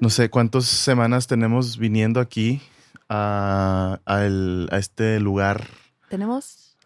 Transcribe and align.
No 0.00 0.08
sé 0.10 0.30
cuántas 0.30 0.64
semanas 0.64 1.26
tenemos 1.26 1.76
viniendo 1.78 2.20
aquí 2.20 2.60
a, 3.08 4.00
a 4.06 4.24
el- 4.24 4.68
a 4.72 4.78
este 4.78 5.20
lugar. 5.20 5.66
Tenemos 6.08 6.76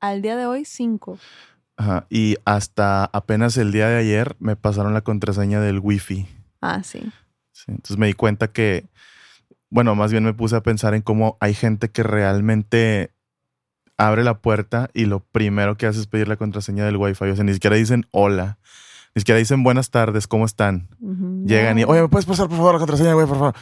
al 0.00 0.20
día 0.22 0.36
de 0.36 0.46
hoy 0.46 0.64
cinco. 0.64 1.18
Ajá, 1.76 2.06
y 2.10 2.36
hasta 2.44 3.04
apenas 3.06 3.56
el 3.56 3.72
día 3.72 3.88
de 3.88 3.96
ayer 3.98 4.36
me 4.38 4.54
pasaron 4.54 4.94
la 4.94 5.00
contraseña 5.00 5.60
del 5.60 5.80
wifi. 5.80 6.26
Ah, 6.60 6.82
sí. 6.84 7.00
Sí, 7.52 7.64
entonces 7.68 7.96
me 7.96 8.06
di 8.06 8.12
cuenta 8.14 8.48
que, 8.52 8.86
bueno, 9.70 9.94
más 9.94 10.12
bien 10.12 10.24
me 10.24 10.34
puse 10.34 10.56
a 10.56 10.62
pensar 10.62 10.94
en 10.94 11.02
cómo 11.02 11.36
hay 11.40 11.54
gente 11.54 11.90
que 11.90 12.02
realmente 12.02 13.10
abre 13.96 14.24
la 14.24 14.38
puerta 14.38 14.90
y 14.92 15.06
lo 15.06 15.20
primero 15.20 15.76
que 15.76 15.86
hace 15.86 16.00
es 16.00 16.06
pedir 16.06 16.28
la 16.28 16.36
contraseña 16.36 16.84
del 16.84 16.96
wifi. 16.96 17.24
O 17.24 17.34
sea, 17.34 17.44
ni 17.44 17.54
siquiera 17.54 17.76
dicen 17.76 18.06
hola, 18.10 18.58
ni 19.14 19.20
siquiera 19.20 19.38
dicen 19.38 19.62
buenas 19.62 19.90
tardes, 19.90 20.26
¿cómo 20.26 20.44
están? 20.44 20.88
Llegan 21.44 21.78
y, 21.78 21.84
oye, 21.84 22.02
¿me 22.02 22.08
puedes 22.08 22.26
pasar 22.26 22.48
por 22.48 22.56
favor 22.56 22.74
la 22.74 22.78
contraseña, 22.80 23.14
güey, 23.14 23.26
por 23.26 23.38
favor? 23.38 23.54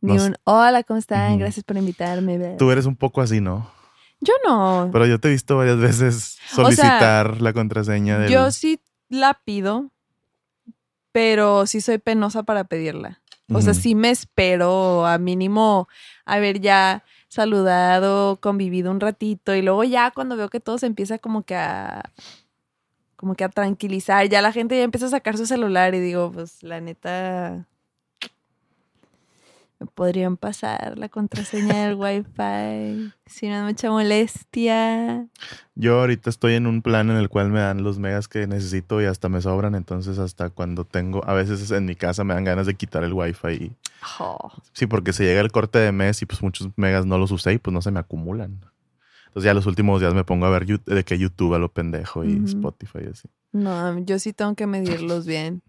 Ni 0.00 0.18
un 0.18 0.36
hola, 0.44 0.82
¿cómo 0.82 0.98
están? 0.98 1.38
Gracias 1.38 1.64
por 1.64 1.76
invitarme. 1.76 2.38
bla". 2.38 2.56
Tú 2.56 2.70
eres 2.70 2.86
un 2.86 2.96
poco 2.96 3.20
así, 3.20 3.40
¿no? 3.40 3.70
Yo 4.20 4.34
no. 4.46 4.88
Pero 4.92 5.06
yo 5.06 5.20
te 5.20 5.28
he 5.28 5.30
visto 5.30 5.56
varias 5.56 5.78
veces 5.78 6.38
O 6.52 6.54
sea, 6.54 6.64
solicitar 6.64 7.40
la 7.40 7.52
contraseña 7.52 8.18
del... 8.18 8.30
Yo 8.30 8.50
sí 8.50 8.80
la 9.08 9.34
pido, 9.44 9.90
pero 11.12 11.66
sí 11.66 11.80
soy 11.80 11.98
penosa 11.98 12.42
para 12.42 12.64
pedirla. 12.64 13.20
O 13.52 13.60
sea, 13.60 13.74
sí 13.74 13.94
me 13.94 14.10
espero 14.10 15.06
a 15.06 15.18
mínimo 15.18 15.88
haber 16.24 16.60
ya 16.60 17.04
saludado, 17.28 18.40
convivido 18.40 18.90
un 18.90 18.98
ratito 18.98 19.54
y 19.54 19.62
luego 19.62 19.84
ya 19.84 20.10
cuando 20.10 20.36
veo 20.36 20.48
que 20.48 20.58
todo 20.58 20.78
se 20.78 20.86
empieza 20.86 21.18
como 21.18 21.42
que 21.42 21.54
a 21.54 22.10
como 23.16 23.34
que 23.34 23.44
a 23.44 23.48
tranquilizar, 23.48 24.28
ya 24.28 24.42
la 24.42 24.52
gente 24.52 24.76
ya 24.76 24.84
empieza 24.84 25.06
a 25.06 25.10
sacar 25.10 25.36
su 25.36 25.46
celular 25.46 25.94
y 25.94 26.00
digo, 26.00 26.30
pues 26.32 26.62
la 26.62 26.80
neta 26.80 27.66
me 29.78 29.86
podrían 29.86 30.38
pasar 30.38 30.96
la 30.96 31.08
contraseña 31.10 31.86
del 31.86 31.94
wifi 31.98 33.12
si 33.26 33.48
no 33.48 33.56
es 33.56 33.64
mucha 33.64 33.90
molestia. 33.90 35.26
Yo 35.74 36.00
ahorita 36.00 36.30
estoy 36.30 36.54
en 36.54 36.66
un 36.66 36.80
plan 36.80 37.10
en 37.10 37.16
el 37.16 37.28
cual 37.28 37.50
me 37.50 37.60
dan 37.60 37.82
los 37.82 37.98
megas 37.98 38.26
que 38.28 38.46
necesito 38.46 39.02
y 39.02 39.04
hasta 39.04 39.28
me 39.28 39.42
sobran, 39.42 39.74
entonces 39.74 40.18
hasta 40.18 40.48
cuando 40.48 40.84
tengo, 40.84 41.22
a 41.28 41.34
veces 41.34 41.70
en 41.72 41.84
mi 41.84 41.94
casa 41.94 42.24
me 42.24 42.32
dan 42.34 42.44
ganas 42.44 42.66
de 42.66 42.74
quitar 42.74 43.04
el 43.04 43.12
wifi. 43.12 43.48
Y, 43.48 43.72
Oh. 44.20 44.52
sí, 44.72 44.86
porque 44.86 45.12
se 45.12 45.24
llega 45.24 45.40
el 45.40 45.50
corte 45.50 45.78
de 45.78 45.90
mes 45.90 46.22
y 46.22 46.26
pues 46.26 46.40
muchos 46.42 46.68
megas 46.76 47.04
no 47.06 47.18
los 47.18 47.30
usé 47.32 47.54
y 47.54 47.58
pues 47.58 47.74
no 47.74 47.82
se 47.82 47.90
me 47.90 47.98
acumulan. 47.98 48.60
Entonces 49.36 49.50
ya 49.50 49.52
los 49.52 49.66
últimos 49.66 50.00
días 50.00 50.14
me 50.14 50.24
pongo 50.24 50.46
a 50.46 50.48
ver 50.48 50.64
de 50.64 51.04
que 51.04 51.18
YouTube 51.18 51.52
a 51.52 51.58
lo 51.58 51.70
pendejo 51.70 52.24
y. 52.24 52.42
Spotify 52.46 53.00
y 53.04 53.10
así. 53.10 53.28
No, 53.52 53.98
yo 53.98 54.18
sí 54.18 54.32
tengo 54.32 54.54
que 54.54 54.66
medirlos 54.66 55.26
bien. 55.26 55.60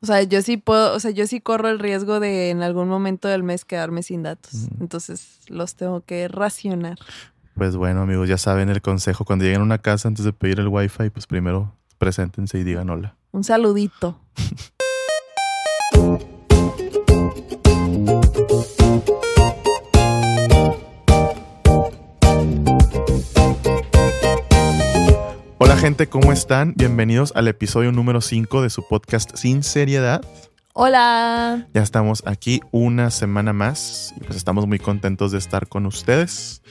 O 0.00 0.06
sea, 0.06 0.22
yo 0.22 0.40
sí 0.40 0.56
puedo, 0.56 0.94
o 0.94 0.98
sea, 0.98 1.10
yo 1.10 1.26
sí 1.26 1.42
corro 1.42 1.68
el 1.68 1.78
riesgo 1.78 2.20
de 2.20 2.48
en 2.48 2.62
algún 2.62 2.88
momento 2.88 3.28
del 3.28 3.42
mes 3.42 3.66
quedarme 3.66 4.02
sin 4.02 4.22
datos. 4.22 4.68
Entonces 4.80 5.40
los 5.48 5.74
tengo 5.74 6.00
que 6.00 6.26
racionar. 6.26 6.98
Pues 7.52 7.76
bueno, 7.76 8.00
amigos, 8.00 8.30
ya 8.30 8.38
saben 8.38 8.70
el 8.70 8.80
consejo. 8.80 9.26
Cuando 9.26 9.44
lleguen 9.44 9.60
a 9.60 9.64
una 9.64 9.78
casa 9.78 10.08
antes 10.08 10.24
de 10.24 10.32
pedir 10.32 10.58
el 10.58 10.68
wifi, 10.68 11.10
pues 11.10 11.26
primero 11.26 11.74
preséntense 11.98 12.58
y 12.58 12.64
digan 12.64 12.88
hola. 12.88 13.14
Un 13.30 13.44
saludito. 13.44 14.18
Hola 25.60 25.76
gente, 25.76 26.08
¿cómo 26.08 26.30
están? 26.32 26.72
Bienvenidos 26.76 27.32
al 27.34 27.48
episodio 27.48 27.90
número 27.90 28.20
5 28.20 28.62
de 28.62 28.70
su 28.70 28.86
podcast 28.86 29.34
Sin 29.34 29.64
Seriedad. 29.64 30.24
Hola. 30.72 31.66
Ya 31.74 31.82
estamos 31.82 32.22
aquí 32.26 32.60
una 32.70 33.10
semana 33.10 33.52
más 33.52 34.14
y 34.16 34.20
pues 34.20 34.36
estamos 34.36 34.68
muy 34.68 34.78
contentos 34.78 35.32
de 35.32 35.38
estar 35.38 35.66
con 35.66 35.84
ustedes. 35.86 36.62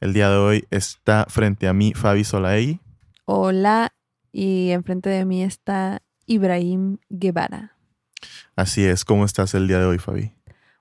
El 0.00 0.12
día 0.12 0.30
de 0.30 0.36
hoy 0.36 0.64
está 0.70 1.26
frente 1.28 1.66
a 1.66 1.72
mí 1.72 1.92
Fabi 1.92 2.22
Solaegui. 2.22 2.78
Hola. 3.24 3.92
Y 4.30 4.70
enfrente 4.70 5.10
de 5.10 5.24
mí 5.24 5.42
está 5.42 6.02
Ibrahim 6.26 6.98
Guevara. 7.08 7.76
Así 8.54 8.84
es, 8.84 9.04
¿cómo 9.04 9.24
estás 9.24 9.54
el 9.54 9.66
día 9.66 9.80
de 9.80 9.86
hoy, 9.86 9.98
Fabi? 9.98 10.32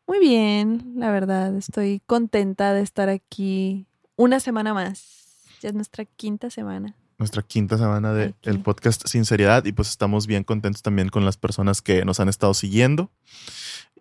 Muy 0.05 0.19
bien, 0.19 0.93
la 0.97 1.09
verdad. 1.09 1.55
Estoy 1.55 2.03
contenta 2.05 2.73
de 2.73 2.81
estar 2.81 3.09
aquí 3.09 3.87
una 4.17 4.39
semana 4.39 4.75
más. 4.75 5.39
Ya 5.61 5.69
es 5.69 5.75
nuestra 5.75 6.05
quinta 6.05 6.51
semana. 6.51 6.95
Nuestra 7.17 7.41
quinta 7.43 7.77
semana 7.77 8.11
del 8.13 8.35
Aquí. 8.45 8.57
podcast 8.57 9.07
Sin 9.07 9.23
Seriedad 9.25 9.63
y 9.65 9.71
pues 9.71 9.89
estamos 9.89 10.27
bien 10.27 10.43
contentos 10.43 10.81
también 10.81 11.07
con 11.09 11.23
las 11.23 11.37
personas 11.37 11.81
que 11.81 12.03
nos 12.03 12.19
han 12.19 12.27
estado 12.27 12.53
siguiendo 12.53 13.09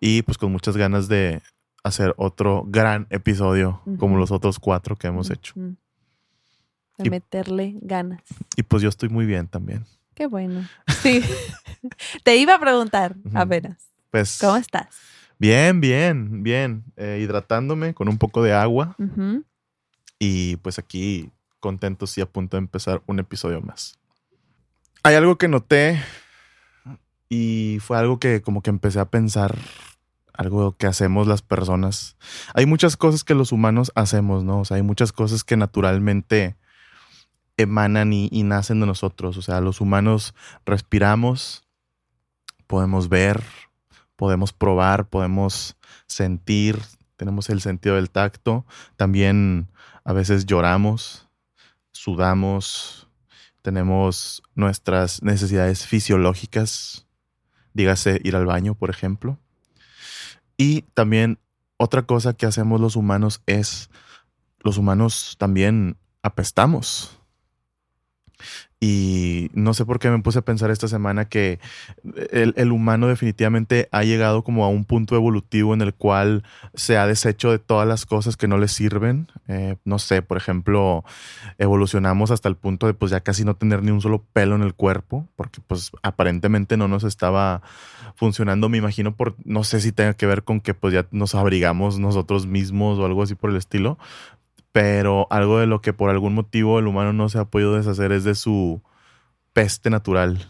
y 0.01 0.21
pues 0.23 0.37
con 0.37 0.51
muchas 0.51 0.75
ganas 0.75 1.07
de 1.07 1.41
hacer 1.83 2.13
otro 2.17 2.65
gran 2.67 3.07
episodio 3.11 3.81
como 3.99 4.17
los 4.17 4.31
otros 4.31 4.59
cuatro 4.59 4.97
que 4.97 5.07
hemos 5.07 5.29
hecho. 5.29 5.53
De 5.55 7.05
Y- 7.05 7.09
meterle 7.09 7.75
ganas. 7.81 8.21
Y 8.57 8.63
pues 8.63 8.83
yo 8.83 8.89
estoy 8.89 9.07
muy 9.09 9.25
bien 9.25 9.47
también. 9.47 9.85
Qué 10.13 10.27
bueno. 10.27 10.67
Sí. 11.01 11.21
Te 12.23 12.35
iba 12.37 12.55
a 12.55 12.59
preguntar 12.59 13.15
apenas. 13.33 13.77
Pues 14.11 14.39
¿Cómo 14.41 14.57
estás? 14.57 14.87
bien, 15.39 15.79
bien, 15.79 16.43
bien. 16.43 16.83
Eh, 16.97 17.19
hidratándome 17.21 17.93
con 17.93 18.09
un 18.09 18.17
poco 18.17 18.41
de 18.43 18.53
agua 18.53 18.95
y 20.19 20.55
pues 20.57 20.79
aquí 20.79 21.29
contentos 21.65 22.15
y 22.19 22.21
a 22.21 22.27
punto 22.27 22.57
de 22.57 22.59
empezar 22.59 23.01
un 23.07 23.17
episodio 23.17 23.59
más. 23.59 23.97
Hay 25.01 25.15
algo 25.15 25.39
que 25.39 25.47
noté 25.47 25.99
y 27.27 27.79
fue 27.81 27.97
algo 27.97 28.19
que 28.19 28.43
como 28.43 28.61
que 28.61 28.69
empecé 28.69 28.99
a 28.99 29.09
pensar, 29.09 29.57
algo 30.31 30.77
que 30.77 30.85
hacemos 30.85 31.25
las 31.25 31.41
personas. 31.41 32.17
Hay 32.53 32.67
muchas 32.67 32.97
cosas 32.97 33.23
que 33.23 33.33
los 33.33 33.51
humanos 33.51 33.91
hacemos, 33.95 34.43
¿no? 34.43 34.59
O 34.59 34.65
sea, 34.65 34.77
hay 34.77 34.83
muchas 34.83 35.11
cosas 35.11 35.43
que 35.43 35.57
naturalmente 35.57 36.55
emanan 37.57 38.13
y, 38.13 38.29
y 38.31 38.43
nacen 38.43 38.79
de 38.79 38.85
nosotros. 38.85 39.35
O 39.37 39.41
sea, 39.41 39.59
los 39.59 39.81
humanos 39.81 40.35
respiramos, 40.67 41.63
podemos 42.67 43.09
ver, 43.09 43.43
podemos 44.15 44.53
probar, 44.53 45.09
podemos 45.09 45.77
sentir, 46.05 46.79
tenemos 47.17 47.49
el 47.49 47.59
sentido 47.59 47.95
del 47.95 48.11
tacto, 48.11 48.67
también 48.97 49.67
a 50.03 50.13
veces 50.13 50.45
lloramos, 50.45 51.25
sudamos, 51.95 53.07
tenemos 53.61 54.43
nuestras 54.53 55.23
necesidades 55.23 55.87
fisiológicas, 55.87 57.07
dígase 57.73 58.19
ir 58.23 58.35
al 58.35 58.45
baño, 58.45 58.75
por 58.75 58.89
ejemplo. 58.89 59.39
Y 60.57 60.81
también 60.93 61.39
otra 61.77 62.03
cosa 62.03 62.33
que 62.33 62.45
hacemos 62.45 62.81
los 62.81 62.95
humanos 62.95 63.41
es, 63.45 63.89
los 64.59 64.77
humanos 64.77 65.35
también 65.39 65.97
apestamos. 66.21 67.17
Y 68.87 69.49
no 69.53 69.73
sé 69.73 69.83
por 69.83 69.97
qué 69.97 70.11
me 70.11 70.19
puse 70.19 70.37
a 70.37 70.41
pensar 70.43 70.69
esta 70.69 70.87
semana 70.87 71.25
que 71.25 71.59
el, 72.31 72.71
humano 72.71 73.07
definitivamente 73.07 73.89
ha 73.91 74.03
llegado 74.03 74.43
como 74.43 74.63
a 74.63 74.67
un 74.67 74.85
punto 74.85 75.15
evolutivo 75.15 75.73
en 75.73 75.81
el 75.81 75.95
cual 75.95 76.43
se 76.75 76.95
ha 76.95 77.07
deshecho 77.07 77.49
de 77.49 77.57
todas 77.57 77.87
las 77.87 78.05
cosas 78.05 78.37
que 78.37 78.47
no 78.47 78.59
le 78.59 78.67
sirven. 78.67 79.27
Eh, 79.47 79.77
no 79.85 79.97
sé, 79.97 80.21
por 80.21 80.37
ejemplo, 80.37 81.03
evolucionamos 81.57 82.29
hasta 82.29 82.47
el 82.47 82.57
punto 82.57 82.85
de 82.85 82.93
pues 82.93 83.09
ya 83.09 83.21
casi 83.21 83.43
no 83.43 83.55
tener 83.55 83.81
ni 83.81 83.89
un 83.89 84.01
solo 84.01 84.23
pelo 84.33 84.55
en 84.55 84.61
el 84.61 84.75
cuerpo, 84.75 85.27
porque 85.35 85.61
pues 85.65 85.91
aparentemente 86.03 86.77
no 86.77 86.87
nos 86.87 87.03
estaba 87.03 87.63
funcionando, 88.15 88.69
me 88.69 88.77
imagino 88.77 89.15
por, 89.15 89.35
no 89.45 89.63
sé 89.63 89.81
si 89.81 89.91
tenga 89.93 90.13
que 90.13 90.27
ver 90.27 90.43
con 90.43 90.61
que 90.61 90.75
pues 90.75 90.93
ya 90.93 91.07
nos 91.09 91.33
abrigamos 91.33 91.97
nosotros 91.97 92.45
mismos 92.45 92.99
o 92.99 93.05
algo 93.05 93.23
así 93.23 93.33
por 93.33 93.49
el 93.49 93.55
estilo, 93.55 93.97
pero 94.75 95.27
algo 95.29 95.57
de 95.57 95.67
lo 95.67 95.79
que 95.79 95.93
por 95.93 96.09
algún 96.09 96.33
motivo 96.33 96.79
el 96.79 96.87
humano 96.87 97.13
no 97.13 97.29
se 97.29 97.39
ha 97.39 97.45
podido 97.45 97.75
deshacer 97.77 98.11
es 98.11 98.25
de 98.25 98.35
su 98.35 98.81
peste 99.53 99.89
natural, 99.89 100.49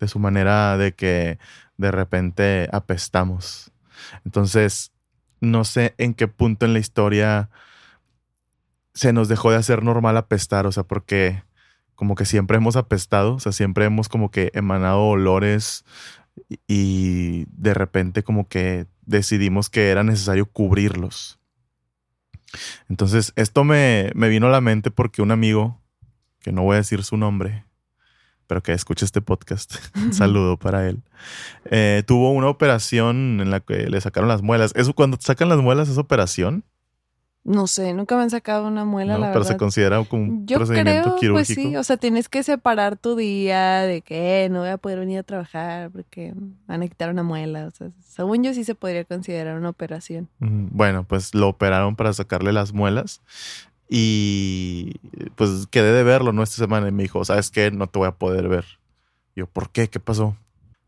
de 0.00 0.08
su 0.08 0.18
manera 0.18 0.78
de 0.78 0.94
que 0.94 1.38
de 1.76 1.90
repente 1.90 2.70
apestamos. 2.72 3.72
Entonces, 4.24 4.92
no 5.42 5.64
sé 5.64 5.94
en 5.98 6.14
qué 6.14 6.26
punto 6.26 6.64
en 6.64 6.72
la 6.72 6.78
historia 6.78 7.50
se 8.94 9.12
nos 9.12 9.28
dejó 9.28 9.50
de 9.50 9.58
hacer 9.58 9.82
normal 9.82 10.16
apestar, 10.16 10.66
o 10.66 10.72
sea, 10.72 10.84
porque 10.84 11.42
como 11.94 12.14
que 12.14 12.24
siempre 12.24 12.56
hemos 12.56 12.76
apestado, 12.76 13.34
o 13.34 13.40
sea, 13.40 13.52
siempre 13.52 13.84
hemos 13.84 14.08
como 14.08 14.30
que 14.30 14.52
emanado 14.54 15.04
olores 15.04 15.84
y- 16.66 17.44
de 17.50 17.74
repente 17.74 18.22
como 18.22 18.48
que 18.48 18.86
decidimos 19.04 19.68
que 19.68 19.90
era 19.90 20.02
necesario 20.02 20.46
cubrirlos. 20.46 21.38
Entonces, 22.88 23.32
esto 23.36 23.64
me, 23.64 24.10
me 24.14 24.28
vino 24.28 24.46
a 24.46 24.50
la 24.50 24.60
mente 24.60 24.90
porque 24.90 25.22
un 25.22 25.30
amigo, 25.30 25.80
que 26.40 26.52
no 26.52 26.62
voy 26.62 26.74
a 26.74 26.78
decir 26.78 27.02
su 27.02 27.16
nombre, 27.16 27.64
pero 28.46 28.62
que 28.62 28.72
escuche 28.72 29.04
este 29.04 29.20
podcast, 29.20 29.76
un 29.96 30.12
saludo 30.12 30.56
para 30.56 30.88
él, 30.88 31.02
eh, 31.70 32.02
tuvo 32.06 32.32
una 32.32 32.48
operación 32.48 33.40
en 33.40 33.50
la 33.50 33.60
que 33.60 33.90
le 33.90 34.00
sacaron 34.00 34.28
las 34.28 34.42
muelas. 34.42 34.72
¿Eso 34.76 34.94
cuando 34.94 35.18
sacan 35.20 35.48
las 35.48 35.58
muelas 35.58 35.88
es 35.88 35.98
operación? 35.98 36.64
No 37.48 37.68
sé, 37.68 37.94
nunca 37.94 38.16
me 38.16 38.22
han 38.24 38.30
sacado 38.30 38.66
una 38.66 38.84
muela, 38.84 39.12
¿no? 39.14 39.20
la 39.20 39.26
Pero 39.28 39.40
verdad. 39.40 39.52
se 39.52 39.56
considera 39.56 40.02
como 40.04 40.22
un 40.24 40.46
Yo 40.48 40.56
procedimiento 40.56 41.02
creo, 41.10 41.16
quirúrgico. 41.16 41.34
pues 41.60 41.68
sí, 41.70 41.76
o 41.76 41.84
sea, 41.84 41.96
tienes 41.96 42.28
que 42.28 42.42
separar 42.42 42.96
tu 42.96 43.14
día 43.14 43.82
de 43.82 44.02
que 44.02 44.44
"Eh, 44.44 44.48
no 44.48 44.60
voy 44.60 44.70
a 44.70 44.78
poder 44.78 44.98
venir 44.98 45.20
a 45.20 45.22
trabajar 45.22 45.90
porque 45.92 46.34
van 46.66 46.82
a 46.82 46.88
quitar 46.88 47.08
una 47.10 47.22
muela. 47.22 47.66
O 47.66 47.70
sea, 47.70 47.88
según 48.04 48.42
yo 48.42 48.52
sí 48.52 48.64
se 48.64 48.74
podría 48.74 49.04
considerar 49.04 49.56
una 49.58 49.68
operación. 49.68 50.28
Bueno, 50.40 51.04
pues 51.04 51.34
lo 51.36 51.48
operaron 51.48 51.94
para 51.94 52.12
sacarle 52.12 52.52
las 52.52 52.72
muelas 52.72 53.20
y 53.88 54.94
pues 55.36 55.66
quedé 55.70 55.92
de 55.92 56.02
verlo, 56.02 56.32
¿no? 56.32 56.42
Esta 56.42 56.56
semana 56.56 56.88
y 56.88 56.92
me 56.92 57.04
dijo, 57.04 57.24
¿sabes 57.24 57.50
qué? 57.50 57.70
No 57.70 57.86
te 57.86 57.98
voy 57.98 58.08
a 58.08 58.12
poder 58.12 58.48
ver. 58.48 58.64
Y 59.34 59.40
yo, 59.40 59.46
¿por 59.46 59.70
qué? 59.70 59.88
¿Qué 59.88 60.00
pasó? 60.00 60.36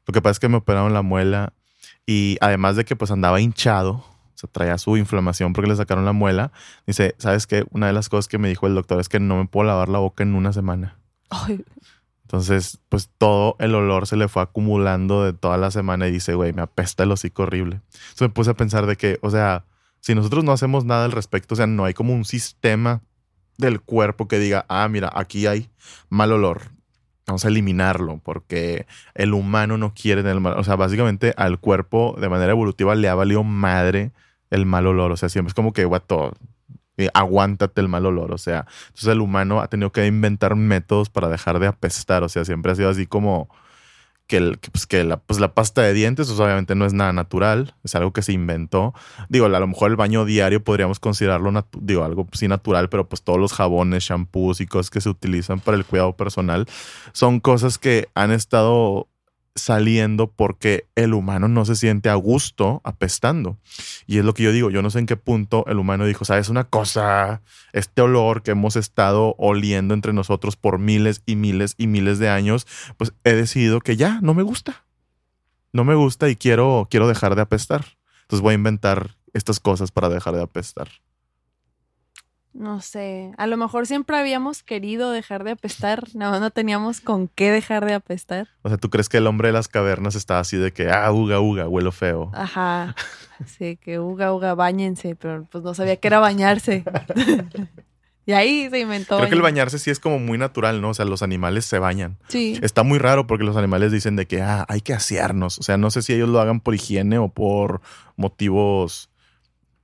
Lo 0.06 0.12
que 0.12 0.20
pasa 0.22 0.32
es 0.32 0.38
que 0.40 0.49
me 0.49 0.56
operaron 0.56 0.93
la 0.93 1.02
muela 1.02 1.52
y 2.06 2.37
además 2.40 2.76
de 2.76 2.84
que 2.84 2.96
pues 2.96 3.11
andaba 3.11 3.40
hinchado, 3.40 4.04
o 4.38 4.40
sea, 4.40 4.50
traía 4.52 4.79
su 4.79 4.96
inflamación 4.96 5.52
porque 5.52 5.69
le 5.69 5.75
sacaron 5.75 6.05
la 6.05 6.12
muela, 6.12 6.52
dice, 6.87 7.17
¿sabes 7.19 7.49
qué? 7.49 7.64
Una 7.73 7.88
de 7.88 7.93
las 7.93 8.08
cosas 8.08 8.29
que 8.29 8.38
me 8.38 8.49
dijo 8.49 8.69
el 8.69 8.76
doctor 8.76 9.00
es 9.00 9.08
que 9.08 9.19
no 9.19 9.37
me 9.37 9.46
puedo 9.46 9.67
lavar 9.67 9.88
la 9.88 9.99
boca 9.99 10.23
en 10.23 10.37
una 10.37 10.52
semana. 10.52 10.96
Ay, 11.29 11.64
Entonces, 12.23 12.79
pues 12.88 13.11
todo 13.19 13.56
el 13.58 13.75
olor 13.75 14.06
se 14.06 14.17
le 14.17 14.29
fue 14.29 14.43
acumulando 14.43 15.25
de 15.25 15.32
toda 15.32 15.56
la 15.56 15.73
semana 15.73 16.06
y 16.06 16.12
dice, 16.12 16.35
güey, 16.35 16.52
me 16.52 16.62
apesta 16.62 17.02
el 17.02 17.11
hocico 17.11 17.43
horrible. 17.43 17.81
Entonces 17.93 18.20
me 18.20 18.29
puse 18.29 18.50
a 18.50 18.55
pensar 18.55 18.87
de 18.87 18.94
que, 18.94 19.19
o 19.23 19.31
sea, 19.31 19.64
si 19.99 20.14
nosotros 20.14 20.44
no 20.44 20.52
hacemos 20.52 20.85
nada 20.85 21.05
al 21.05 21.12
respecto, 21.12 21.55
o 21.55 21.56
sea, 21.56 21.67
no 21.67 21.85
hay 21.85 21.94
como 21.94 22.14
un 22.14 22.25
sistema 22.25 23.02
del 23.56 23.81
cuerpo 23.81 24.29
que 24.29 24.38
diga, 24.38 24.67
ah, 24.69 24.88
mira, 24.88 25.11
aquí 25.12 25.49
hay 25.49 25.69
mal 26.11 26.31
olor. 26.31 26.70
Vamos 27.26 27.44
a 27.44 27.49
eliminarlo 27.49 28.20
porque 28.23 28.87
el 29.14 29.35
humano 29.35 29.79
no 29.79 29.94
quiere 29.94 30.23
tener 30.23 30.38
mal. 30.38 30.55
O 30.58 30.62
sea, 30.62 30.76
básicamente 30.76 31.35
al 31.37 31.58
cuerpo 31.58 32.17
de 32.20 32.29
manera 32.29 32.52
evolutiva 32.52 32.94
le 32.94 33.08
ha 33.08 33.17
valido 33.17 33.43
madre 33.43 34.12
el 34.50 34.67
mal 34.67 34.87
olor. 34.87 35.12
O 35.12 35.17
sea, 35.17 35.29
siempre 35.29 35.49
es 35.49 35.55
como 35.55 35.73
que, 35.73 35.85
guato, 35.85 36.33
eh, 36.97 37.09
aguántate 37.15 37.81
el 37.81 37.89
mal 37.89 38.06
olor. 38.06 38.33
O 38.33 38.39
sea, 38.39 38.67
entonces 38.89 39.09
el 39.09 39.21
humano 39.21 39.61
ha 39.61 39.69
tenido 39.69 39.93
que 39.93 40.06
inventar 40.06 40.56
métodos 40.56 41.11
para 41.11 41.29
dejar 41.29 41.59
de 41.61 41.67
apestar. 41.67 42.23
O 42.25 42.29
sea, 42.29 42.45
siempre 42.45 42.73
ha 42.73 42.75
sido 42.75 42.91
así 42.91 43.06
como 43.06 43.49
que, 44.29 44.59
pues, 44.71 44.87
que 44.87 45.05
la, 45.05 45.17
pues, 45.17 45.41
la 45.41 45.55
pasta 45.55 45.83
de 45.83 45.95
dientes, 45.95 46.29
pues, 46.29 46.39
obviamente 46.39 46.75
no 46.75 46.85
es 46.85 46.93
nada 46.93 47.12
natural, 47.12 47.75
es 47.83 47.95
algo 47.95 48.12
que 48.12 48.23
se 48.23 48.33
inventó. 48.33 48.95
Digo, 49.29 49.47
a 49.47 49.49
lo 49.49 49.67
mejor 49.67 49.91
el 49.91 49.97
baño 49.97 50.25
diario 50.27 50.62
podríamos 50.62 51.00
considerarlo, 51.00 51.50
digo, 51.81 52.05
algo 52.05 52.27
pues, 52.27 52.41
sí 52.41 52.47
natural, 52.47 52.91
pero 52.91 53.09
pues 53.09 53.23
todos 53.23 53.41
los 53.41 53.55
jabones, 53.55 54.05
shampoos 54.05 54.61
y 54.61 54.67
cosas 54.67 54.91
que 54.91 55.00
se 55.00 55.09
utilizan 55.09 55.61
para 55.61 55.77
el 55.79 55.85
cuidado 55.85 56.15
personal 56.15 56.67
son 57.12 57.41
cosas 57.41 57.79
que 57.79 58.09
han 58.15 58.31
estado 58.31 59.09
saliendo 59.58 60.28
porque 60.28 60.87
el 60.94 61.14
humano 61.14 61.49
no 61.49 61.64
se 61.64 61.76
siente 61.76 62.08
a 62.08 62.14
gusto 62.14 62.81
apestando. 62.84 63.58
Y 64.06 64.19
es 64.19 64.25
lo 64.25 64.34
que 64.34 64.43
yo 64.43 64.52
digo, 64.52 64.70
yo 64.70 64.82
no 64.82 64.90
sé 64.90 65.00
en 65.00 65.06
qué 65.06 65.16
punto 65.16 65.64
el 65.66 65.78
humano 65.78 66.06
dijo, 66.06 66.25
sabes 66.25 66.49
una 66.49 66.64
cosa, 66.64 67.43
este 67.72 68.02
olor 68.02 68.43
que 68.43 68.52
hemos 68.52 68.76
estado 68.76 69.34
oliendo 69.38 69.94
entre 69.94 70.12
nosotros 70.12 70.56
por 70.56 70.78
miles 70.78 71.22
y 71.26 71.37
miles 71.37 71.75
y 71.76 71.87
miles 71.87 72.19
de 72.19 72.28
años, 72.28 72.66
pues 72.96 73.12
he 73.25 73.32
decidido 73.32 73.81
que 73.81 73.96
ya 73.96 74.20
no 74.22 74.34
me 74.34 74.43
gusta. 74.43 74.84
No 75.72 75.84
me 75.84 75.94
gusta 75.94 76.28
y 76.28 76.37
quiero, 76.37 76.88
quiero 76.90 77.08
dejar 77.08 77.34
de 77.34 77.43
apestar. 77.43 77.84
Entonces 78.22 78.43
voy 78.43 78.52
a 78.52 78.54
inventar 78.54 79.16
estas 79.32 79.61
cosas 79.61 79.90
para 79.90 80.08
dejar 80.08 80.34
de 80.34 80.43
apestar. 80.43 80.88
No 82.53 82.81
sé. 82.81 83.33
A 83.37 83.47
lo 83.47 83.56
mejor 83.56 83.87
siempre 83.87 84.17
habíamos 84.17 84.62
querido 84.62 85.11
dejar 85.11 85.45
de 85.45 85.53
apestar, 85.53 86.05
nada 86.15 86.33
más 86.33 86.41
no 86.41 86.50
teníamos 86.50 87.00
con 87.00 87.29
qué 87.29 87.50
dejar 87.50 87.85
de 87.85 87.95
apestar. 87.95 88.49
O 88.62 88.69
sea, 88.69 88.79
¿tú 88.79 88.91
crees 88.91 89.09
que 89.09 89.19
el 89.19 89.27
hombre 89.27 89.49
de 89.49 89.53
las 89.53 89.69
cavernas 89.69 90.15
está 90.15 90.41
así 90.41 90.56
de 90.56 90.73
que, 90.73 90.91
ah, 90.91 91.11
uga, 91.12 91.41
uga, 91.41 91.69
huelo 91.69 91.93
feo? 91.93 92.31
Ajá. 92.35 92.95
Sí, 93.47 93.77
que 93.77 94.00
uga, 94.00 94.33
uga, 94.33 94.55
bañense, 94.55 95.15
pero 95.15 95.47
pues 95.50 95.62
no 95.62 95.73
sabía 95.75 95.97
que 95.97 96.09
era 96.09 96.19
bañarse. 96.19 96.85
y 98.27 98.33
ahí 98.33 98.69
se 98.69 98.81
inventó. 98.81 99.17
Creo 99.17 99.29
que 99.29 99.35
el 99.35 99.43
bañar. 99.43 99.67
bañarse 99.67 99.79
sí 99.79 99.91
es 99.91 100.00
como 100.00 100.19
muy 100.19 100.39
natural, 100.39 100.81
¿no? 100.81 100.91
O 100.91 100.95
sea, 100.95 101.05
los 101.05 101.23
animales 101.23 101.65
se 101.65 101.79
bañan. 101.79 102.19
Sí. 102.29 102.59
Está 102.62 102.83
muy 102.83 102.99
raro 102.99 103.27
porque 103.27 103.45
los 103.45 103.56
animales 103.56 103.93
dicen 103.93 104.17
de 104.17 104.27
que 104.27 104.43
ah, 104.43 104.67
hay 104.69 104.81
que 104.81 104.93
asearnos. 104.93 105.59
O 105.59 105.62
sea, 105.62 105.77
no 105.77 105.91
sé 105.91 106.03
si 106.03 106.15
ellos 106.15 106.29
lo 106.29 106.41
hagan 106.41 106.61
por 106.61 106.75
higiene 106.75 107.19
o 107.19 107.29
por 107.29 107.81
motivos. 108.17 109.11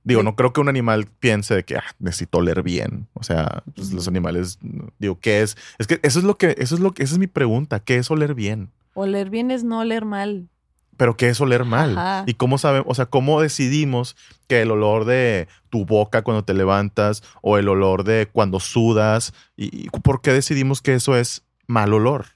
Digo, 0.05 0.21
no 0.21 0.35
creo 0.35 0.53
que 0.53 0.61
un 0.61 0.69
animal 0.69 1.07
piense 1.19 1.55
de 1.55 1.65
que 1.65 1.77
ah, 1.77 1.83
necesito 1.97 2.37
oler 2.37 2.61
bien. 2.61 3.07
O 3.13 3.23
sea, 3.23 3.63
pues, 3.75 3.91
los 3.91 4.07
animales, 4.07 4.59
digo, 4.99 5.19
¿qué 5.19 5.41
es? 5.41 5.57
Es 5.79 5.87
que 5.87 5.99
eso 6.03 6.19
es 6.19 6.25
lo 6.25 6.37
que, 6.37 6.55
eso 6.59 6.75
es 6.75 6.81
lo 6.81 6.93
que, 6.93 7.01
esa 7.01 7.15
es 7.15 7.19
mi 7.19 7.25
pregunta. 7.25 7.79
¿Qué 7.79 7.97
es 7.97 8.11
oler 8.11 8.35
bien? 8.35 8.71
Oler 8.93 9.31
bien 9.31 9.49
es 9.49 9.63
no 9.63 9.79
oler 9.79 10.05
mal. 10.05 10.47
Pero 10.95 11.17
¿qué 11.17 11.29
es 11.29 11.41
oler 11.41 11.65
mal? 11.65 11.97
Ajá. 11.97 12.23
¿Y 12.27 12.35
cómo 12.35 12.59
sabemos, 12.59 12.85
o 12.87 12.93
sea, 12.93 13.07
cómo 13.07 13.41
decidimos 13.41 14.15
que 14.47 14.61
el 14.61 14.69
olor 14.69 15.05
de 15.05 15.47
tu 15.71 15.85
boca 15.85 16.21
cuando 16.21 16.43
te 16.43 16.53
levantas 16.53 17.23
o 17.41 17.57
el 17.57 17.67
olor 17.67 18.03
de 18.03 18.29
cuando 18.31 18.59
sudas, 18.59 19.33
y, 19.57 19.85
y 19.85 19.89
por 19.89 20.21
qué 20.21 20.31
decidimos 20.31 20.83
que 20.83 20.93
eso 20.93 21.17
es 21.17 21.43
mal 21.65 21.91
olor? 21.93 22.27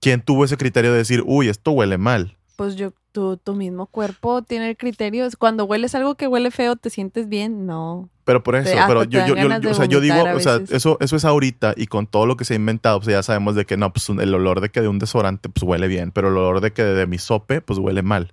¿Quién 0.00 0.20
tuvo 0.20 0.44
ese 0.44 0.56
criterio 0.56 0.90
de 0.90 0.98
decir, 0.98 1.22
uy, 1.24 1.48
esto 1.48 1.70
huele 1.70 1.96
mal? 1.96 2.36
Pues 2.56 2.76
yo, 2.76 2.92
tu, 3.12 3.36
tu 3.36 3.54
mismo 3.54 3.86
cuerpo 3.86 4.42
tiene 4.42 4.70
el 4.70 4.76
criterio. 4.76 5.26
Cuando 5.38 5.64
hueles 5.64 5.94
algo 5.94 6.14
que 6.14 6.26
huele 6.28 6.50
feo, 6.50 6.76
¿te 6.76 6.90
sientes 6.90 7.28
bien? 7.28 7.66
No. 7.66 8.08
Pero 8.24 8.42
por 8.42 8.56
eso, 8.56 8.70
Te- 8.70 8.78
hasta 8.78 8.86
pero 8.88 9.02
te 9.02 9.08
yo, 9.10 9.18
dan 9.20 9.28
yo, 9.28 9.34
yo- 9.36 9.42
ganas 9.48 9.60
yo- 9.60 9.68
de 9.68 9.72
o 9.72 9.74
sea, 9.76 9.84
yo 9.86 10.00
digo, 10.00 10.22
o 10.34 10.40
sea, 10.40 10.60
eso, 10.70 10.96
eso 11.00 11.16
es 11.16 11.24
ahorita 11.24 11.74
y 11.76 11.86
con 11.86 12.06
todo 12.06 12.26
lo 12.26 12.36
que 12.36 12.44
se 12.44 12.54
ha 12.54 12.56
inventado, 12.56 13.00
pues 13.00 13.12
ya 13.12 13.22
sabemos 13.22 13.54
de 13.54 13.64
que 13.66 13.76
no, 13.76 13.92
pues 13.92 14.08
el 14.08 14.34
olor 14.34 14.60
de 14.60 14.70
que 14.70 14.80
de 14.80 14.88
un 14.88 14.98
desodorante, 14.98 15.48
pues 15.48 15.62
huele 15.64 15.88
bien, 15.88 16.10
pero 16.12 16.28
el 16.28 16.36
olor 16.36 16.60
de 16.60 16.72
que 16.72 16.82
de 16.84 17.06
mi 17.06 17.18
sope, 17.18 17.60
pues 17.60 17.78
huele 17.78 18.02
mal. 18.02 18.32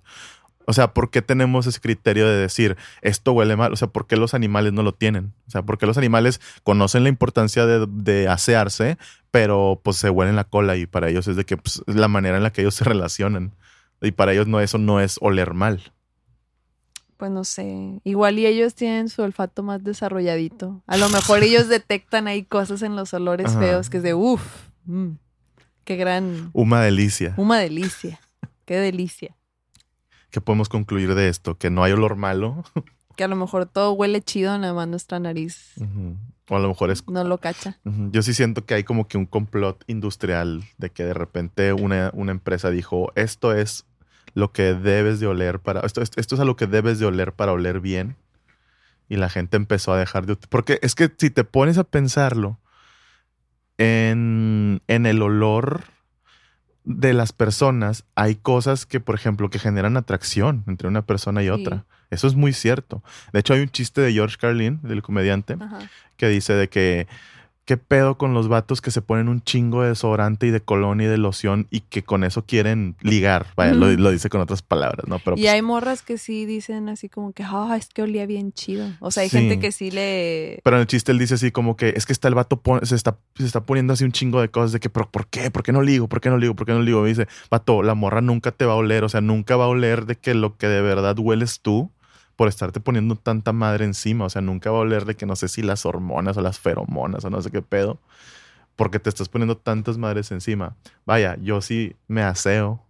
O 0.64 0.72
sea, 0.72 0.94
¿por 0.94 1.10
qué 1.10 1.20
tenemos 1.22 1.66
ese 1.66 1.80
criterio 1.80 2.24
de 2.28 2.36
decir 2.36 2.76
esto 3.02 3.32
huele 3.32 3.56
mal? 3.56 3.72
O 3.72 3.76
sea, 3.76 3.88
¿por 3.88 4.06
qué 4.06 4.16
los 4.16 4.32
animales 4.32 4.72
no 4.72 4.84
lo 4.84 4.92
tienen? 4.94 5.32
O 5.48 5.50
sea, 5.50 5.62
¿por 5.62 5.76
qué 5.76 5.86
los 5.86 5.98
animales 5.98 6.40
conocen 6.62 7.02
la 7.02 7.08
importancia 7.08 7.66
de, 7.66 7.84
de 7.88 8.28
asearse, 8.28 8.96
pero 9.32 9.80
pues 9.82 9.96
se 9.96 10.08
huelen 10.08 10.36
la 10.36 10.44
cola 10.44 10.76
y 10.76 10.86
para 10.86 11.08
ellos 11.08 11.26
es 11.26 11.34
de 11.34 11.44
que 11.44 11.56
pues, 11.56 11.82
es 11.86 11.96
la 11.96 12.06
manera 12.06 12.36
en 12.36 12.44
la 12.44 12.52
que 12.52 12.60
ellos 12.60 12.76
se 12.76 12.84
relacionan? 12.84 13.52
Y 14.02 14.12
para 14.12 14.32
ellos 14.32 14.46
no, 14.46 14.60
eso 14.60 14.78
no 14.78 15.00
es 15.00 15.16
oler 15.20 15.54
mal. 15.54 15.92
Pues 17.16 17.30
no 17.30 17.44
sé. 17.44 18.00
Igual 18.02 18.38
y 18.40 18.46
ellos 18.46 18.74
tienen 18.74 19.08
su 19.08 19.22
olfato 19.22 19.62
más 19.62 19.84
desarrolladito. 19.84 20.82
A 20.88 20.96
lo 20.96 21.08
mejor 21.08 21.44
ellos 21.44 21.68
detectan 21.68 22.26
ahí 22.26 22.42
cosas 22.42 22.82
en 22.82 22.96
los 22.96 23.14
olores 23.14 23.46
Ajá. 23.46 23.60
feos 23.60 23.90
que 23.90 23.98
es 23.98 24.02
de 24.02 24.14
uff. 24.14 24.42
qué 25.84 25.96
gran. 25.96 26.50
Una 26.52 26.80
delicia. 26.80 27.34
Una 27.36 27.58
delicia. 27.58 28.20
Qué 28.64 28.76
delicia. 28.76 29.36
¿Qué 30.30 30.40
podemos 30.40 30.68
concluir 30.68 31.14
de 31.14 31.28
esto? 31.28 31.56
Que 31.56 31.70
no 31.70 31.84
hay 31.84 31.92
olor 31.92 32.16
malo. 32.16 32.64
Que 33.14 33.24
a 33.24 33.28
lo 33.28 33.36
mejor 33.36 33.66
todo 33.66 33.92
huele 33.92 34.22
chido, 34.22 34.56
nada 34.56 34.72
más 34.72 34.88
nuestra 34.88 35.20
nariz. 35.20 35.72
O 36.48 36.56
a 36.56 36.58
lo 36.58 36.68
mejor 36.68 36.90
es 36.90 37.06
no 37.06 37.22
lo 37.24 37.36
cacha. 37.36 37.78
Yo 38.10 38.22
sí 38.22 38.32
siento 38.32 38.64
que 38.64 38.72
hay 38.72 38.84
como 38.84 39.06
que 39.06 39.18
un 39.18 39.26
complot 39.26 39.84
industrial 39.86 40.64
de 40.78 40.88
que 40.88 41.04
de 41.04 41.12
repente 41.12 41.74
una, 41.74 42.10
una 42.14 42.32
empresa 42.32 42.70
dijo, 42.70 43.12
esto 43.14 43.54
es 43.54 43.84
lo 44.34 44.52
que 44.52 44.74
debes 44.74 45.20
de 45.20 45.26
oler 45.26 45.60
para, 45.60 45.80
esto, 45.80 46.00
esto, 46.02 46.20
esto 46.20 46.34
es 46.34 46.40
a 46.40 46.44
lo 46.44 46.56
que 46.56 46.66
debes 46.66 46.98
de 46.98 47.06
oler 47.06 47.32
para 47.32 47.52
oler 47.52 47.80
bien. 47.80 48.16
Y 49.08 49.16
la 49.16 49.28
gente 49.28 49.56
empezó 49.56 49.92
a 49.92 49.98
dejar 49.98 50.24
de... 50.26 50.36
Porque 50.36 50.78
es 50.82 50.94
que 50.94 51.10
si 51.18 51.28
te 51.30 51.44
pones 51.44 51.76
a 51.78 51.84
pensarlo, 51.84 52.58
en, 53.78 54.82
en 54.86 55.06
el 55.06 55.22
olor 55.22 55.82
de 56.84 57.12
las 57.14 57.32
personas 57.32 58.04
hay 58.14 58.34
cosas 58.36 58.86
que, 58.86 59.00
por 59.00 59.14
ejemplo, 59.14 59.50
que 59.50 59.58
generan 59.58 59.96
atracción 59.96 60.64
entre 60.66 60.88
una 60.88 61.02
persona 61.02 61.42
y 61.42 61.46
Sí. 61.46 61.50
otra. 61.50 61.84
Eso 62.10 62.26
es 62.26 62.34
muy 62.34 62.52
cierto. 62.52 63.02
De 63.32 63.40
hecho, 63.40 63.54
hay 63.54 63.60
un 63.60 63.70
chiste 63.70 64.00
de 64.02 64.12
George 64.12 64.36
Carlin, 64.38 64.80
del 64.82 65.02
comediante, 65.02 65.56
Ajá. 65.58 65.78
que 66.16 66.28
dice 66.28 66.52
de 66.54 66.68
que 66.68 67.06
qué 67.64 67.76
pedo 67.76 68.18
con 68.18 68.34
los 68.34 68.48
vatos 68.48 68.80
que 68.80 68.90
se 68.90 69.02
ponen 69.02 69.28
un 69.28 69.40
chingo 69.42 69.82
de 69.82 69.90
desodorante 69.90 70.46
y 70.46 70.50
de 70.50 70.60
colonia 70.60 71.06
y 71.06 71.10
de 71.10 71.16
loción 71.18 71.68
y 71.70 71.80
que 71.80 72.02
con 72.02 72.24
eso 72.24 72.44
quieren 72.44 72.96
ligar. 73.02 73.46
Vaya, 73.56 73.72
lo, 73.74 74.10
dice 74.10 74.28
con 74.28 74.40
otras 74.40 74.62
palabras, 74.62 75.06
¿no? 75.06 75.18
Pero 75.20 75.36
y 75.36 75.42
pues, 75.42 75.52
hay 75.52 75.62
morras 75.62 76.02
que 76.02 76.18
sí 76.18 76.44
dicen 76.44 76.88
así 76.88 77.08
como 77.08 77.32
que, 77.32 77.44
ah, 77.44 77.76
es 77.78 77.88
que 77.88 78.02
olía 78.02 78.26
bien 78.26 78.52
chido. 78.52 78.88
O 79.00 79.10
sea, 79.10 79.22
hay 79.22 79.28
Sí. 79.28 79.38
gente 79.38 79.60
que 79.60 79.70
sí 79.70 79.90
le. 79.90 80.60
pero 80.64 80.76
en 80.76 80.80
el 80.80 80.86
chiste 80.86 81.12
él 81.12 81.18
dice 81.18 81.34
así 81.34 81.52
como 81.52 81.76
que 81.76 81.94
es 81.96 82.04
que 82.04 82.12
está 82.12 82.28
el 82.28 82.34
vato 82.34 82.60
se 82.82 82.94
está 82.96 83.16
se 83.36 83.44
está 83.46 83.60
poniendo 83.60 83.92
así 83.92 84.04
un 84.04 84.12
chingo 84.12 84.40
de 84.40 84.48
cosas 84.50 84.72
de 84.72 84.80
que 84.80 84.90
pero 84.90 85.08
¿por 85.10 85.26
qué? 85.28 85.50
¿Por 85.50 85.62
qué 85.62 85.72
no 85.72 85.82
ligo? 85.82 86.08
¿Por 86.08 86.20
qué 86.20 86.30
no 86.30 86.38
ligo? 86.38 86.54
¿Por 86.54 86.66
qué 86.66 86.72
no 86.72 86.82
ligo? 86.82 87.06
Y 87.06 87.10
dice, 87.10 87.28
"Vato, 87.50 87.82
la 87.82 87.94
morra 87.94 88.20
nunca 88.20 88.50
te 88.50 88.64
va 88.64 88.72
a 88.72 88.76
oler, 88.76 89.04
o 89.04 89.08
sea, 89.08 89.20
nunca 89.20 89.56
va 89.56 89.64
a 89.66 89.68
oler 89.68 90.06
de 90.06 90.16
que 90.16 90.34
lo 90.34 90.56
que 90.56 90.66
de 90.66 90.82
verdad 90.82 91.16
hueles 91.18 91.60
tú 91.60 91.90
por 92.36 92.48
estarte 92.48 92.80
poniendo 92.80 93.16
tanta 93.16 93.52
madre 93.52 93.84
encima, 93.84 94.24
o 94.24 94.30
sea, 94.30 94.42
nunca 94.42 94.70
va 94.70 94.78
a 94.78 94.80
oler 94.80 95.04
de 95.04 95.14
que 95.16 95.26
no 95.26 95.36
sé 95.36 95.48
si 95.48 95.62
las 95.62 95.84
hormonas 95.86 96.36
o 96.36 96.40
las 96.40 96.58
feromonas 96.58 97.24
o 97.24 97.30
no 97.30 97.40
sé 97.42 97.50
qué 97.50 97.62
pedo, 97.62 97.98
porque 98.76 98.98
te 98.98 99.08
estás 99.10 99.28
poniendo 99.28 99.56
tantas 99.56 99.98
madres 99.98 100.30
encima. 100.32 100.76
Vaya, 101.04 101.36
yo 101.42 101.60
sí 101.60 101.94
me 102.08 102.22
aseo 102.22 102.82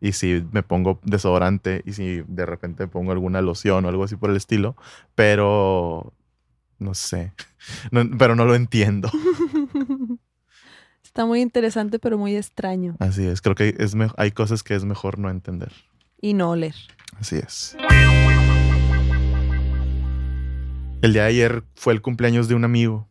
y 0.00 0.12
si 0.12 0.44
me 0.52 0.62
pongo 0.62 1.00
desodorante 1.02 1.82
y 1.84 1.92
si 1.94 2.22
de 2.28 2.46
repente 2.46 2.84
me 2.84 2.88
pongo 2.88 3.10
alguna 3.10 3.40
loción 3.42 3.84
o 3.84 3.88
algo 3.88 4.04
así 4.04 4.14
por 4.14 4.30
el 4.30 4.36
estilo, 4.36 4.76
pero 5.16 6.12
no 6.78 6.94
sé, 6.94 7.32
No- 7.90 8.08
pero 8.16 8.36
no 8.36 8.44
lo 8.44 8.54
entiendo. 8.54 9.10
Está 11.02 11.24
muy 11.26 11.40
interesante, 11.40 11.98
pero 11.98 12.18
muy 12.18 12.36
extraño. 12.36 12.94
Así 13.00 13.26
es, 13.26 13.40
creo 13.40 13.54
que 13.56 13.74
es 13.78 13.96
hay 14.16 14.30
cosas 14.32 14.62
que 14.62 14.74
es 14.74 14.84
mejor 14.84 15.18
no 15.18 15.30
entender. 15.30 15.72
Y 16.20 16.34
no 16.34 16.50
oler. 16.50 16.74
Así 17.18 17.36
es. 17.36 17.76
El 21.02 21.12
día 21.12 21.22
de 21.22 21.28
ayer 21.28 21.62
fue 21.74 21.92
el 21.92 22.02
cumpleaños 22.02 22.48
de 22.48 22.54
un 22.54 22.64
amigo 22.64 23.08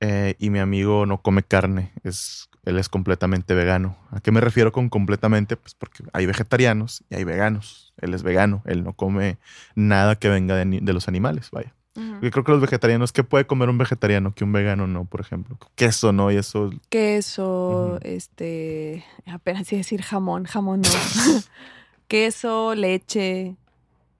eh, 0.00 0.34
y 0.38 0.50
mi 0.50 0.58
amigo 0.58 1.06
no 1.06 1.20
come 1.20 1.42
carne, 1.42 1.92
es, 2.04 2.48
él 2.64 2.78
es 2.78 2.88
completamente 2.88 3.54
vegano. 3.54 3.96
¿A 4.10 4.20
qué 4.20 4.32
me 4.32 4.40
refiero 4.40 4.72
con 4.72 4.88
completamente? 4.88 5.56
Pues 5.56 5.74
porque 5.74 6.04
hay 6.12 6.26
vegetarianos 6.26 7.04
y 7.10 7.16
hay 7.16 7.24
veganos. 7.24 7.92
Él 8.00 8.14
es 8.14 8.22
vegano, 8.22 8.62
él 8.64 8.84
no 8.84 8.92
come 8.92 9.38
nada 9.74 10.16
que 10.16 10.28
venga 10.28 10.54
de, 10.54 10.92
los 10.92 11.08
animales, 11.08 11.50
vaya. 11.50 11.74
Yo 12.22 12.30
creo 12.30 12.44
que 12.44 12.52
los 12.52 12.60
vegetarianos, 12.60 13.10
¿qué 13.10 13.24
puede 13.24 13.48
comer 13.48 13.68
un 13.68 13.76
vegetariano 13.76 14.32
que 14.32 14.44
un 14.44 14.52
vegano 14.52 14.86
no, 14.86 15.04
por 15.04 15.20
ejemplo? 15.20 15.58
Queso, 15.74 16.12
¿no? 16.12 16.30
Y 16.30 16.36
eso, 16.36 16.70
Queso, 16.90 17.98
este, 18.02 19.04
apenas 19.26 19.72
iba 19.72 19.78
a 19.78 19.82
decir 19.82 20.02
jamón, 20.02 20.44
jamón 20.44 20.82
no. 20.82 20.88
Queso, 22.06 22.76
leche. 22.76 23.56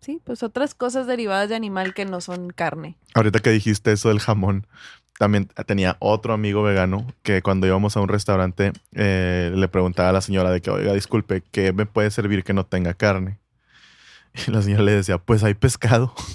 Sí, 0.01 0.21
pues 0.25 0.43
otras 0.43 0.75
cosas 0.75 1.07
derivadas 1.07 1.49
de 1.49 1.57
animal 1.57 1.95
que 1.95 2.05
no 2.05 2.21
son 2.21 2.51
carne. 2.51 2.97
ahorita 3.15 3.41
que 3.41 3.51
dijiste 3.51 3.93
eso 3.93 4.09
del 4.09 4.21
jamón, 4.21 4.67
también 5.19 5.49
tenía 5.67 5.97
otro 5.99 6.33
amigo 6.33 6.63
vegano 6.63 7.07
que 7.23 7.43
cuando 7.43 7.67
íbamos 7.67 7.97
a 7.97 8.01
un 8.01 8.09
restaurante 8.09 8.73
eh, 8.95 9.53
le 9.55 9.69
preguntaba 9.69 10.11
a 10.11 10.13
la 10.13 10.21
señora 10.21 10.51
de 10.51 10.61
que, 10.61 10.71
oiga, 10.71 10.95
disculpe, 10.95 11.43
¿qué 11.51 11.73
me 11.73 11.87
puede 11.87 12.11
servir 12.11 12.45
que 12.45 12.55
no 12.55 12.65
tenga 12.65 12.95
carne? 12.95 13.39
Y 14.47 14.51
la 14.51 14.63
señora 14.63 14.83
le 14.83 14.93
decía, 14.93 15.19
pues 15.19 15.43
hay 15.45 15.55
pescado. 15.55 16.15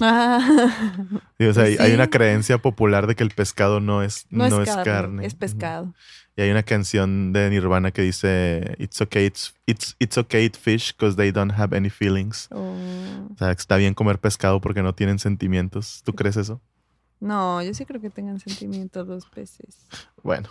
O 1.40 1.52
sea, 1.52 1.64
hay, 1.64 1.92
una 1.92 2.08
creencia 2.08 2.58
popular 2.58 3.06
de 3.06 3.14
que 3.14 3.22
el 3.22 3.30
pescado 3.30 3.80
no 3.80 4.02
es, 4.02 4.26
no, 4.30 4.48
no 4.48 4.62
es, 4.62 4.68
carne, 4.68 4.84
carne. 4.84 5.26
es 5.26 5.34
pescado. 5.34 5.94
Y 6.36 6.42
hay 6.42 6.50
una 6.50 6.62
canción 6.62 7.32
de 7.32 7.50
Nirvana 7.50 7.90
que 7.90 8.02
dice, 8.02 8.76
It's 8.78 9.00
okay, 9.00 9.26
it's, 9.26 9.54
it's, 9.66 9.94
it's 9.98 10.16
okay 10.16 10.48
to 10.48 10.58
fish 10.58 10.92
because 10.92 11.16
they 11.16 11.30
don't 11.30 11.52
have 11.52 11.76
any 11.76 11.90
feelings. 11.90 12.48
Oh. 12.50 12.74
O 13.32 13.36
sea, 13.36 13.52
está 13.52 13.76
bien 13.76 13.94
comer 13.94 14.18
pescado 14.18 14.60
porque 14.60 14.82
no 14.82 14.94
tienen 14.94 15.18
sentimientos. 15.18 16.02
¿Tú 16.04 16.14
crees 16.14 16.36
eso? 16.36 16.60
No, 17.20 17.62
yo 17.62 17.72
sí 17.74 17.84
creo 17.84 18.00
que 18.00 18.10
tengan 18.10 18.40
sentimientos 18.40 19.06
los 19.06 19.26
peces. 19.26 19.86
Bueno. 20.22 20.48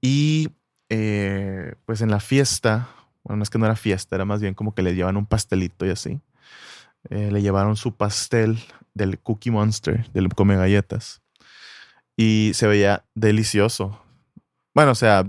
Y 0.00 0.48
eh, 0.88 1.74
pues 1.86 2.00
en 2.00 2.10
la 2.10 2.20
fiesta, 2.20 2.88
bueno, 3.22 3.38
no 3.38 3.42
es 3.42 3.50
que 3.50 3.58
no 3.58 3.66
era 3.66 3.76
fiesta, 3.76 4.16
era 4.16 4.24
más 4.24 4.40
bien 4.40 4.54
como 4.54 4.74
que 4.74 4.82
le 4.82 4.94
llevan 4.94 5.16
un 5.16 5.26
pastelito 5.26 5.86
y 5.86 5.90
así. 5.90 6.20
Eh, 7.08 7.30
le 7.30 7.42
llevaron 7.42 7.76
su 7.76 7.96
pastel 7.96 8.58
del 8.94 9.18
Cookie 9.18 9.50
Monster, 9.50 10.10
del 10.12 10.28
Come 10.28 10.56
Galletas. 10.56 11.22
Y 12.16 12.50
se 12.54 12.66
veía 12.66 13.04
delicioso. 13.14 14.00
Bueno, 14.74 14.92
o 14.92 14.94
sea, 14.94 15.24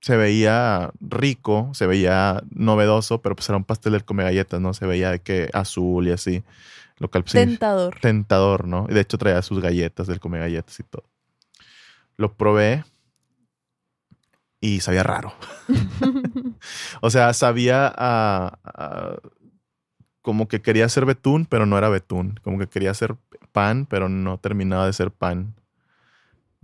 se 0.00 0.16
veía 0.16 0.92
rico, 1.00 1.70
se 1.74 1.86
veía 1.86 2.42
novedoso, 2.50 3.20
pero 3.20 3.34
pues 3.34 3.48
era 3.48 3.56
un 3.58 3.64
pastel 3.64 3.92
del 3.92 4.04
Come 4.04 4.22
Galletas, 4.22 4.60
¿no? 4.60 4.72
Se 4.72 4.86
veía 4.86 5.10
de 5.10 5.18
que 5.20 5.50
azul 5.52 6.06
y 6.06 6.12
así. 6.12 6.44
Lo 6.98 7.10
cual 7.10 7.24
pues, 7.24 7.32
Tentador. 7.34 7.98
tentador, 8.00 8.66
¿no? 8.68 8.86
Y 8.88 8.94
de 8.94 9.00
hecho 9.00 9.18
traía 9.18 9.42
sus 9.42 9.60
galletas 9.60 10.06
del 10.06 10.18
come 10.20 10.38
galletas 10.38 10.80
y 10.80 10.82
todo. 10.82 11.04
Lo 12.16 12.32
probé 12.32 12.84
y 14.60 14.80
sabía 14.80 15.02
raro. 15.02 15.34
O 17.02 17.10
sea, 17.10 17.32
sabía 17.34 17.86
a- 17.94 18.58
a- 18.64 19.16
como 20.26 20.48
que 20.48 20.60
quería 20.60 20.88
ser 20.88 21.06
betún, 21.06 21.46
pero 21.46 21.66
no 21.66 21.78
era 21.78 21.88
betún. 21.88 22.40
Como 22.42 22.58
que 22.58 22.66
quería 22.66 22.92
ser 22.94 23.14
pan, 23.52 23.86
pero 23.86 24.08
no 24.08 24.38
terminaba 24.38 24.84
de 24.84 24.92
ser 24.92 25.12
pan. 25.12 25.54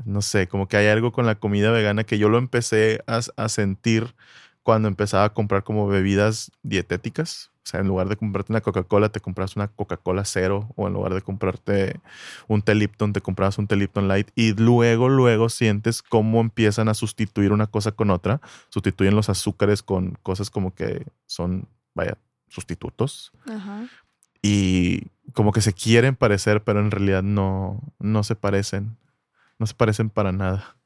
No 0.04 0.20
sé, 0.20 0.48
como 0.48 0.66
que 0.66 0.76
hay 0.76 0.88
algo 0.88 1.12
con 1.12 1.26
la 1.26 1.36
comida 1.36 1.70
vegana 1.70 2.02
que 2.02 2.18
yo 2.18 2.28
lo 2.28 2.38
empecé 2.38 3.04
a, 3.06 3.20
a 3.36 3.48
sentir 3.48 4.16
cuando 4.64 4.88
empezaba 4.88 5.22
a 5.26 5.32
comprar 5.32 5.62
como 5.62 5.86
bebidas 5.86 6.50
dietéticas. 6.64 7.52
O 7.58 7.68
sea, 7.68 7.78
en 7.78 7.86
lugar 7.86 8.08
de 8.08 8.16
comprarte 8.16 8.52
una 8.52 8.62
Coca-Cola, 8.62 9.10
te 9.10 9.20
compras 9.20 9.54
una 9.54 9.68
Coca-Cola 9.68 10.24
cero. 10.24 10.68
O 10.74 10.88
en 10.88 10.94
lugar 10.94 11.14
de 11.14 11.22
comprarte 11.22 12.00
un 12.48 12.62
té 12.62 12.74
Lipton, 12.74 13.12
te 13.12 13.20
comprabas 13.20 13.58
un 13.58 13.68
té 13.68 13.76
Lipton 13.76 14.08
Light. 14.08 14.28
Y 14.34 14.54
luego, 14.54 15.08
luego 15.08 15.50
sientes 15.50 16.02
cómo 16.02 16.40
empiezan 16.40 16.88
a 16.88 16.94
sustituir 16.94 17.52
una 17.52 17.68
cosa 17.68 17.92
con 17.92 18.10
otra. 18.10 18.40
Sustituyen 18.70 19.14
los 19.14 19.28
azúcares 19.28 19.84
con 19.84 20.18
cosas 20.24 20.50
como 20.50 20.74
que 20.74 21.06
son, 21.26 21.68
vaya, 21.94 22.18
sustitutos. 22.52 23.32
Ajá. 23.46 23.86
Y 24.42 25.06
como 25.34 25.52
que 25.52 25.60
se 25.60 25.72
quieren 25.72 26.16
parecer, 26.16 26.62
pero 26.64 26.80
en 26.80 26.90
realidad 26.90 27.22
no, 27.22 27.80
no 27.98 28.22
se 28.24 28.34
parecen. 28.36 28.96
No 29.58 29.66
se 29.66 29.74
parecen 29.74 30.10
para 30.10 30.32
nada. 30.32 30.76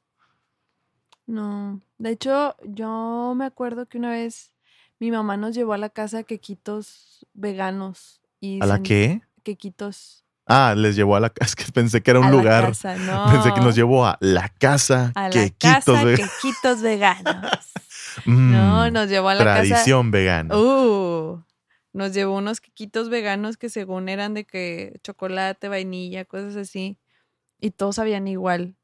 No. 1.25 1.81
De 1.97 2.11
hecho, 2.11 2.55
yo 2.63 3.33
me 3.35 3.45
acuerdo 3.45 3.87
que 3.87 3.97
una 3.97 4.11
vez 4.11 4.53
mi 4.99 5.11
mamá 5.11 5.37
nos 5.37 5.55
llevó 5.55 5.73
a 5.73 5.77
la 5.77 5.89
casa 5.89 6.23
quequitos 6.23 7.25
veganos. 7.33 8.21
Y 8.39 8.61
¿A 8.61 8.65
la 8.65 8.81
qué? 8.81 9.21
Quequitos. 9.43 10.23
Ah, 10.45 10.73
les 10.77 10.95
llevó 10.95 11.15
a 11.15 11.19
la 11.19 11.29
casa. 11.29 11.45
Es 11.49 11.55
que 11.55 11.71
pensé 11.71 12.01
que 12.01 12.11
era 12.11 12.19
un 12.19 12.27
a 12.27 12.29
la 12.31 12.35
lugar. 12.37 12.65
casa, 12.67 12.95
no. 12.97 13.25
Pensé 13.31 13.53
que 13.53 13.59
nos 13.61 13.75
llevó 13.75 14.05
a 14.05 14.17
la 14.21 14.47
casa. 14.49 15.11
a 15.15 15.23
la 15.23 15.29
quequitos 15.31 15.83
casa 15.85 16.05
de- 16.05 16.15
quequitos 16.15 16.81
veganos. 16.81 17.51
Mm, 18.25 18.51
No, 18.51 18.89
nos 18.91 19.09
llevó 19.09 19.29
a 19.29 19.35
la 19.35 19.43
casa. 19.43 19.61
Tradición 19.61 20.09
vegana. 20.09 20.57
Uh, 20.57 21.43
nos 21.97 22.13
llevó 22.13 22.37
unos 22.37 22.61
quequitos 22.61 23.09
veganos 23.09 23.57
que 23.57 23.69
según 23.69 24.07
eran 24.07 24.33
de 24.33 24.45
que 24.45 24.99
chocolate, 25.03 25.67
vainilla, 25.67 26.25
cosas 26.25 26.55
así. 26.55 26.97
Y 27.59 27.71
todos 27.71 27.95
sabían 27.95 28.27
igual. 28.27 28.75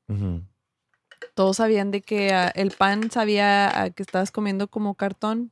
Todos 1.36 1.58
sabían 1.58 1.92
de 1.92 2.02
que 2.02 2.34
ah, 2.34 2.52
el 2.56 2.72
pan 2.72 3.12
sabía 3.12 3.82
a 3.82 3.92
que 3.92 4.04
estabas 4.04 4.32
comiendo 4.32 4.68
como 4.68 4.96
cartón 4.96 5.52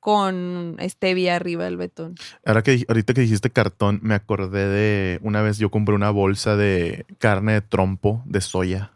con 0.00 0.76
stevia 0.80 1.36
arriba 1.36 1.64
del 1.64 1.76
betún. 1.76 2.16
Ahora 2.44 2.62
que, 2.62 2.84
ahorita 2.88 3.14
que 3.14 3.20
dijiste 3.20 3.50
cartón, 3.50 4.00
me 4.02 4.14
acordé 4.14 4.66
de 4.66 5.20
una 5.22 5.42
vez 5.42 5.58
yo 5.58 5.70
compré 5.70 5.94
una 5.94 6.10
bolsa 6.10 6.56
de 6.56 7.06
carne 7.18 7.52
de 7.52 7.60
trompo 7.60 8.22
de 8.26 8.40
soya. 8.40 8.92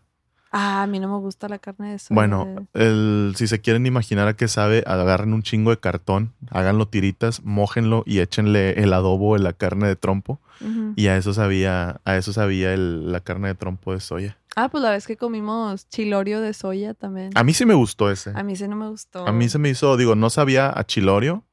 Ah, 0.58 0.82
a 0.84 0.86
mí 0.86 0.98
no 1.00 1.08
me 1.08 1.18
gusta 1.18 1.48
la 1.50 1.58
carne 1.58 1.92
de 1.92 1.98
soya. 1.98 2.14
Bueno, 2.14 2.66
el, 2.72 3.34
si 3.36 3.46
se 3.46 3.60
quieren 3.60 3.84
imaginar 3.84 4.26
a 4.26 4.34
qué 4.34 4.48
sabe, 4.48 4.82
agarren 4.86 5.34
un 5.34 5.42
chingo 5.42 5.68
de 5.70 5.76
cartón, 5.78 6.32
háganlo 6.50 6.88
tiritas, 6.88 7.42
mójenlo 7.44 8.02
y 8.06 8.20
échenle 8.20 8.70
el 8.82 8.94
adobo 8.94 9.36
en 9.36 9.42
la 9.44 9.52
carne 9.52 9.86
de 9.86 9.96
trompo. 9.96 10.40
Y 10.96 11.08
a 11.08 11.18
eso 11.18 11.34
sabía, 11.34 12.00
a 12.06 12.16
eso 12.16 12.32
sabía 12.32 12.72
el- 12.72 13.12
la 13.12 13.20
carne 13.20 13.48
de 13.48 13.54
trompo 13.54 13.92
de 13.92 14.00
soya. 14.00 14.38
Ah, 14.56 14.70
pues 14.70 14.82
la 14.82 14.92
vez 14.92 15.06
que 15.06 15.18
comimos 15.18 15.86
chilorio 15.90 16.40
de 16.40 16.54
soya 16.54 16.94
también. 16.94 17.32
A 17.34 17.44
mí 17.44 17.52
sí 17.52 17.66
me 17.66 17.74
gustó 17.74 18.10
ese. 18.10 18.32
A 18.34 18.42
mí 18.42 18.56
sí 18.56 18.66
no 18.66 18.76
me 18.76 18.88
gustó. 18.88 19.26
A 19.26 19.32
mí 19.32 19.50
se 19.50 19.58
me 19.58 19.68
hizo, 19.68 19.98
digo, 19.98 20.14
no 20.14 20.30
sabía 20.30 20.72
a 20.74 20.86
chilorio, 20.86 21.44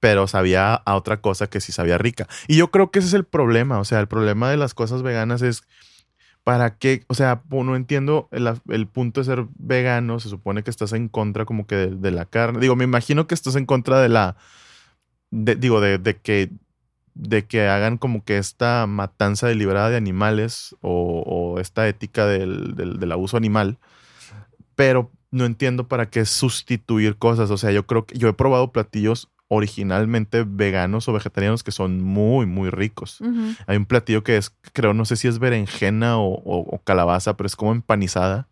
pero 0.00 0.26
sabía 0.26 0.74
a 0.74 0.96
otra 0.96 1.20
cosa 1.20 1.48
que 1.48 1.60
sí 1.60 1.70
sabía 1.70 1.98
rica. 1.98 2.26
Y 2.48 2.56
yo 2.56 2.72
creo 2.72 2.90
que 2.90 2.98
ese 2.98 3.06
es 3.08 3.14
el 3.14 3.24
problema. 3.24 3.78
O 3.78 3.84
sea, 3.84 4.00
el 4.00 4.08
problema 4.08 4.50
de 4.50 4.56
las 4.56 4.74
cosas 4.74 5.02
veganas 5.02 5.42
es 5.42 5.62
para 6.44 6.76
qué, 6.78 7.04
o 7.08 7.14
sea, 7.14 7.42
no 7.50 7.76
entiendo 7.76 8.28
el, 8.32 8.48
el 8.68 8.86
punto 8.86 9.20
de 9.20 9.24
ser 9.26 9.46
vegano. 9.58 10.18
Se 10.20 10.28
supone 10.28 10.62
que 10.62 10.70
estás 10.70 10.92
en 10.92 11.08
contra 11.08 11.44
como 11.44 11.66
que 11.66 11.76
de, 11.76 12.10
la 12.10 12.24
carne. 12.24 12.60
Digo, 12.60 12.76
me 12.76 12.84
imagino 12.84 13.26
que 13.26 13.34
estás 13.34 13.56
en 13.56 13.66
contra 13.66 14.00
de 14.00 14.08
la, 14.08 14.36
de- 15.30 15.56
digo, 15.56 15.80
de, 15.80 15.98
de 15.98 16.16
que 16.16 16.50
de 17.14 17.46
que 17.46 17.66
hagan 17.66 17.98
como 17.98 18.24
que 18.24 18.38
esta 18.38 18.86
matanza 18.86 19.48
deliberada 19.48 19.90
de 19.90 19.96
animales 19.96 20.76
o, 20.82 21.24
o 21.26 21.58
esta 21.58 21.88
ética 21.88 22.26
del, 22.26 22.76
del- 22.76 23.00
del 23.00 23.12
abuso 23.12 23.36
animal, 23.36 23.76
pero 24.76 25.10
no 25.30 25.44
entiendo 25.44 25.88
para 25.88 26.08
qué 26.10 26.24
sustituir 26.24 27.16
cosas. 27.16 27.50
O 27.50 27.58
sea, 27.58 27.72
yo 27.72 27.86
creo 27.86 28.06
que 28.06 28.16
yo 28.16 28.28
he 28.28 28.32
probado 28.34 28.72
platillos 28.72 29.28
originalmente 29.48 30.44
veganos 30.46 31.08
o 31.08 31.12
vegetarianos 31.12 31.62
que 31.64 31.72
son 31.72 32.02
muy, 32.02 32.46
muy 32.46 32.70
ricos. 32.70 33.20
Hay 33.66 33.76
un 33.76 33.86
platillo 33.86 34.22
que 34.22 34.36
es, 34.36 34.50
creo, 34.72 34.92
no 34.94 35.04
sé 35.04 35.16
si 35.16 35.26
es 35.28 35.38
berenjena 35.38 36.18
o, 36.18 36.34
o- 36.34 36.74
o 36.74 36.78
calabaza, 36.84 37.36
pero 37.36 37.46
es 37.46 37.56
como 37.56 37.72
empanizada. 37.72 38.46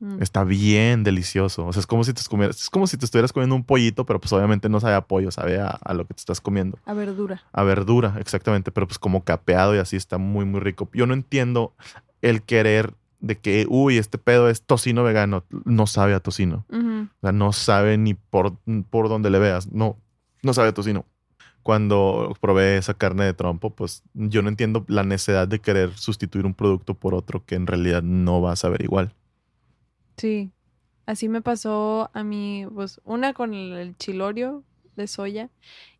Mm. 0.00 0.22
Está 0.22 0.44
bien 0.44 1.04
delicioso. 1.04 1.66
O 1.66 1.72
sea, 1.72 1.80
es 1.80 1.86
como 1.86 2.04
si 2.04 2.12
te 2.14 2.22
comieras, 2.28 2.60
es 2.62 2.70
como 2.70 2.86
si 2.86 2.96
te 2.96 3.04
estuvieras 3.04 3.32
comiendo 3.32 3.54
un 3.54 3.64
pollito, 3.64 4.06
pero 4.06 4.18
pues 4.18 4.32
obviamente 4.32 4.68
no 4.68 4.80
sabe 4.80 4.94
a 4.94 5.02
pollo, 5.02 5.30
sabe 5.30 5.60
a, 5.60 5.68
a 5.68 5.94
lo 5.94 6.06
que 6.06 6.14
te 6.14 6.20
estás 6.20 6.40
comiendo. 6.40 6.78
A 6.86 6.94
verdura. 6.94 7.42
A 7.52 7.62
verdura, 7.64 8.16
exactamente, 8.18 8.70
pero 8.72 8.86
pues 8.88 8.98
como 8.98 9.24
capeado 9.24 9.74
y 9.74 9.78
así 9.78 9.96
está 9.96 10.16
muy, 10.18 10.44
muy 10.46 10.60
rico. 10.60 10.88
Yo 10.94 11.06
no 11.06 11.12
entiendo 11.14 11.74
el 12.22 12.42
querer 12.42 12.94
de 13.20 13.38
que, 13.38 13.66
uy, 13.68 13.98
este 13.98 14.18
pedo 14.18 14.48
es 14.48 14.62
tocino 14.62 15.02
vegano. 15.02 15.44
No 15.64 15.86
sabe 15.86 16.14
a 16.14 16.20
tocino. 16.20 16.64
Ujú. 16.70 17.08
O 17.18 17.20
sea, 17.20 17.32
no 17.32 17.52
sabe 17.52 17.98
ni 17.98 18.14
por, 18.14 18.56
por 18.90 19.08
donde 19.08 19.30
le 19.30 19.38
veas. 19.38 19.70
No, 19.72 19.96
no 20.42 20.54
sabe 20.54 20.68
a 20.68 20.74
tocino. 20.74 21.06
Cuando 21.62 22.34
probé 22.40 22.78
esa 22.78 22.94
carne 22.94 23.24
de 23.24 23.34
trompo, 23.34 23.70
pues 23.70 24.02
yo 24.14 24.40
no 24.40 24.48
entiendo 24.48 24.84
la 24.88 25.04
necesidad 25.04 25.46
de 25.46 25.60
querer 25.60 25.92
sustituir 25.96 26.46
un 26.46 26.54
producto 26.54 26.94
por 26.94 27.14
otro 27.14 27.44
que 27.44 27.54
en 27.54 27.66
realidad 27.66 28.02
no 28.02 28.40
va 28.40 28.52
a 28.52 28.56
saber 28.56 28.82
igual. 28.82 29.14
Sí, 30.16 30.50
así 31.06 31.28
me 31.28 31.42
pasó 31.42 32.10
a 32.14 32.24
mí, 32.24 32.66
pues 32.74 33.00
una 33.04 33.34
con 33.34 33.52
el 33.52 33.96
chilorio 33.98 34.64
de 34.96 35.06
soya 35.06 35.50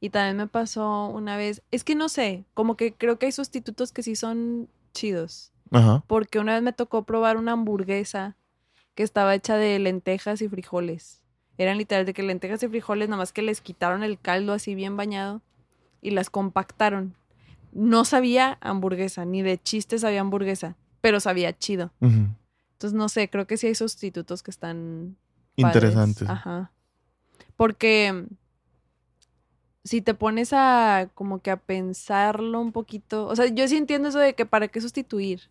y 0.01 0.11
también 0.11 0.37
me 0.37 0.47
pasó 0.47 1.07
una 1.07 1.37
vez, 1.37 1.63
es 1.71 1.85
que 1.85 1.95
no 1.95 2.09
sé, 2.09 2.45
como 2.55 2.77
que 2.77 2.93
creo 2.95 3.19
que 3.19 3.27
hay 3.27 3.33
sustitutos 3.33 3.93
que 3.93 4.03
sí 4.03 4.17
son 4.17 4.69
chidos, 4.93 5.53
Ajá. 5.71 6.03
porque 6.07 6.39
una 6.39 6.55
vez 6.55 6.63
me 6.63 6.73
tocó 6.73 7.05
probar 7.05 7.37
una 7.37 7.53
hamburguesa 7.53 8.37
que 8.95 9.03
estaba 9.03 9.35
hecha 9.35 9.57
de 9.57 9.79
lentejas 9.79 10.43
y 10.43 10.49
frijoles. 10.49 11.23
Eran 11.59 11.79
literal 11.79 12.07
de 12.07 12.15
que 12.15 12.23
lentejas 12.23 12.63
y 12.63 12.69
frijoles, 12.69 13.09
nada 13.09 13.19
más 13.19 13.33
que 13.33 13.43
les 13.43 13.61
quitaron 13.61 14.03
el 14.03 14.19
caldo 14.19 14.53
así 14.53 14.75
bien 14.75 14.97
bañado 14.97 15.43
y 16.01 16.11
las 16.11 16.31
compactaron. 16.31 17.15
no 17.73 18.05
sabía 18.05 18.59
hamburguesa, 18.61 19.25
ni 19.25 19.43
de 19.43 19.57
chiste 19.59 19.99
sabía 19.99 20.23
hamburguesa, 20.23 20.77
pero 21.01 21.21
sabía 21.21 21.57
chido. 21.57 21.93
Entonces, 22.01 22.95
no 22.95 23.09
sé, 23.09 23.29
creo 23.31 23.47
que 23.47 23.57
sí 23.57 23.69
hay 23.69 23.75
sustitutos 23.75 24.43
que 24.43 24.51
están 24.51 25.17
padres. 25.57 25.77
Interesantes. 25.77 26.29
Ajá. 26.29 26.73
Porque 27.57 28.27
si 29.85 30.01
te 30.03 30.15
pones 30.15 30.53
a 30.53 31.09
como 31.15 31.41
que 31.41 31.51
a 31.51 31.57
pensarlo 31.59 32.61
un 32.61 32.73
poquito, 32.73 33.27
o 33.27 33.37
sea, 33.37 33.47
yo 33.47 33.69
sí 33.69 33.77
entiendo 33.77 34.09
eso 34.09 34.19
de 34.19 34.35
que 34.35 34.47
para 34.47 34.69
qué 34.69 34.81
sustituir. 34.81 35.43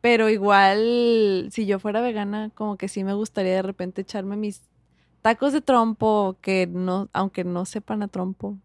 Pero 0.00 0.28
igual, 0.30 1.48
si 1.52 1.66
yo 1.66 1.78
fuera 1.78 2.00
vegana, 2.00 2.50
como 2.54 2.76
que 2.76 2.88
sí 2.88 3.04
me 3.04 3.12
gustaría 3.14 3.52
de 3.54 3.62
repente 3.62 4.00
echarme 4.02 4.36
mis 4.36 4.62
tacos 5.22 5.52
de 5.52 5.60
trompo 5.60 6.36
que 6.40 6.66
no, 6.66 7.08
aunque 7.12 7.44
no 7.44 7.64
sepan 7.66 8.02
a 8.02 8.08
trompo. 8.08 8.56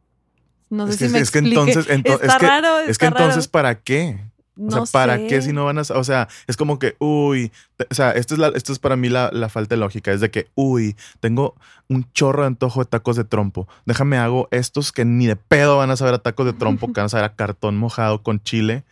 No 0.69 0.87
sé 0.87 0.93
Es 0.93 0.97
si 0.99 1.05
que- 1.05 1.11
me 1.11 1.19
es 1.19 1.31
que 1.31 1.39
entonces- 1.39 1.89
ento- 1.89 2.13
está 2.21 2.25
es 2.27 2.37
que- 2.37 2.47
raro, 2.47 2.79
Es 2.79 2.97
que 2.97 3.09
raro. 3.09 3.17
entonces, 3.25 3.47
¿para 3.47 3.75
qué? 3.81 4.17
O 4.57 4.71
sea, 4.71 4.79
No 4.79 4.85
¿para 4.85 5.17
sé. 5.17 5.27
qué 5.27 5.41
si 5.41 5.51
no 5.51 5.65
van 5.65 5.77
a...? 5.79 5.81
O 5.81 6.03
sea, 6.05 6.29
es 6.47 6.55
como 6.55 6.79
que, 6.79 6.95
uy, 6.99 7.51
te- 7.75 7.87
o 7.91 7.93
sea, 7.93 8.11
esto 8.11 8.35
es, 8.35 8.39
la, 8.39 8.47
esto 8.55 8.71
es 8.71 8.79
para 8.79 8.95
mí 8.95 9.09
la, 9.09 9.29
la 9.33 9.49
falta 9.49 9.75
de 9.75 9.79
lógica. 9.81 10.13
Es 10.13 10.21
de 10.21 10.31
que, 10.31 10.47
uy, 10.55 10.95
tengo 11.19 11.55
un 11.89 12.09
chorro 12.13 12.43
de 12.43 12.47
antojo 12.47 12.79
de 12.79 12.85
tacos 12.85 13.17
de 13.17 13.25
trompo. 13.25 13.67
Déjame 13.85 14.15
hago 14.17 14.47
estos 14.51 14.93
que 14.93 15.03
ni 15.03 15.27
de 15.27 15.35
pedo 15.35 15.75
van 15.77 15.91
a 15.91 15.97
saber 15.97 16.13
a 16.13 16.19
tacos 16.19 16.45
de 16.45 16.53
trompo, 16.53 16.87
que 16.93 17.01
van 17.01 17.07
a 17.07 17.09
saber 17.09 17.25
a 17.25 17.35
cartón 17.35 17.75
mojado 17.75 18.23
con 18.23 18.41
chile. 18.41 18.85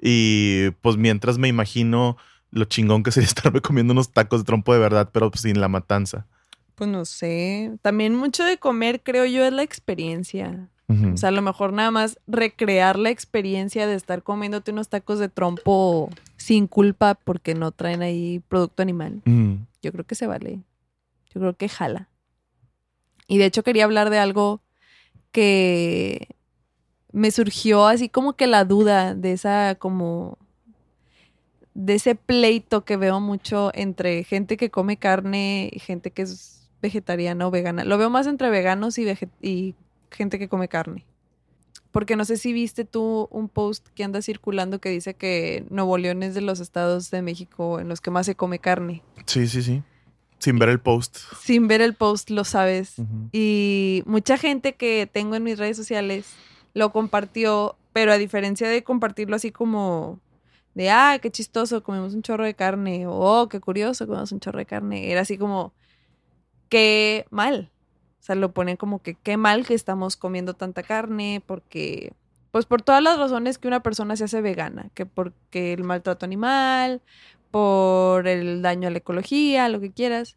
Y 0.00 0.70
pues 0.82 0.96
mientras 0.96 1.38
me 1.38 1.48
imagino 1.48 2.16
lo 2.50 2.64
chingón 2.64 3.02
que 3.02 3.10
sería 3.10 3.26
estarme 3.28 3.60
comiendo 3.60 3.92
unos 3.92 4.10
tacos 4.10 4.40
de 4.40 4.44
trompo 4.44 4.72
de 4.72 4.80
verdad, 4.80 5.10
pero 5.12 5.30
pues, 5.30 5.42
sin 5.42 5.60
la 5.60 5.68
matanza. 5.68 6.26
Pues 6.74 6.90
no 6.90 7.04
sé. 7.04 7.72
También 7.82 8.14
mucho 8.14 8.44
de 8.44 8.58
comer, 8.58 9.02
creo 9.02 9.24
yo, 9.26 9.44
es 9.44 9.52
la 9.52 9.62
experiencia. 9.62 10.68
O 10.86 11.16
sea, 11.16 11.30
a 11.30 11.32
lo 11.32 11.40
mejor 11.40 11.72
nada 11.72 11.90
más 11.90 12.20
recrear 12.26 12.98
la 12.98 13.08
experiencia 13.08 13.86
de 13.86 13.94
estar 13.94 14.22
comiéndote 14.22 14.70
unos 14.70 14.90
tacos 14.90 15.18
de 15.18 15.30
trompo 15.30 16.10
sin 16.36 16.66
culpa 16.66 17.14
porque 17.14 17.54
no 17.54 17.72
traen 17.72 18.02
ahí 18.02 18.42
producto 18.48 18.82
animal. 18.82 19.22
Yo 19.80 19.92
creo 19.92 20.04
que 20.04 20.14
se 20.14 20.26
vale. 20.26 20.60
Yo 21.32 21.40
creo 21.40 21.56
que 21.56 21.70
jala. 21.70 22.10
Y 23.26 23.38
de 23.38 23.46
hecho 23.46 23.62
quería 23.62 23.84
hablar 23.84 24.10
de 24.10 24.18
algo 24.18 24.60
que 25.32 26.28
me 27.14 27.30
surgió 27.30 27.86
así 27.86 28.08
como 28.08 28.32
que 28.32 28.48
la 28.48 28.64
duda 28.64 29.14
de 29.14 29.32
esa 29.32 29.76
como 29.76 30.36
de 31.72 31.94
ese 31.94 32.16
pleito 32.16 32.84
que 32.84 32.96
veo 32.96 33.20
mucho 33.20 33.70
entre 33.72 34.24
gente 34.24 34.56
que 34.56 34.70
come 34.70 34.96
carne 34.96 35.70
y 35.72 35.78
gente 35.78 36.10
que 36.10 36.22
es 36.22 36.68
vegetariana 36.82 37.46
o 37.46 37.50
vegana. 37.50 37.84
Lo 37.84 37.98
veo 37.98 38.10
más 38.10 38.26
entre 38.26 38.50
veganos 38.50 38.98
y, 38.98 39.74
gente 40.10 40.38
que 40.38 40.48
come 40.48 40.68
carne. 40.68 41.04
Porque 41.92 42.16
no 42.16 42.24
sé 42.24 42.36
si 42.36 42.52
viste 42.52 42.84
tú 42.84 43.28
un 43.30 43.48
post 43.48 43.86
que 43.94 44.02
anda 44.02 44.20
circulando 44.20 44.80
que 44.80 44.90
dice 44.90 45.14
que 45.14 45.64
Nuevo 45.70 45.96
León 45.98 46.24
es 46.24 46.34
de 46.34 46.40
los 46.40 46.58
estados 46.58 47.12
de 47.12 47.22
México 47.22 47.78
en 47.78 47.88
los 47.88 48.00
que 48.00 48.10
más 48.10 48.26
se 48.26 48.34
come 48.34 48.58
carne. 48.58 49.02
Sí, 49.26 49.46
sí, 49.46 49.62
sí. 49.62 49.82
Sin 50.38 50.58
ver 50.58 50.68
el 50.68 50.80
post. 50.80 51.16
Sin 51.40 51.68
ver 51.68 51.80
el 51.80 51.94
post 51.94 52.30
lo 52.30 52.44
sabes. 52.44 52.96
Y 53.32 54.02
mucha 54.06 54.36
gente 54.36 54.74
que 54.74 55.08
tengo 55.10 55.36
en 55.36 55.44
mis 55.44 55.58
redes 55.58 55.76
sociales 55.76 56.26
lo 56.74 56.92
compartió, 56.92 57.76
pero 57.92 58.12
a 58.12 58.18
diferencia 58.18 58.68
de 58.68 58.84
compartirlo 58.84 59.36
así 59.36 59.52
como 59.52 60.20
de, 60.74 60.90
ah, 60.90 61.18
qué 61.22 61.30
chistoso, 61.30 61.82
comemos 61.82 62.14
un 62.14 62.22
chorro 62.22 62.44
de 62.44 62.54
carne, 62.54 63.06
o 63.06 63.12
oh, 63.14 63.48
qué 63.48 63.60
curioso, 63.60 64.06
comemos 64.06 64.32
un 64.32 64.40
chorro 64.40 64.58
de 64.58 64.66
carne, 64.66 65.10
era 65.10 65.22
así 65.22 65.38
como, 65.38 65.72
qué 66.68 67.26
mal. 67.30 67.70
O 68.20 68.26
sea, 68.26 68.34
lo 68.34 68.52
ponen 68.52 68.76
como 68.76 69.02
que 69.02 69.14
qué 69.14 69.36
mal 69.36 69.66
que 69.66 69.74
estamos 69.74 70.16
comiendo 70.16 70.54
tanta 70.54 70.82
carne, 70.82 71.42
porque, 71.46 72.12
pues 72.50 72.66
por 72.66 72.82
todas 72.82 73.02
las 73.02 73.18
razones 73.18 73.58
que 73.58 73.68
una 73.68 73.82
persona 73.82 74.16
se 74.16 74.24
hace 74.24 74.40
vegana, 74.40 74.90
que 74.94 75.06
porque 75.06 75.74
el 75.74 75.84
maltrato 75.84 76.26
animal, 76.26 77.02
por 77.50 78.26
el 78.26 78.62
daño 78.62 78.88
a 78.88 78.90
la 78.90 78.98
ecología, 78.98 79.68
lo 79.68 79.80
que 79.80 79.92
quieras. 79.92 80.36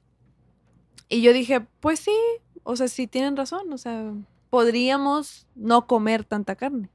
Y 1.10 1.22
yo 1.22 1.34
dije, 1.34 1.62
pues 1.80 2.00
sí, 2.00 2.16
o 2.64 2.76
sea, 2.76 2.88
sí 2.88 3.08
tienen 3.08 3.38
razón, 3.38 3.72
o 3.74 3.78
sea, 3.78 4.14
podríamos 4.50 5.48
no 5.56 5.88
comer 5.88 6.24
tanta 6.24 6.56
carne. 6.56 6.90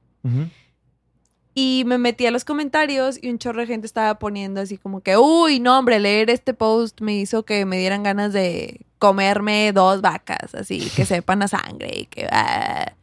Y 1.54 1.82
me 1.86 1.98
metí 1.98 2.26
a 2.26 2.30
los 2.30 2.44
comentarios 2.44 3.18
y 3.22 3.28
un 3.28 3.38
chorro 3.38 3.60
de 3.60 3.66
gente 3.66 3.86
estaba 3.86 4.18
poniendo 4.18 4.60
así 4.60 4.78
como 4.78 5.02
que, 5.02 5.16
uy, 5.18 5.60
no, 5.60 5.78
hombre, 5.78 6.00
leer 6.00 6.30
este 6.30 6.54
post 6.54 7.00
me 7.00 7.14
hizo 7.14 7.44
que 7.44 7.66
me 7.66 7.78
dieran 7.78 8.02
ganas 8.02 8.32
de 8.32 8.86
comerme 8.98 9.72
dos 9.72 10.00
vacas, 10.00 10.54
así, 10.54 10.88
que 10.96 11.04
sepan 11.06 11.42
a 11.42 11.48
sangre 11.48 11.90
y 11.94 12.06
que... 12.06 12.26
ah". 12.30 12.94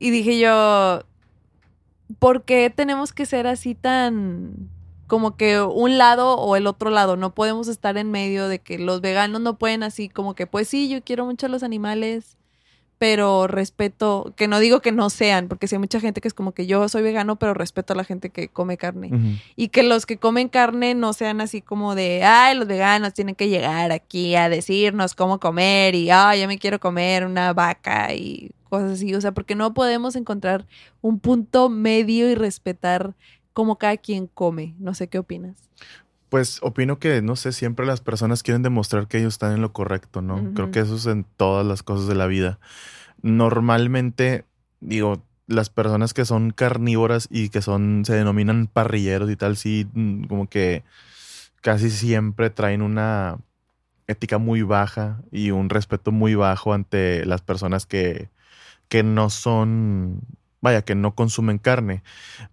Y 0.00 0.10
dije 0.10 0.38
yo, 0.38 1.02
¿por 2.18 2.44
qué 2.44 2.70
tenemos 2.70 3.12
que 3.12 3.26
ser 3.26 3.46
así 3.46 3.74
tan 3.74 4.70
como 5.06 5.36
que 5.36 5.60
un 5.60 5.98
lado 5.98 6.38
o 6.38 6.56
el 6.56 6.66
otro 6.66 6.90
lado? 6.90 7.16
No 7.16 7.34
podemos 7.34 7.68
estar 7.68 7.96
en 7.98 8.10
medio 8.10 8.48
de 8.48 8.60
que 8.60 8.78
los 8.78 9.00
veganos 9.00 9.40
no 9.42 9.58
pueden 9.58 9.82
así 9.82 10.08
como 10.08 10.34
que, 10.34 10.46
pues 10.46 10.68
sí, 10.68 10.88
yo 10.88 11.02
quiero 11.04 11.26
mucho 11.26 11.46
a 11.46 11.48
los 11.50 11.62
animales, 11.62 12.38
pero 13.00 13.46
respeto, 13.46 14.34
que 14.36 14.46
no 14.46 14.58
digo 14.58 14.80
que 14.80 14.92
no 14.92 15.08
sean, 15.08 15.48
porque 15.48 15.66
sí 15.66 15.74
hay 15.74 15.78
mucha 15.78 16.00
gente 16.00 16.20
que 16.20 16.28
es 16.28 16.34
como 16.34 16.52
que 16.52 16.66
yo 16.66 16.86
soy 16.90 17.00
vegano, 17.00 17.36
pero 17.36 17.54
respeto 17.54 17.94
a 17.94 17.96
la 17.96 18.04
gente 18.04 18.28
que 18.28 18.48
come 18.48 18.76
carne. 18.76 19.40
Y 19.56 19.68
que 19.68 19.82
los 19.82 20.04
que 20.04 20.18
comen 20.18 20.50
carne 20.50 20.94
no 20.94 21.14
sean 21.14 21.40
así 21.40 21.62
como 21.62 21.94
de, 21.94 22.24
ay, 22.24 22.58
los 22.58 22.68
veganos 22.68 23.14
tienen 23.14 23.36
que 23.36 23.48
llegar 23.48 23.90
aquí 23.90 24.34
a 24.34 24.50
decirnos 24.50 25.14
cómo 25.14 25.40
comer 25.40 25.94
y, 25.94 26.10
ay, 26.10 26.42
yo 26.42 26.46
me 26.46 26.58
quiero 26.58 26.78
comer 26.78 27.24
una 27.24 27.54
vaca 27.54 28.12
y 28.12 28.50
cosas 28.68 28.90
así. 28.90 29.14
O 29.14 29.20
sea, 29.22 29.32
porque 29.32 29.54
no 29.54 29.72
podemos 29.72 30.14
encontrar 30.14 30.66
un 31.00 31.20
punto 31.20 31.70
medio 31.70 32.28
y 32.28 32.34
respetar 32.34 33.14
cómo 33.54 33.76
cada 33.76 33.96
quien 33.96 34.26
come. 34.26 34.74
No 34.78 34.92
sé 34.92 35.08
qué 35.08 35.18
opinas. 35.18 35.56
Pues 36.30 36.58
opino 36.62 36.98
que, 36.98 37.20
no 37.20 37.36
sé, 37.36 37.52
siempre 37.52 37.84
las 37.84 38.00
personas 38.00 38.42
quieren 38.42 38.62
demostrar 38.62 39.08
que 39.08 39.18
ellos 39.18 39.34
están 39.34 39.52
en 39.52 39.60
lo 39.60 39.72
correcto, 39.72 40.22
¿no? 40.22 40.54
Creo 40.54 40.70
que 40.70 40.80
eso 40.80 40.96
es 40.96 41.06
en 41.06 41.24
todas 41.24 41.66
las 41.66 41.82
cosas 41.82 42.06
de 42.06 42.14
la 42.14 42.26
vida. 42.26 42.58
Normalmente, 43.20 44.46
digo, 44.80 45.22
las 45.48 45.68
personas 45.68 46.14
que 46.14 46.24
son 46.24 46.52
carnívoras 46.52 47.26
y 47.30 47.48
que 47.48 47.60
son, 47.60 48.04
se 48.06 48.14
denominan 48.14 48.68
parrilleros 48.68 49.28
y 49.30 49.36
tal, 49.36 49.56
sí, 49.56 49.88
mm, 49.92 50.24
como 50.24 50.48
que 50.48 50.84
casi 51.60 51.90
siempre 51.90 52.48
traen 52.48 52.82
una 52.82 53.38
ética 54.06 54.38
muy 54.38 54.62
baja 54.62 55.20
y 55.30 55.50
un 55.50 55.68
respeto 55.68 56.12
muy 56.12 56.34
bajo 56.34 56.72
ante 56.72 57.24
las 57.26 57.42
personas 57.42 57.86
que, 57.86 58.28
que 58.88 59.02
no 59.02 59.30
son, 59.30 60.20
vaya, 60.60 60.82
que 60.82 60.94
no 60.94 61.14
consumen 61.14 61.58
carne. 61.58 62.02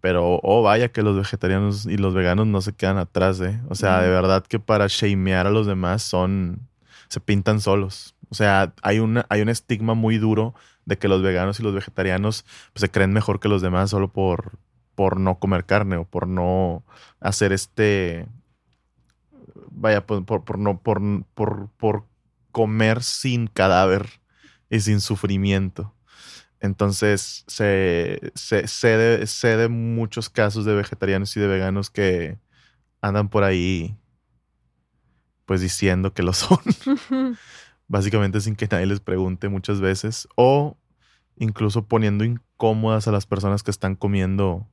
Pero, 0.01 0.39
oh, 0.43 0.61
vaya 0.63 0.91
que 0.91 1.03
los 1.03 1.15
vegetarianos 1.17 1.85
y 1.85 1.97
los 1.97 2.13
veganos 2.13 2.47
no 2.47 2.61
se 2.61 2.73
quedan 2.73 2.97
atrás, 2.97 3.39
¿eh? 3.41 3.61
O 3.69 3.75
sea, 3.75 4.01
de 4.01 4.09
verdad 4.09 4.45
que 4.45 4.59
para 4.59 4.87
shamear 4.87 5.47
a 5.47 5.51
los 5.51 5.67
demás 5.67 6.03
son, 6.03 6.67
se 7.09 7.19
pintan 7.19 7.61
solos. 7.61 8.15
O 8.29 8.35
sea, 8.35 8.73
hay, 8.81 8.99
una, 8.99 9.25
hay 9.29 9.41
un 9.41 9.49
estigma 9.49 9.93
muy 9.93 10.17
duro 10.17 10.53
de 10.85 10.97
que 10.97 11.07
los 11.07 11.21
veganos 11.21 11.59
y 11.59 11.63
los 11.63 11.73
vegetarianos 11.73 12.45
pues, 12.73 12.81
se 12.81 12.91
creen 12.91 13.13
mejor 13.13 13.39
que 13.39 13.49
los 13.49 13.61
demás 13.61 13.89
solo 13.89 14.11
por, 14.11 14.53
por 14.95 15.19
no 15.19 15.39
comer 15.39 15.65
carne 15.65 15.97
o 15.97 16.05
por 16.05 16.27
no 16.27 16.83
hacer 17.19 17.51
este, 17.51 18.27
vaya, 19.71 20.05
por, 20.05 20.25
por, 20.25 20.43
por 20.43 20.59
no, 20.59 20.79
por, 20.79 21.01
por, 21.33 21.69
por 21.77 22.05
comer 22.51 23.03
sin 23.03 23.47
cadáver 23.47 24.07
y 24.69 24.79
sin 24.79 25.01
sufrimiento. 25.01 25.93
Entonces, 26.59 27.43
se, 27.47 28.19
se, 28.35 28.67
sé, 28.67 28.97
de, 28.97 29.27
sé 29.27 29.57
de 29.57 29.67
muchos 29.67 30.29
casos 30.29 30.65
de 30.65 30.73
vegetarianos 30.75 31.35
y 31.37 31.39
de 31.39 31.47
veganos 31.47 31.89
que 31.89 32.39
andan 33.01 33.29
por 33.29 33.43
ahí, 33.43 33.95
pues 35.45 35.61
diciendo 35.61 36.13
que 36.13 36.23
lo 36.23 36.33
son, 36.33 36.59
básicamente 37.87 38.41
sin 38.41 38.55
que 38.55 38.67
nadie 38.67 38.87
les 38.87 38.99
pregunte 38.99 39.49
muchas 39.49 39.79
veces, 39.81 40.27
o 40.35 40.77
incluso 41.37 41.87
poniendo 41.87 42.23
incómodas 42.23 43.07
a 43.07 43.11
las 43.11 43.27
personas 43.27 43.63
que 43.63 43.71
están 43.71 43.95
comiendo 43.95 44.67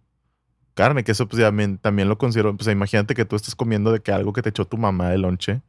carne, 0.74 1.04
que 1.04 1.12
eso 1.12 1.26
pues 1.28 1.40
también, 1.42 1.78
también 1.78 2.08
lo 2.08 2.18
considero, 2.18 2.56
pues 2.56 2.68
imagínate 2.68 3.14
que 3.14 3.24
tú 3.24 3.36
estás 3.36 3.54
comiendo 3.54 3.92
de 3.92 4.00
que 4.00 4.12
algo 4.12 4.32
que 4.32 4.42
te 4.42 4.48
echó 4.50 4.64
tu 4.66 4.76
mamá 4.76 5.08
de 5.10 5.18
lonche 5.18 5.62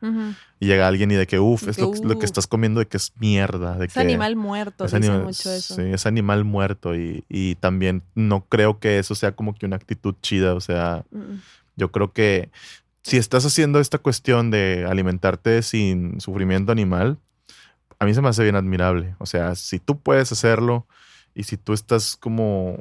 y 0.60 0.66
llega 0.68 0.88
alguien 0.88 1.12
y 1.12 1.16
de 1.16 1.28
que, 1.28 1.40
uff, 1.40 1.68
es 1.68 1.76
que, 1.78 1.84
lo, 1.84 1.92
que- 1.92 2.00
lo 2.08 2.14
que 2.18 2.18
"Uf". 2.20 2.24
estás 2.24 2.48
comiendo 2.48 2.80
de 2.80 2.88
que 2.88 2.98
es 2.98 3.14
mierda, 3.20 3.78
de 3.78 3.86
Es 3.86 3.94
que 3.94 4.00
animal 4.00 4.36
muerto, 4.36 4.86
es 4.86 4.94
animal, 4.94 5.24
mucho 5.24 5.52
eso. 5.52 5.76
sí, 5.76 5.82
es 5.84 6.06
animal 6.06 6.44
muerto 6.44 6.96
y, 6.96 7.24
y 7.30 7.56
también 7.56 8.04
no 8.16 8.46
creo 8.46 8.80
que 8.80 9.00
eso 9.00 9.16
sea 9.16 9.34
como 9.36 9.54
que 9.56 9.66
una 9.66 9.76
actitud 9.76 10.16
chida, 10.22 10.54
o 10.56 10.60
sea, 10.62 11.06
yo 11.76 11.92
creo 11.92 12.12
que 12.14 12.50
si 13.04 13.18
estás 13.18 13.46
haciendo 13.46 13.80
esta 13.80 14.00
cuestión 14.00 14.50
de 14.50 14.86
alimentarte 14.90 15.62
sin 15.62 16.20
sufrimiento 16.20 16.72
animal, 16.72 17.20
a 18.00 18.06
mí 18.06 18.14
se 18.14 18.22
me 18.22 18.30
hace 18.30 18.44
bien 18.44 18.56
admirable. 18.56 19.16
O 19.20 19.26
sea, 19.26 19.56
si 19.56 19.80
tú 19.80 20.00
puedes 20.00 20.32
hacerlo 20.32 20.88
y 21.36 21.44
si 21.44 21.56
tú 21.58 21.74
estás 21.74 22.16
como 22.18 22.80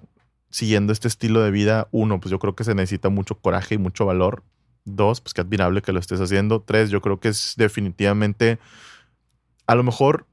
siguiendo 0.54 0.92
este 0.92 1.08
estilo 1.08 1.42
de 1.42 1.50
vida, 1.50 1.88
uno, 1.90 2.20
pues 2.20 2.30
yo 2.30 2.38
creo 2.38 2.54
que 2.54 2.62
se 2.62 2.76
necesita 2.76 3.08
mucho 3.08 3.34
coraje 3.34 3.74
y 3.74 3.78
mucho 3.78 4.06
valor. 4.06 4.44
Dos, 4.84 5.20
pues 5.20 5.34
qué 5.34 5.40
admirable 5.40 5.82
que 5.82 5.90
lo 5.90 5.98
estés 5.98 6.20
haciendo. 6.20 6.62
Tres, 6.62 6.90
yo 6.90 7.00
creo 7.00 7.18
que 7.18 7.26
es 7.26 7.54
definitivamente, 7.56 8.60
a 9.66 9.74
lo 9.74 9.82
mejor 9.82 10.28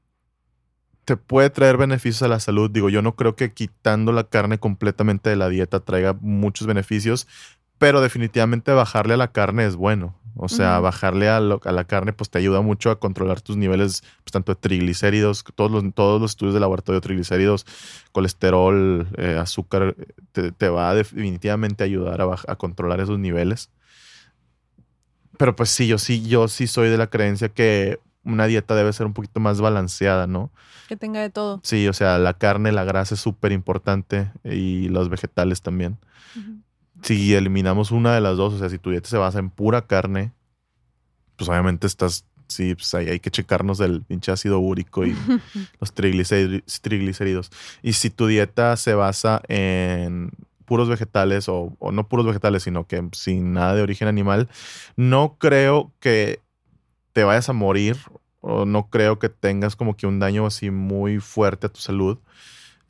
te 1.04 1.16
puede 1.16 1.50
traer 1.50 1.76
beneficios 1.76 2.22
a 2.22 2.28
la 2.28 2.38
salud. 2.38 2.70
Digo, 2.70 2.88
yo 2.88 3.02
no 3.02 3.16
creo 3.16 3.34
que 3.34 3.52
quitando 3.52 4.12
la 4.12 4.22
carne 4.22 4.58
completamente 4.58 5.28
de 5.28 5.34
la 5.34 5.48
dieta 5.48 5.80
traiga 5.80 6.16
muchos 6.20 6.68
beneficios, 6.68 7.26
pero 7.82 8.00
definitivamente 8.00 8.70
bajarle 8.70 9.14
a 9.14 9.16
la 9.16 9.32
carne 9.32 9.66
es 9.66 9.74
bueno. 9.74 10.14
O 10.36 10.48
sea, 10.48 10.78
bajarle 10.78 11.28
a, 11.28 11.40
lo- 11.40 11.60
a 11.64 11.72
la 11.72 11.82
carne 11.82 12.12
pues 12.12 12.30
te 12.30 12.38
ayuda 12.38 12.60
mucho 12.62 12.92
a 12.92 13.00
controlar 13.00 13.40
tus 13.40 13.56
niveles, 13.56 14.02
pues, 14.22 14.30
tanto 14.30 14.54
de 14.54 14.60
triglicéridos, 14.60 15.44
todos 15.56 15.70
los, 15.72 15.92
todos 15.92 16.20
los 16.20 16.30
estudios 16.30 16.54
de 16.54 16.60
laboratorio 16.60 17.00
de 17.00 17.04
triglicéridos, 17.04 17.66
colesterol, 18.12 19.08
eh, 19.18 19.36
azúcar, 19.36 19.96
te, 20.30 20.52
te 20.52 20.68
va 20.68 20.90
a 20.90 20.94
definitivamente 20.94 21.82
ayudar 21.82 22.22
a, 22.22 22.54
controlar 22.54 23.00
esos 23.00 23.18
niveles. 23.18 23.68
Pero 25.36 25.56
pues 25.56 25.70
sí, 25.70 25.88
yo 25.88 25.98
sí, 25.98 26.22
yo 26.26 26.46
sí 26.46 26.68
soy 26.68 26.88
de 26.88 26.98
la 26.98 27.08
creencia 27.08 27.48
que 27.48 27.98
una 28.22 28.46
dieta 28.46 28.76
debe 28.76 28.92
ser 28.92 29.06
un 29.06 29.12
poquito 29.12 29.40
más 29.40 29.60
balanceada, 29.60 30.28
¿no? 30.28 30.52
Que 30.88 30.96
tenga 30.96 31.20
de 31.20 31.30
todo. 31.30 31.58
Sí, 31.64 31.88
o 31.88 31.92
sea, 31.92 32.18
la 32.18 32.34
carne, 32.34 32.70
la 32.70 32.84
grasa 32.84 33.16
es 33.16 33.20
súper 33.20 33.50
importante 33.50 34.30
y 34.44 34.88
los 34.88 35.08
vegetales 35.08 35.62
también. 35.62 35.98
Si 37.02 37.34
eliminamos 37.34 37.90
una 37.90 38.14
de 38.14 38.20
las 38.20 38.36
dos, 38.36 38.54
o 38.54 38.58
sea, 38.58 38.68
si 38.68 38.78
tu 38.78 38.90
dieta 38.90 39.08
se 39.08 39.16
basa 39.16 39.38
en 39.38 39.50
pura 39.50 39.86
carne, 39.86 40.32
pues 41.36 41.48
obviamente 41.48 41.86
estás, 41.86 42.24
sí, 42.46 42.74
pues 42.74 42.94
ahí 42.94 43.08
hay 43.08 43.20
que 43.20 43.30
checarnos 43.30 43.78
del 43.78 44.02
pinche 44.02 44.30
ácido 44.30 44.60
úrico 44.60 45.04
y 45.04 45.14
los 45.80 45.92
triglicéridos. 45.92 47.50
Y 47.82 47.94
si 47.94 48.10
tu 48.10 48.26
dieta 48.26 48.76
se 48.76 48.94
basa 48.94 49.42
en 49.48 50.30
puros 50.64 50.88
vegetales 50.88 51.48
o, 51.48 51.76
o 51.78 51.92
no 51.92 52.08
puros 52.08 52.26
vegetales, 52.26 52.62
sino 52.62 52.86
que 52.86 53.06
sin 53.12 53.52
nada 53.52 53.74
de 53.74 53.82
origen 53.82 54.08
animal, 54.08 54.48
no 54.96 55.36
creo 55.38 55.92
que 56.00 56.40
te 57.12 57.24
vayas 57.24 57.48
a 57.48 57.52
morir 57.52 57.96
o 58.40 58.64
no 58.64 58.88
creo 58.90 59.18
que 59.18 59.28
tengas 59.28 59.76
como 59.76 59.96
que 59.96 60.06
un 60.06 60.18
daño 60.18 60.46
así 60.46 60.70
muy 60.70 61.20
fuerte 61.20 61.66
a 61.66 61.70
tu 61.70 61.80
salud. 61.80 62.18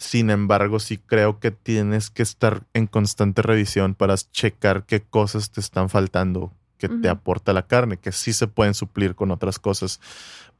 Sin 0.02 0.30
embargo, 0.30 0.80
sí 0.80 0.98
creo 0.98 1.38
que 1.38 1.52
tienes 1.52 2.10
que 2.10 2.24
estar 2.24 2.64
en 2.74 2.88
constante 2.88 3.40
revisión 3.40 3.94
para 3.94 4.16
checar 4.16 4.84
qué 4.84 5.00
cosas 5.00 5.52
te 5.52 5.60
están 5.60 5.88
faltando 5.88 6.52
que 6.76 6.88
te 6.88 7.08
aporta 7.08 7.52
la 7.52 7.68
carne, 7.68 7.98
que 7.98 8.10
sí 8.10 8.32
se 8.32 8.48
pueden 8.48 8.74
suplir 8.74 9.14
con 9.14 9.30
otras 9.30 9.60
cosas, 9.60 10.00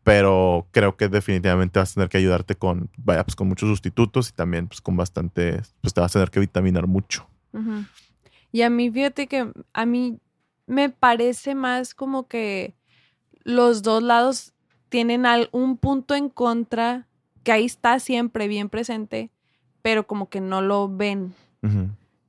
pero 0.05 0.68
creo 0.70 0.96
que 0.96 1.09
definitivamente 1.09 1.81
vas 1.81 1.90
a 1.90 1.94
tener 1.94 2.09
que 2.09 2.18
ayudarte 2.18 2.55
con, 2.55 2.88
vaya, 2.98 3.24
pues 3.24 3.35
con 3.35 3.48
muchos 3.48 3.68
sustitutos 3.68 4.28
y 4.28 4.33
también 4.33 4.68
pues 4.68 4.81
con 4.81 4.96
bastante, 4.96 5.61
pues 5.81 5.92
te 5.92 6.00
vas 6.00 6.12
a 6.12 6.20
tener 6.20 6.31
que 6.31 6.38
vitaminar 6.38 6.87
mucho. 6.87 7.28
Y 8.52 8.62
a 8.62 8.70
mí, 8.70 8.92
fíjate 8.92 9.26
que 9.26 9.50
a 9.72 9.87
mí 9.87 10.20
me 10.68 10.88
parece 10.88 11.57
más 11.57 11.96
como 11.96 12.28
que 12.28 12.76
los 13.42 13.83
dos 13.83 14.05
lados 14.05 14.55
tienen 14.88 15.24
un 15.50 15.78
punto 15.78 16.14
en 16.14 16.28
contra 16.28 17.09
que 17.42 17.52
ahí 17.52 17.64
está 17.64 17.98
siempre 17.98 18.48
bien 18.48 18.68
presente, 18.68 19.31
pero 19.83 20.07
como 20.07 20.28
que 20.28 20.40
no 20.40 20.62
lo 20.62 20.88
ven. 20.88 21.35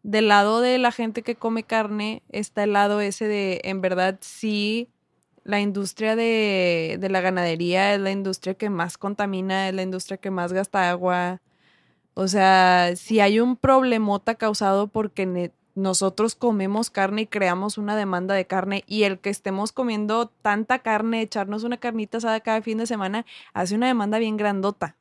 Del 0.03 0.27
lado 0.27 0.61
de 0.61 0.77
la 0.77 0.91
gente 0.91 1.23
que 1.23 1.35
come 1.35 1.63
carne 1.63 2.21
está 2.29 2.63
el 2.63 2.73
lado 2.73 3.01
ese 3.01 3.27
de, 3.27 3.61
en 3.63 3.81
verdad, 3.81 4.17
sí, 4.21 4.89
la 5.43 5.59
industria 5.59 6.15
de, 6.15 6.97
de 6.99 7.09
la 7.09 7.21
ganadería 7.21 7.93
es 7.93 7.99
la 7.99 8.11
industria 8.11 8.53
que 8.53 8.69
más 8.69 8.97
contamina, 8.97 9.69
es 9.69 9.75
la 9.75 9.81
industria 9.81 10.17
que 10.17 10.29
más 10.29 10.53
gasta 10.53 10.89
agua. 10.89 11.41
O 12.13 12.27
sea, 12.27 12.91
si 12.95 13.21
hay 13.21 13.39
un 13.39 13.55
problemota 13.55 14.35
causado 14.35 14.87
porque 14.87 15.51
nosotros 15.73 16.35
comemos 16.35 16.91
carne 16.91 17.23
y 17.23 17.27
creamos 17.27 17.79
una 17.79 17.95
demanda 17.95 18.35
de 18.35 18.45
carne 18.45 18.83
y 18.85 19.03
el 19.03 19.19
que 19.19 19.31
estemos 19.31 19.71
comiendo 19.71 20.27
tanta 20.27 20.79
carne, 20.79 21.21
echarnos 21.21 21.63
una 21.63 21.77
carnita 21.77 22.19
asada 22.19 22.41
cada 22.41 22.61
fin 22.61 22.77
de 22.77 22.85
semana, 22.85 23.25
hace 23.53 23.73
una 23.73 23.87
demanda 23.87 24.19
bien 24.19 24.37
grandota 24.37 24.95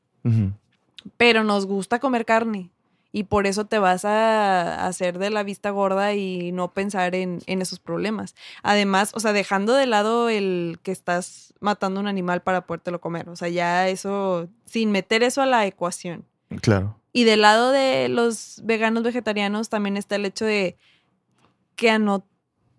Pero 1.17 1.45
nos 1.45 1.67
gusta 1.67 1.99
comer 1.99 2.25
carne 2.25 2.71
y 3.13 3.25
por 3.25 3.47
eso 3.47 3.67
te 3.67 3.79
vas 3.79 4.05
a 4.05 4.87
hacer 4.87 5.19
de 5.19 5.31
la 5.31 5.43
vista 5.43 5.71
gorda 5.71 6.15
y 6.15 6.51
no 6.53 6.73
pensar 6.73 7.15
en, 7.15 7.41
en 7.47 7.61
esos 7.61 7.79
problemas. 7.79 8.35
Además, 8.63 9.13
o 9.15 9.21
sea, 9.21 9.35
dejando 9.35 9.75
de 9.75 9.87
lado 9.87 10.31
el 10.31 10.79
que 10.83 10.93
estás 10.93 11.53
matando 11.61 12.01
un 12.01 12.09
animal 12.09 12.43
para 12.43 12.67
podértelo 12.67 13.01
comer, 13.01 13.29
o 13.29 13.37
sea, 13.37 13.49
ya 13.49 13.89
eso, 13.89 14.49
sin 14.65 14.91
meter 14.91 15.23
eso 15.23 15.43
a 15.43 15.47
la 15.47 15.67
ecuación. 15.67 16.25
Claro. 16.63 16.99
Y 17.13 17.25
del 17.25 17.43
lado 17.43 17.71
de 17.71 18.09
los 18.09 18.61
veganos 18.65 19.03
vegetarianos 19.03 19.69
también 19.69 19.99
está 19.99 20.17
el 20.17 20.25
hecho 20.25 20.47
de 20.47 20.79
que 21.77 21.91
a 21.91 21.99
no, 21.99 22.27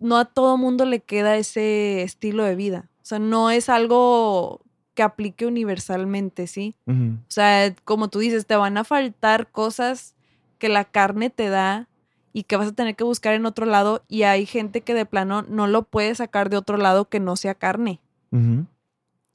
no 0.00 0.18
a 0.18 0.24
todo 0.24 0.56
mundo 0.56 0.84
le 0.84 1.00
queda 1.00 1.36
ese 1.36 2.02
estilo 2.02 2.42
de 2.42 2.56
vida. 2.56 2.90
O 3.02 3.06
sea, 3.06 3.20
no 3.20 3.50
es 3.50 3.68
algo 3.68 4.63
que 4.94 5.02
aplique 5.02 5.46
universalmente, 5.46 6.46
¿sí? 6.46 6.74
O 6.86 7.30
sea, 7.30 7.74
como 7.84 8.08
tú 8.08 8.20
dices, 8.20 8.46
te 8.46 8.56
van 8.56 8.78
a 8.78 8.84
faltar 8.84 9.50
cosas 9.50 10.14
que 10.58 10.68
la 10.68 10.84
carne 10.84 11.30
te 11.30 11.48
da 11.48 11.88
y 12.32 12.44
que 12.44 12.56
vas 12.56 12.68
a 12.68 12.72
tener 12.72 12.96
que 12.96 13.04
buscar 13.04 13.34
en 13.34 13.46
otro 13.46 13.66
lado 13.66 14.02
y 14.08 14.22
hay 14.22 14.46
gente 14.46 14.80
que 14.80 14.94
de 14.94 15.06
plano 15.06 15.42
no 15.42 15.66
lo 15.66 15.82
puede 15.82 16.14
sacar 16.14 16.48
de 16.48 16.56
otro 16.56 16.76
lado 16.76 17.08
que 17.08 17.20
no 17.20 17.36
sea 17.36 17.54
carne. 17.54 18.00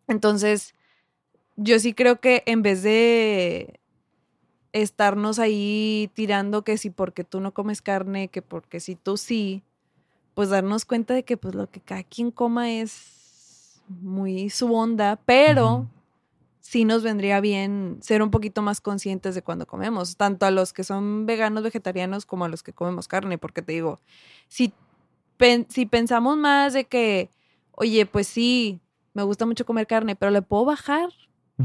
Entonces, 0.08 0.74
yo 1.56 1.80
sí 1.80 1.94
creo 1.94 2.20
que 2.20 2.44
en 2.46 2.62
vez 2.62 2.84
de 2.84 3.80
estarnos 4.74 5.40
ahí 5.40 6.10
tirando 6.14 6.64
que 6.64 6.78
si 6.78 6.90
porque 6.90 7.24
tú 7.24 7.40
no 7.40 7.54
comes 7.54 7.82
carne, 7.82 8.28
que 8.28 8.42
porque 8.42 8.80
si 8.80 8.96
tú 8.96 9.18
sí, 9.18 9.64
pues 10.34 10.50
darnos 10.50 10.86
cuenta 10.86 11.14
de 11.14 11.24
que 11.24 11.38
pues 11.38 11.56
lo 11.56 11.70
que 11.70 11.80
cada 11.80 12.04
quien 12.04 12.32
coma 12.32 12.72
es 12.72 13.19
muy 13.90 14.50
su 14.50 14.74
onda, 14.74 15.20
pero 15.26 15.88
sí 16.62 16.86
nos 16.86 17.02
vendría 17.04 17.40
bien 17.42 17.98
ser 18.02 18.22
un 18.22 18.30
poquito 18.32 18.62
más 18.62 18.80
conscientes 18.82 19.34
de 19.36 19.42
cuando 19.42 19.66
comemos, 19.66 20.16
tanto 20.18 20.46
a 20.46 20.52
los 20.52 20.72
que 20.74 20.84
son 20.84 21.26
veganos, 21.26 21.64
vegetarianos, 21.64 22.26
como 22.26 22.46
a 22.46 22.50
los 22.50 22.62
que 22.64 22.74
comemos 22.74 23.08
carne, 23.08 23.38
porque 23.38 23.62
te 23.62 23.72
digo, 23.74 24.00
si, 24.48 24.72
pen- 25.38 25.66
si 25.70 25.86
pensamos 25.86 26.38
más 26.38 26.74
de 26.74 26.86
que, 26.86 27.30
oye, 27.72 28.06
pues 28.06 28.28
sí, 28.28 28.80
me 29.14 29.24
gusta 29.24 29.46
mucho 29.46 29.66
comer 29.66 29.88
carne, 29.88 30.16
pero 30.16 30.32
le 30.32 30.42
puedo 30.42 30.66
bajar. 30.66 31.10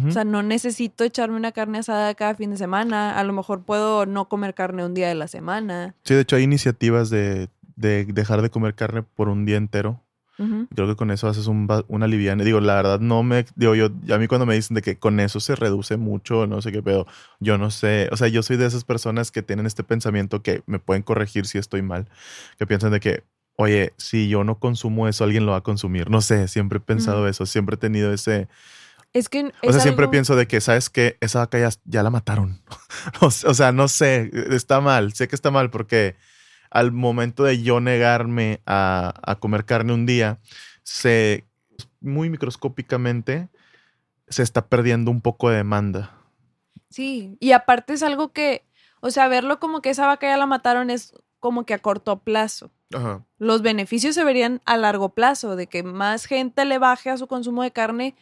O 0.09 0.11
sea, 0.11 0.25
no 0.25 0.43
necesito 0.43 1.05
echarme 1.05 1.37
una 1.37 1.53
carne 1.53 1.79
asada 1.79 2.13
cada 2.17 2.35
fin 2.35 2.51
de 2.51 2.57
semana. 2.57 3.17
A 3.17 3.23
lo 3.23 3.33
mejor 3.33 3.63
puedo 3.63 4.07
no 4.07 4.29
comer 4.29 4.53
carne 4.53 4.85
un 4.85 4.93
día 4.93 5.07
de 5.07 5.15
la 5.15 5.29
semana. 5.29 5.95
Sí, 6.03 6.15
de 6.15 6.23
hecho 6.23 6.35
hay 6.35 6.43
iniciativas 6.43 7.11
de, 7.11 7.49
de 7.77 8.05
dejar 8.07 8.43
de 8.43 8.51
comer 8.51 8.75
carne 8.75 9.05
por 9.05 9.29
un 9.29 9.45
día 9.45 9.57
entero. 9.57 10.01
Creo 10.37 10.89
que 10.89 10.97
con 10.97 11.11
eso 11.11 11.29
haces 11.29 11.47
un, 11.47 11.69
una 11.89 12.07
liviana. 12.09 12.43
Digo, 12.43 12.61
la 12.61 12.75
verdad 12.75 13.01
no 13.01 13.23
me... 13.23 13.47
Digo, 13.55 13.75
yo, 13.75 13.87
a 14.11 14.19
mí 14.19 14.27
cuando 14.27 14.47
me 14.47 14.55
dicen 14.55 14.75
de 14.75 14.83
que 14.83 14.99
con 14.99 15.21
eso 15.21 15.39
se 15.39 15.55
reduce 15.55 15.97
mucho, 15.97 16.47
no 16.47 16.61
sé 16.61 16.73
qué 16.73 16.83
pedo, 16.83 17.07
yo 17.39 17.57
no 17.57 17.71
sé. 17.71 18.09
O 18.11 18.17
sea, 18.17 18.29
yo 18.29 18.43
soy 18.43 18.57
de 18.57 18.67
esas 18.67 18.85
personas 18.85 19.31
que 19.31 19.43
tienen 19.43 19.67
este 19.67 19.85
pensamiento 19.85 20.43
que 20.43 20.63
me 20.67 20.79
pueden 20.79 21.03
corregir 21.03 21.47
si 21.47 21.59
estoy 21.59 21.83
mal. 21.83 22.09
Que 22.59 22.67
piensan 22.67 22.91
de 22.91 23.01
que, 23.01 23.23
oye, 23.57 23.93
si 23.97 24.29
yo 24.29 24.43
no 24.43 24.59
consumo 24.59 25.07
eso, 25.07 25.23
alguien 25.23 25.47
lo 25.47 25.53
va 25.53 25.59
a 25.59 25.63
consumir. 25.63 26.11
No 26.11 26.21
sé, 26.21 26.49
siempre 26.49 26.79
he 26.79 26.83
pensado 26.83 27.29
eso. 27.29 27.47
Siempre 27.47 27.75
he 27.75 27.79
tenido 27.79 28.13
ese... 28.13 28.49
Es 29.13 29.29
que. 29.29 29.53
O 29.63 29.71
sea, 29.71 29.81
siempre 29.81 30.09
pienso 30.09 30.35
de 30.35 30.49
que, 30.49 30.61
¿sabes 30.61 30.91
qué? 30.91 31.17
Esa 31.21 31.39
vaca 31.39 31.57
ya, 31.61 31.69
ya 31.85 32.03
la 32.03 32.11
mataron. 32.11 32.61
o 33.21 33.31
sea, 33.31 33.71
no 33.71 33.87
sé, 33.87 34.33
está 34.51 34.81
mal, 34.81 35.13
sé 35.13 35.29
que 35.29 35.37
está 35.37 35.53
mal 35.53 35.71
porque 35.71 36.17
al 36.75 36.91
momento 36.91 37.45
de 37.45 37.63
yo 37.63 37.81
negarme 37.81 38.61
a, 38.67 39.15
a 39.25 39.37
comer 39.37 39.65
carne 39.65 39.95
un 39.95 40.07
día, 40.07 40.41
se, 40.83 41.45
muy 42.01 42.29
microscópicamente, 42.29 43.49
se 44.29 44.43
está 44.43 44.67
perdiendo 44.67 45.13
un 45.13 45.21
poco 45.21 45.49
de 45.49 45.59
demanda. 45.59 46.19
Sí, 46.91 47.37
y 47.41 47.53
aparte 47.53 47.95
es 47.95 48.03
algo 48.03 48.33
que. 48.33 48.65
O 49.01 49.11
sea, 49.11 49.29
verlo 49.29 49.61
como 49.61 49.83
que 49.83 49.91
esa 49.91 50.07
vaca 50.07 50.27
ya 50.27 50.37
la 50.37 50.47
mataron 50.47 50.91
es 50.91 51.15
como 51.39 51.65
que 51.65 51.75
a 51.75 51.79
corto 51.79 52.19
plazo. 52.19 52.73
Ajá. 52.93 53.25
Los 53.39 53.63
beneficios 53.63 54.17
se 54.17 54.25
verían 54.25 54.61
a 54.65 54.77
largo 54.77 55.11
plazo, 55.11 55.55
de 55.57 55.69
que 55.69 55.85
más 55.85 56.25
gente 56.25 56.65
le 56.65 56.79
baje 56.79 57.11
a 57.11 57.19
su 57.19 57.29
consumo 57.29 57.63
de 57.63 57.71
carne, 57.71 58.17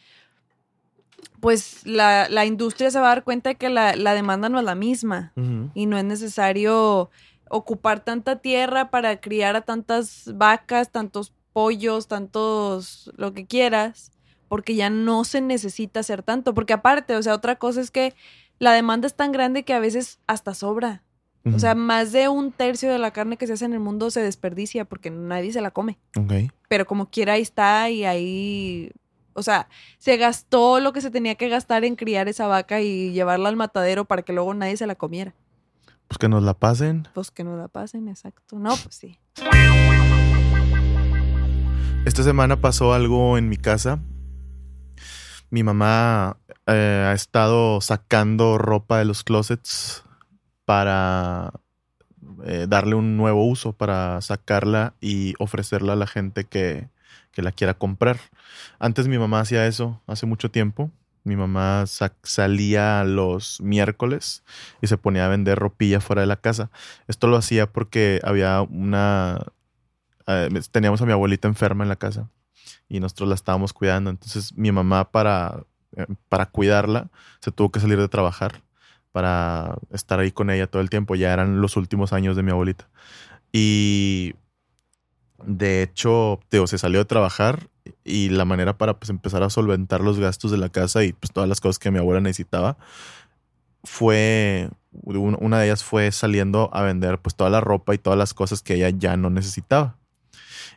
pues 1.41 1.87
la, 1.87 2.29
la 2.29 2.45
industria 2.45 2.91
se 2.91 2.99
va 2.99 3.07
a 3.07 3.15
dar 3.15 3.25
cuenta 3.25 3.51
de 3.51 3.55
que 3.55 3.71
la, 3.71 3.97
la 3.97 4.13
demanda 4.13 4.51
no 4.51 4.59
es 4.59 4.65
la 4.65 4.75
misma. 4.75 5.33
y 5.75 5.87
no 5.87 5.97
es 5.97 6.05
necesario 6.05 7.11
ocupar 7.53 8.01
tanta 8.01 8.37
tierra 8.37 8.91
para 8.91 9.21
criar 9.21 9.57
a 9.57 9.61
tantas 9.61 10.33
vacas, 10.35 10.91
tantos 10.91 11.35
pollos, 11.53 12.09
tantos 12.09 13.13
lo 13.17 13.35
que 13.35 13.47
quieras, 13.47 14.11
porque 14.49 14.75
ya 14.75 14.89
no 14.89 15.25
se 15.25 15.43
necesita 15.43 16.01
hacer 16.01 16.23
tanto, 16.23 16.55
porque 16.55 16.73
aparte, 16.73 17.15
o 17.15 17.23
sea, 17.23 17.35
otra 17.35 17.57
cosa 17.57 17.83
es 17.83 17.91
que 17.91 18.15
la 18.59 18.73
demanda 18.73 19.07
es 19.07 19.15
tan 19.15 19.33
grande 19.33 19.65
que 19.65 19.75
a 19.75 19.81
veces 19.81 20.19
hasta 20.27 20.55
sobra. 20.55 21.03
O 21.53 21.59
sea, 21.59 21.75
más 21.75 22.13
de 22.13 22.29
un 22.29 22.53
tercio 22.53 22.91
de 22.91 23.01
la 23.01 23.11
carne 23.11 23.37
que 23.37 23.49
se 23.49 23.55
hace 23.55 23.65
en 23.65 23.73
el 23.73 23.81
mundo 23.81 24.13
se 24.13 24.23
desperdicia 24.23 24.85
porque 24.85 25.11
nadie 25.11 25.53
se 25.53 25.61
la 25.61 25.73
come. 25.73 25.99
Pero 26.69 26.87
como 26.87 27.11
quiera 27.11 27.33
ahí 27.33 27.43
está 27.43 27.91
y 27.91 28.05
ahí, 28.05 28.93
o 29.33 29.43
sea, 29.43 29.69
se 29.99 30.17
gastó 30.17 30.79
lo 30.79 30.93
que 30.93 31.01
se 31.01 31.11
tenía 31.11 31.35
que 31.35 31.49
gastar 31.49 31.85
en 31.85 31.97
criar 31.97 32.29
esa 32.29 32.47
vaca 32.47 32.81
y 32.81 33.11
llevarla 33.11 33.49
al 33.49 33.57
matadero 33.57 34.05
para 34.05 34.23
que 34.23 34.33
luego 34.33 34.55
nadie 34.55 34.77
se 34.77 34.87
la 34.87 34.95
comiera. 34.95 35.35
Pues 36.13 36.19
que 36.19 36.29
nos 36.29 36.43
la 36.43 36.53
pasen. 36.53 37.09
Pues 37.15 37.31
que 37.31 37.43
no 37.43 37.57
la 37.57 37.69
pasen, 37.69 38.07
exacto. 38.07 38.59
No, 38.59 38.77
pues 38.77 38.97
sí. 38.97 39.19
Esta 42.05 42.23
semana 42.23 42.61
pasó 42.61 42.93
algo 42.93 43.39
en 43.39 43.49
mi 43.49 43.57
casa. 43.57 43.99
mi 45.49 45.63
mamá 45.63 46.37
eh, 46.67 47.07
ha 47.09 47.15
estado 47.15 47.81
sacando 47.81 48.59
ropa 48.59 48.99
de 48.99 49.07
los 49.07 49.25
closets 49.25 50.05
para 50.67 51.55
eh, 52.45 52.67
darle 52.69 52.95
un 52.95 53.17
nuevo 53.17 53.47
uso, 53.47 53.73
para 53.73 54.21
sacarla 54.21 54.93
y 55.01 55.33
ofrecerla 55.39 55.95
a 55.95 55.97
la 55.97 56.07
gente 56.07 56.45
que, 56.45 56.91
que 57.31 57.41
la 57.41 57.53
quiera 57.53 57.73
comprar. 57.73 58.19
Antes 58.79 59.09
mi 59.09 59.17
mamá 59.17 59.41
hacía 59.41 59.67
eso 59.67 60.03
hace 60.07 60.27
mucho 60.27 60.51
tiempo. 60.51 60.91
Mi 61.25 61.37
mamá 61.37 61.85
salía 61.87 63.05
los 63.05 63.61
miércoles 63.61 64.43
y 64.81 64.89
se 64.89 64.99
ponía 64.99 65.27
a 65.27 65.29
vender 65.29 65.59
ropilla 65.59 66.01
fuera 66.01 66.23
de 66.23 66.27
la 66.27 66.37
casa. 66.37 66.71
Esto 67.07 67.29
lo 67.29 67.37
hacía 67.37 67.71
porque 67.71 68.21
había 68.25 68.63
una... 68.63 69.47
Eh, 70.27 70.49
teníamos 70.71 71.01
a 71.03 71.07
mi 71.07 71.13
abuelita 71.13 71.49
enferma 71.49 71.85
en 71.85 71.89
la 71.89 71.97
casa 71.97 72.29
y 72.89 73.01
nosotros 73.01 73.29
la 73.29 73.35
estábamos 73.35 73.73
cuidando. 73.73 74.11
Entonces 74.11 74.57
mi 74.57 74.73
mamá 74.73 75.11
para, 75.11 75.65
eh, 75.97 76.07
para 76.29 76.47
cuidarla 76.47 77.11
se 77.41 77.53
tuvo 77.53 77.71
que 77.71 77.81
salir 77.81 77.99
de 77.99 78.09
trabajar 78.09 78.63
para 79.13 79.77
estar 79.91 80.19
ahí 80.19 80.33
con 80.33 80.51
ella 80.51 80.67
todo 80.67 80.83
el 80.83 80.91
tiempo. 80.91 81.15
Ya 81.15 81.33
eran 81.33 81.61
los 81.61 81.77
últimos 81.77 82.13
años 82.13 82.35
de 82.35 82.43
mi 82.43 82.51
abuelita. 82.51 82.89
Y 83.53 84.35
de 85.45 85.83
hecho, 85.83 86.41
Teo 86.49 86.67
se 86.67 86.79
salió 86.79 87.01
de 87.01 87.05
trabajar 87.05 87.69
y 88.05 88.31
la 88.31 88.45
manera 88.45 88.79
para 88.79 88.99
pues, 88.99 89.11
empezar 89.11 89.43
a 89.43 89.51
solventar 89.51 90.01
los 90.01 90.19
gastos 90.19 90.51
de 90.51 90.59
la 90.59 90.69
casa 90.69 91.05
y 91.05 91.13
pues, 91.13 91.33
todas 91.33 91.49
las 91.49 91.61
cosas 91.61 91.79
que 91.79 91.91
mi 91.91 91.99
abuela 91.99 92.21
necesitaba 92.21 92.77
fue, 93.85 94.69
una 94.93 95.59
de 95.59 95.67
ellas 95.67 95.83
fue 95.83 96.13
saliendo 96.13 96.71
a 96.73 96.83
vender 96.83 97.19
pues 97.19 97.35
toda 97.35 97.51
la 97.51 97.61
ropa 97.61 97.95
y 97.95 97.99
todas 97.99 98.19
las 98.19 98.35
cosas 98.35 98.63
que 98.63 98.75
ella 98.75 98.91
ya 98.91 99.17
no 99.17 99.31
necesitaba. 99.31 99.97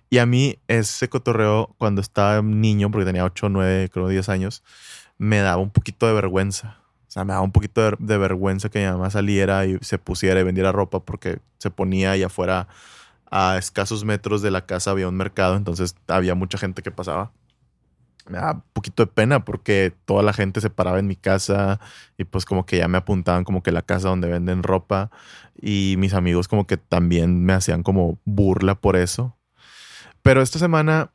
Y 0.09 0.19
a 0.19 0.25
mí 0.25 0.59
ese 0.67 1.09
cotorreo 1.09 1.75
cuando 1.77 2.01
estaba 2.01 2.41
niño, 2.41 2.91
porque 2.91 3.05
tenía 3.05 3.25
8, 3.25 3.49
9, 3.49 3.89
creo 3.89 4.07
10 4.07 4.29
años, 4.29 4.63
me 5.17 5.39
daba 5.39 5.61
un 5.61 5.71
poquito 5.71 6.07
de 6.07 6.13
vergüenza. 6.13 6.77
O 7.07 7.11
sea, 7.11 7.23
me 7.23 7.33
daba 7.33 7.43
un 7.43 7.51
poquito 7.51 7.81
de, 7.81 7.97
de 7.99 8.17
vergüenza 8.17 8.69
que 8.69 8.79
mi 8.79 8.85
mamá 8.85 9.09
saliera 9.09 9.65
y 9.65 9.77
se 9.81 9.97
pusiera 9.97 10.39
y 10.39 10.43
vendiera 10.43 10.71
ropa 10.71 10.99
porque 10.99 11.39
se 11.57 11.69
ponía 11.69 12.11
allá 12.11 12.27
afuera 12.27 12.67
a 13.31 13.57
escasos 13.57 14.05
metros 14.05 14.41
de 14.41 14.51
la 14.51 14.65
casa 14.65 14.91
había 14.91 15.07
un 15.07 15.15
mercado, 15.15 15.55
entonces 15.55 15.95
había 16.07 16.35
mucha 16.35 16.57
gente 16.57 16.81
que 16.81 16.91
pasaba. 16.91 17.31
Me 18.27 18.39
da 18.39 18.53
un 18.53 18.63
poquito 18.73 19.05
de 19.05 19.11
pena 19.11 19.45
porque 19.45 19.93
toda 20.05 20.23
la 20.23 20.33
gente 20.33 20.59
se 20.59 20.69
paraba 20.69 20.99
en 20.99 21.07
mi 21.07 21.15
casa 21.15 21.79
y 22.17 22.23
pues 22.23 22.45
como 22.45 22.65
que 22.65 22.77
ya 22.77 22.87
me 22.87 22.97
apuntaban 22.97 23.43
como 23.43 23.61
que 23.61 23.71
la 23.71 23.83
casa 23.83 24.09
donde 24.09 24.27
venden 24.27 24.63
ropa 24.63 25.11
y 25.61 25.95
mis 25.99 26.13
amigos 26.13 26.47
como 26.47 26.65
que 26.65 26.77
también 26.77 27.45
me 27.45 27.53
hacían 27.53 27.83
como 27.83 28.19
burla 28.25 28.75
por 28.75 28.95
eso. 28.95 29.37
Pero 30.23 30.41
esta 30.41 30.57
semana 30.57 31.11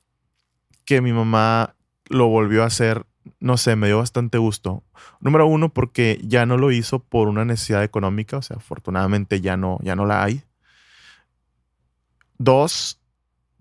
que 0.85 1.01
mi 1.01 1.13
mamá 1.13 1.75
lo 2.09 2.29
volvió 2.29 2.63
a 2.63 2.67
hacer, 2.67 3.07
no 3.39 3.57
sé, 3.57 3.77
me 3.77 3.89
dio 3.89 3.99
bastante 3.99 4.39
gusto. 4.39 4.85
Número 5.21 5.47
uno, 5.47 5.69
porque 5.73 6.21
ya 6.23 6.47
no 6.47 6.57
lo 6.57 6.71
hizo 6.71 7.01
por 7.01 7.29
una 7.29 7.45
necesidad 7.45 7.83
económica, 7.83 8.37
o 8.37 8.43
sea, 8.43 8.59
afortunadamente 8.59 9.41
ya 9.41 9.57
no, 9.57 9.79
ya 9.83 9.97
no 9.97 10.07
la 10.07 10.23
hay. 10.23 10.43
Dos, 12.43 12.99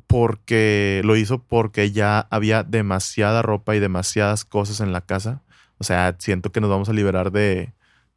porque 0.08 1.02
lo 1.04 1.18
hizo 1.18 1.44
porque 1.44 1.92
ya 1.92 2.28
había 2.32 2.64
demasiada 2.64 3.42
ropa 3.42 3.76
y 3.76 3.80
demasiadas 3.82 4.46
cosas 4.46 4.80
en 4.80 4.94
la 4.94 5.02
casa. 5.02 5.44
O 5.80 5.84
sea, 5.84 6.16
siento 6.18 6.54
que 6.54 6.62
nos 6.62 6.70
vamos 6.70 6.88
a 6.88 6.94
liberar 6.94 7.34
de 7.34 7.74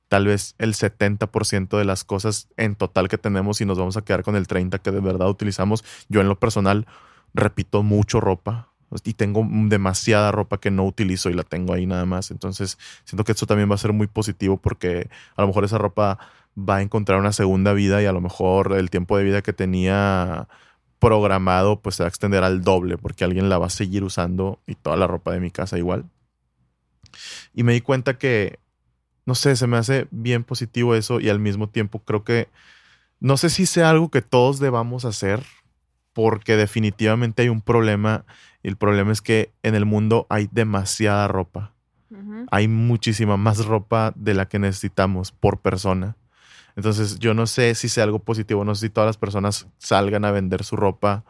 tal 0.07 0.29
vez 0.29 0.55
el 0.59 0.75
70% 0.75 1.77
de 1.77 1.85
las 1.85 2.05
cosas 2.05 2.47
en 2.57 2.77
total 2.77 3.09
que 3.09 3.19
tenemos 3.19 3.61
y 3.61 3.65
nos 3.65 3.77
vamos 3.77 3.97
a 3.97 4.03
quedar 4.05 4.23
con 4.23 4.37
el 4.37 4.47
30% 4.47 4.81
que 4.83 4.93
de 4.93 5.01
verdad 5.01 5.29
utilizamos. 5.29 5.85
Yo 6.09 6.21
en 6.21 6.29
lo 6.29 6.39
personal 6.39 6.87
repito 7.35 7.83
mucho 7.83 8.21
ropa 8.21 8.72
y 9.05 9.15
tengo 9.15 9.47
demasiada 9.49 10.33
ropa 10.33 10.59
que 10.59 10.71
no 10.71 10.85
utilizo 10.85 11.31
y 11.31 11.35
la 11.35 11.43
tengo 11.43 11.73
ahí 11.73 11.87
nada 11.87 12.05
más. 12.05 12.31
Entonces 12.31 12.79
siento 13.05 13.25
que 13.25 13.33
esto 13.33 13.47
también 13.47 13.71
va 13.71 13.75
a 13.75 13.79
ser 13.79 13.93
muy 13.93 14.07
positivo 14.07 14.57
porque 14.57 15.09
a 15.37 15.43
lo 15.43 15.49
mejor 15.49 15.65
esa 15.65 15.79
ropa 15.79 16.19
va 16.59 16.77
a 16.77 16.83
encontrar 16.83 17.19
una 17.19 17.33
segunda 17.33 17.73
vida 17.73 18.03
y 18.03 18.07
a 18.07 18.13
lo 18.13 18.21
mejor 18.21 18.73
el 18.73 18.91
tiempo 18.91 19.17
de 19.17 19.25
vida 19.25 19.43
que 19.43 19.53
tenía 19.53 20.49
programado 20.99 21.81
pues 21.81 21.97
se 21.97 22.05
va 22.05 22.07
a 22.07 22.09
extender 22.09 22.45
al 22.45 22.63
doble 22.63 22.97
porque 22.99 23.25
alguien 23.25 23.49
la 23.49 23.59
va 23.59 23.67
a 23.67 23.71
seguir 23.71 24.05
usando 24.05 24.61
y 24.67 24.75
toda 24.75 24.97
la 24.97 25.07
ropa 25.07 25.33
de 25.33 25.41
mi 25.41 25.51
casa 25.51 25.79
igual. 25.79 26.05
Y 27.55 27.63
me 27.63 27.73
di 27.73 27.81
cuenta 27.81 28.19
que, 28.19 28.59
no 29.27 29.35
sé, 29.35 29.57
se 29.57 29.67
me 29.67 29.77
hace 29.77 30.07
bien 30.11 30.45
positivo 30.45 30.95
eso 30.95 31.21
y 31.21 31.29
al 31.29 31.41
mismo 31.41 31.69
tiempo 31.69 32.01
creo 32.01 32.25
que, 32.25 32.49
no 33.21 33.37
sé 33.37 33.51
si 33.51 33.67
sea 33.67 33.91
algo 33.91 34.11
que 34.11 34.23
todos 34.23 34.59
debamos 34.59 35.05
hacer 35.05 35.43
porque 36.13 36.57
definitivamente 36.57 37.43
hay 37.43 37.49
un 37.49 37.63
problema 37.63 38.25
y 38.63 38.69
el 38.69 38.77
problema 38.77 39.13
es 39.13 39.21
que 39.21 39.53
en 39.63 39.75
el 39.75 39.85
mundo 39.85 40.27
hay 40.29 40.49
demasiada 40.51 41.29
ropa. 41.29 41.73
Hay 42.51 42.69
muchísima 42.69 43.39
más 43.39 43.65
ropa 43.65 44.13
de 44.15 44.35
la 44.35 44.47
que 44.47 44.59
necesitamos 44.59 45.33
por 45.33 45.61
persona. 45.61 46.17
Entonces, 46.77 47.19
yo 47.19 47.33
no 47.33 47.47
sé 47.47 47.75
si 47.75 47.89
sea 47.89 48.05
algo 48.05 48.19
positivo, 48.19 48.65
no 48.65 48.75
sé 48.75 48.87
si 48.87 48.91
todas 48.91 49.09
las 49.09 49.17
personas 49.17 49.67
salgan 49.79 50.25
a 50.25 50.31
vender 50.31 50.63
su 50.63 50.77
ropa. 50.77 51.25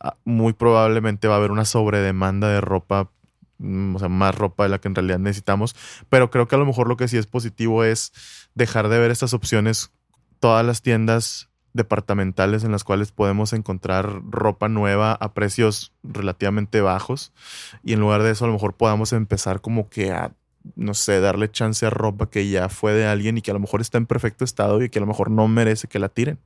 Ah, 0.00 0.16
muy 0.24 0.54
probablemente 0.54 1.28
va 1.28 1.34
a 1.34 1.36
haber 1.36 1.50
una 1.50 1.64
sobredemanda 1.64 2.48
de 2.48 2.60
ropa, 2.60 3.10
mm, 3.58 3.96
o 3.96 3.98
sea, 3.98 4.08
más 4.08 4.34
ropa 4.34 4.64
de 4.64 4.70
la 4.70 4.80
que 4.80 4.88
en 4.88 4.94
realidad 4.94 5.18
necesitamos. 5.18 5.76
Pero 6.08 6.30
creo 6.30 6.48
que 6.48 6.54
a 6.54 6.58
lo 6.58 6.66
mejor 6.66 6.88
lo 6.88 6.96
que 6.96 7.08
sí 7.08 7.18
es 7.18 7.26
positivo 7.26 7.84
es 7.84 8.12
dejar 8.54 8.88
de 8.88 8.98
ver 8.98 9.10
estas 9.10 9.34
opciones, 9.34 9.92
todas 10.40 10.64
las 10.64 10.82
tiendas 10.82 11.50
departamentales 11.74 12.64
en 12.64 12.72
las 12.72 12.84
cuales 12.84 13.12
podemos 13.12 13.52
encontrar 13.52 14.22
ropa 14.30 14.68
nueva 14.68 15.12
a 15.12 15.34
precios 15.34 15.92
relativamente 16.02 16.80
bajos 16.80 17.32
y 17.82 17.92
en 17.92 18.00
lugar 18.00 18.22
de 18.22 18.30
eso 18.30 18.44
a 18.44 18.48
lo 18.48 18.54
mejor 18.54 18.74
podamos 18.74 19.12
empezar 19.12 19.60
como 19.60 19.88
que 19.90 20.12
a 20.12 20.32
no 20.76 20.94
sé, 20.94 21.20
darle 21.20 21.50
chance 21.50 21.84
a 21.84 21.90
ropa 21.90 22.30
que 22.30 22.48
ya 22.48 22.68
fue 22.68 22.94
de 22.94 23.06
alguien 23.06 23.36
y 23.36 23.42
que 23.42 23.50
a 23.50 23.54
lo 23.54 23.60
mejor 23.60 23.80
está 23.80 23.98
en 23.98 24.06
perfecto 24.06 24.44
estado 24.44 24.82
y 24.82 24.88
que 24.88 24.98
a 24.98 25.02
lo 25.02 25.06
mejor 25.06 25.30
no 25.30 25.46
merece 25.46 25.88
que 25.88 25.98
la 25.98 26.08
tiren. 26.08 26.38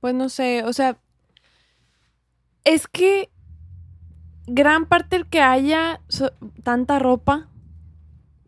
Pues 0.00 0.14
no 0.14 0.28
sé, 0.28 0.62
o 0.64 0.72
sea, 0.74 0.98
es 2.64 2.86
que 2.88 3.30
gran 4.46 4.86
parte 4.86 5.16
del 5.16 5.26
que 5.26 5.40
haya 5.40 6.00
tanta 6.62 6.98
ropa, 6.98 7.48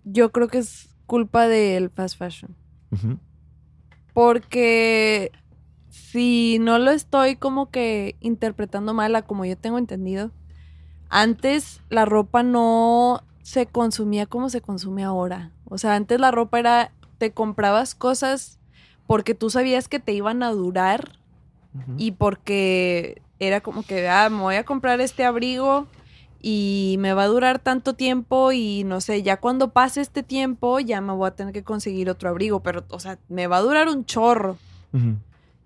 yo 0.04 0.32
creo 0.32 0.48
que 0.48 0.58
es 0.58 0.90
culpa 1.06 1.48
del 1.48 1.88
fast 1.88 2.18
fashion. 2.18 2.54
Porque 4.18 5.31
si 5.90 6.59
no 6.59 6.81
lo 6.81 6.90
estoy 6.90 7.37
como 7.37 7.70
que 7.70 8.16
interpretando 8.18 8.92
mal 8.92 9.14
a 9.14 9.22
como 9.22 9.44
yo 9.44 9.57
tengo 9.57 9.78
entendido, 9.78 10.33
antes 11.09 11.83
la 11.88 12.04
ropa 12.04 12.42
no 12.42 13.22
se 13.42 13.66
consumía 13.66 14.26
como 14.26 14.50
se 14.50 14.61
consume 14.61 15.04
ahora. 15.04 15.52
O 15.66 15.78
sea, 15.78 15.94
antes 15.94 16.18
la 16.18 16.33
ropa 16.33 16.59
era, 16.59 16.90
te 17.18 17.31
comprabas 17.31 17.94
cosas 17.94 18.59
porque 19.07 19.35
tú 19.35 19.50
sabías 19.50 19.87
que 19.87 20.00
te 20.00 20.14
iban 20.14 20.42
a 20.42 20.50
durar 20.50 21.12
y 21.96 22.11
porque 22.11 23.22
era 23.38 23.61
como 23.61 23.85
que, 23.85 24.09
ah, 24.09 24.31
me 24.31 24.40
voy 24.40 24.57
a 24.57 24.64
comprar 24.64 25.00
este 25.00 25.24
abrigo 25.24 25.87
y 26.40 26.96
me 26.98 27.12
va 27.14 27.24
a 27.24 27.29
durar 27.29 27.59
tanto 27.59 27.94
tiempo 27.94 28.53
y 28.53 28.85
no 28.85 29.01
sé, 29.01 29.22
ya 29.22 29.38
cuando 29.38 29.72
pase 29.72 30.01
este 30.01 30.22
tiempo 30.22 30.79
ya 30.81 31.01
me 31.01 31.12
voy 31.12 31.29
a 31.29 31.33
tener 31.33 31.53
que 31.53 31.64
conseguir 31.64 32.11
otro 32.11 32.29
abrigo, 32.29 32.61
pero, 32.61 32.85
o 32.90 33.01
sea, 33.01 33.18
me 33.29 33.46
va 33.46 33.57
a 33.57 33.62
durar 33.62 33.88
un 33.88 34.05
chorro. 34.05 34.57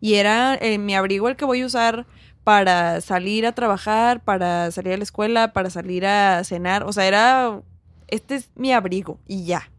Y 0.01 0.15
era 0.15 0.57
eh, 0.57 0.79
mi 0.79 0.95
abrigo 0.95 1.29
el 1.29 1.37
que 1.37 1.45
voy 1.45 1.61
a 1.61 1.67
usar 1.67 2.07
para 2.43 3.01
salir 3.01 3.47
a 3.47 3.53
trabajar, 3.53 4.23
para 4.23 4.71
salir 4.73 4.95
a 4.95 4.97
la 4.97 5.05
escuela, 5.05 5.53
para 5.53 5.71
salir 5.71 6.07
a 6.07 6.43
cenar. 6.43 6.83
O 6.85 6.93
sea, 6.93 7.07
era 7.07 7.63
este 8.09 8.35
es 8.35 8.51
mi 8.57 8.73
abrigo 8.73 9.19
y 9.27 9.45
ya. 9.45 9.71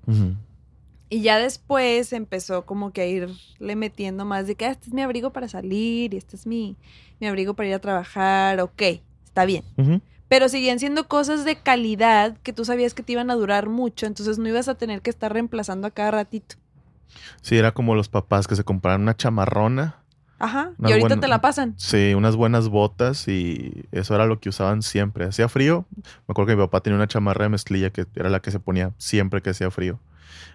Y 1.09 1.21
ya 1.21 1.37
después 1.37 2.13
empezó 2.13 2.65
como 2.65 2.91
que 2.91 3.01
a 3.01 3.05
irle 3.05 3.75
metiendo 3.75 4.25
más 4.25 4.47
de 4.47 4.55
que 4.55 4.65
ah, 4.65 4.71
este 4.71 4.87
es 4.87 4.93
mi 4.93 5.03
abrigo 5.03 5.31
para 5.31 5.47
salir 5.47 6.13
y 6.13 6.17
este 6.17 6.35
es 6.35 6.47
mi, 6.47 6.75
mi 7.19 7.27
abrigo 7.27 7.53
para 7.53 7.69
ir 7.69 7.75
a 7.75 7.79
trabajar. 7.79 8.59
Ok, 8.61 8.81
está 9.23 9.45
bien. 9.45 9.63
Pero 10.33 10.49
seguían 10.49 10.79
siendo 10.79 11.07
cosas 11.07 11.45
de 11.45 11.57
calidad 11.57 12.35
que 12.41 12.53
tú 12.53 12.65
sabías 12.65 12.95
que 12.95 13.03
te 13.03 13.11
iban 13.11 13.29
a 13.29 13.35
durar 13.35 13.69
mucho, 13.69 14.07
entonces 14.07 14.39
no 14.39 14.49
ibas 14.49 14.67
a 14.67 14.73
tener 14.73 15.03
que 15.03 15.11
estar 15.11 15.31
reemplazando 15.31 15.85
a 15.85 15.91
cada 15.91 16.09
ratito. 16.09 16.55
Sí, 17.43 17.55
era 17.55 17.71
como 17.71 17.93
los 17.93 18.09
papás 18.09 18.47
que 18.47 18.55
se 18.55 18.63
compraron 18.63 19.03
una 19.03 19.15
chamarrona 19.15 19.97
Ajá. 20.39 20.71
Y 20.83 20.91
ahorita 20.91 21.19
te 21.19 21.27
la 21.27 21.39
pasan. 21.39 21.75
Sí, 21.77 22.15
unas 22.15 22.35
buenas 22.35 22.69
botas 22.69 23.27
y 23.27 23.85
eso 23.91 24.15
era 24.15 24.25
lo 24.25 24.39
que 24.39 24.49
usaban 24.49 24.81
siempre. 24.81 25.25
Hacía 25.25 25.49
frío. 25.49 25.85
Me 25.95 26.31
acuerdo 26.31 26.47
que 26.47 26.55
mi 26.55 26.63
papá 26.63 26.81
tenía 26.81 26.97
una 26.97 27.07
chamarra 27.07 27.43
de 27.43 27.49
mezclilla 27.49 27.91
que 27.91 28.07
era 28.15 28.31
la 28.31 28.39
que 28.39 28.49
se 28.49 28.59
ponía 28.59 28.91
siempre 28.97 29.43
que 29.43 29.51
hacía 29.51 29.69
frío. 29.69 29.99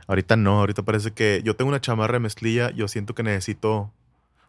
Ahorita 0.09 0.35
no, 0.35 0.59
ahorita 0.59 0.83
parece 0.83 1.13
que 1.13 1.41
yo 1.45 1.55
tengo 1.55 1.69
una 1.69 1.81
chamarra 1.81 2.15
de 2.15 2.21
mezclilla, 2.21 2.73
yo 2.73 2.89
siento 2.89 3.15
que 3.15 3.23
necesito 3.23 3.93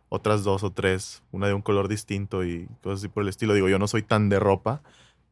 otras 0.10 0.44
dos 0.44 0.64
o 0.64 0.72
tres, 0.72 1.22
una 1.32 1.46
de 1.46 1.54
un 1.54 1.62
color 1.62 1.88
distinto 1.88 2.44
y 2.44 2.68
cosas 2.82 3.02
así 3.02 3.10
por 3.10 3.22
el 3.22 3.30
estilo. 3.30 3.54
Digo, 3.54 3.70
yo 3.70 3.78
no 3.78 3.88
soy 3.88 4.02
tan 4.02 4.28
de 4.28 4.40
ropa, 4.40 4.82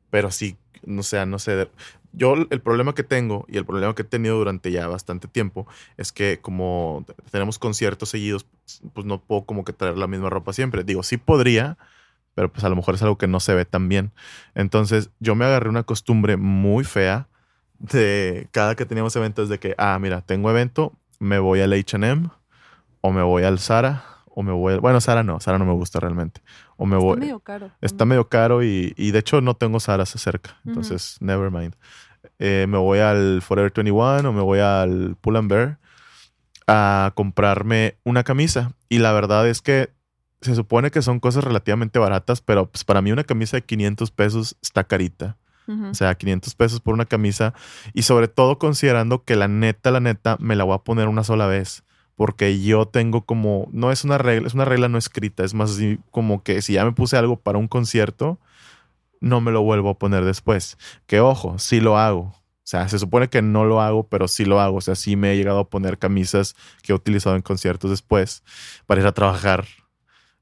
pero 0.09 0.31
sí, 0.31 0.57
no 0.85 1.03
sé, 1.03 1.25
no 1.25 1.39
sé, 1.39 1.69
yo 2.13 2.33
el 2.33 2.61
problema 2.61 2.95
que 2.95 3.03
tengo 3.03 3.45
y 3.47 3.57
el 3.57 3.65
problema 3.65 3.93
que 3.93 4.01
he 4.01 4.05
tenido 4.05 4.37
durante 4.37 4.71
ya 4.71 4.87
bastante 4.87 5.27
tiempo 5.27 5.67
es 5.97 6.11
que 6.11 6.39
como 6.41 7.05
tenemos 7.31 7.59
conciertos 7.59 8.09
seguidos, 8.09 8.47
pues 8.93 9.05
no 9.05 9.21
puedo 9.21 9.45
como 9.45 9.63
que 9.63 9.73
traer 9.73 9.97
la 9.97 10.07
misma 10.07 10.29
ropa 10.29 10.51
siempre. 10.51 10.83
Digo, 10.83 11.03
sí 11.03 11.17
podría, 11.17 11.77
pero 12.33 12.51
pues 12.51 12.63
a 12.63 12.69
lo 12.69 12.75
mejor 12.75 12.95
es 12.95 13.03
algo 13.03 13.17
que 13.17 13.27
no 13.27 13.39
se 13.39 13.53
ve 13.53 13.65
tan 13.65 13.87
bien. 13.87 14.11
Entonces 14.55 15.11
yo 15.19 15.35
me 15.35 15.45
agarré 15.45 15.69
una 15.69 15.83
costumbre 15.83 16.37
muy 16.37 16.83
fea 16.83 17.27
de 17.77 18.47
cada 18.51 18.75
que 18.75 18.85
teníamos 18.85 19.15
eventos 19.15 19.49
de 19.49 19.59
que, 19.59 19.75
ah, 19.77 19.99
mira, 19.99 20.21
tengo 20.21 20.49
evento, 20.49 20.93
me 21.19 21.37
voy 21.37 21.61
al 21.61 21.73
HM 21.73 22.31
o 23.01 23.11
me 23.11 23.21
voy 23.21 23.43
al 23.43 23.59
Zara 23.59 24.16
o 24.39 24.43
me 24.43 24.51
voy, 24.51 24.77
bueno, 24.77 25.01
Sara 25.01 25.23
no, 25.23 25.39
Sara 25.39 25.57
no 25.57 25.65
me 25.65 25.73
gusta 25.73 25.99
realmente. 25.99 26.41
O 26.75 26.85
me 26.85 26.95
voy. 26.95 27.13
Está 27.13 27.21
medio 27.21 27.39
caro. 27.39 27.71
Está 27.81 28.05
medio 28.05 28.29
caro 28.29 28.63
y, 28.63 28.93
y 28.95 29.09
de 29.09 29.17
hecho 29.17 29.41
no 29.41 29.55
tengo 29.55 29.79
Sara 29.79 30.05
cerca, 30.05 30.61
entonces 30.63 31.17
never 31.21 31.49
mind. 31.49 31.75
Eh, 32.37 32.67
me 32.69 32.77
voy 32.77 32.99
al 32.99 33.41
Forever 33.41 33.73
21 33.75 34.29
o 34.29 34.33
me 34.33 34.41
voy 34.41 34.59
al 34.59 35.15
Pull 35.21 35.37
and 35.37 35.49
Bear 35.49 35.79
a 36.67 37.13
comprarme 37.15 37.97
una 38.03 38.23
camisa 38.23 38.73
y 38.89 38.99
la 38.99 39.11
verdad 39.11 39.47
es 39.47 39.63
que 39.63 39.89
se 40.41 40.53
supone 40.53 40.91
que 40.91 41.01
son 41.01 41.19
cosas 41.19 41.43
relativamente 41.43 41.97
baratas, 41.97 42.41
pero 42.41 42.69
pues 42.69 42.83
para 42.83 43.01
mí 43.01 43.11
una 43.11 43.23
camisa 43.23 43.57
de 43.57 43.63
500 43.63 44.11
pesos 44.11 44.55
está 44.61 44.83
carita. 44.83 45.37
O 45.67 45.95
sea, 45.95 46.15
500 46.15 46.53
pesos 46.53 46.79
por 46.79 46.93
una 46.93 47.05
camisa 47.05 47.55
y 47.93 48.03
sobre 48.03 48.27
todo 48.27 48.59
considerando 48.59 49.23
que 49.23 49.35
la 49.35 49.47
neta, 49.47 49.89
la 49.89 49.99
neta, 49.99 50.37
me 50.39 50.55
la 50.55 50.63
voy 50.63 50.75
a 50.75 50.83
poner 50.83 51.07
una 51.07 51.23
sola 51.23 51.47
vez 51.47 51.83
porque 52.17 52.59
yo 52.59 52.87
tengo 52.87 53.25
como, 53.25 53.69
no 53.71 53.91
es 53.91 54.03
una 54.03 54.17
regla, 54.17 54.47
es 54.47 54.55
una 54.55 54.65
regla 54.65 54.89
no 54.89 54.97
escrita, 54.97 55.45
es 55.45 55.53
más 55.53 55.71
así 55.71 55.99
como 56.11 56.43
que 56.43 56.63
si 56.63 56.73
ya 56.73 56.83
me 56.83 56.91
puse 56.91 57.15
algo 57.15 57.39
para 57.39 57.59
un 57.59 57.67
concierto, 57.67 58.39
no 59.21 59.39
me 59.39 59.51
lo 59.51 59.61
vuelvo 59.61 59.91
a 59.91 59.99
poner 59.99 60.25
después. 60.25 60.77
Que 61.05 61.19
ojo, 61.21 61.59
sí 61.59 61.79
lo 61.79 61.97
hago. 61.97 62.21
O 62.21 62.69
sea, 62.69 62.89
se 62.89 62.99
supone 62.99 63.29
que 63.29 63.41
no 63.43 63.65
lo 63.65 63.81
hago, 63.81 64.07
pero 64.07 64.27
sí 64.27 64.45
lo 64.45 64.59
hago. 64.59 64.77
O 64.77 64.81
sea, 64.81 64.95
sí 64.95 65.15
me 65.15 65.31
he 65.31 65.37
llegado 65.37 65.59
a 65.59 65.69
poner 65.69 65.99
camisas 65.99 66.55
que 66.81 66.91
he 66.91 66.95
utilizado 66.95 67.35
en 67.35 67.43
conciertos 67.43 67.91
después 67.91 68.43
para 68.87 68.99
ir 69.01 69.07
a 69.07 69.13
trabajar. 69.13 69.65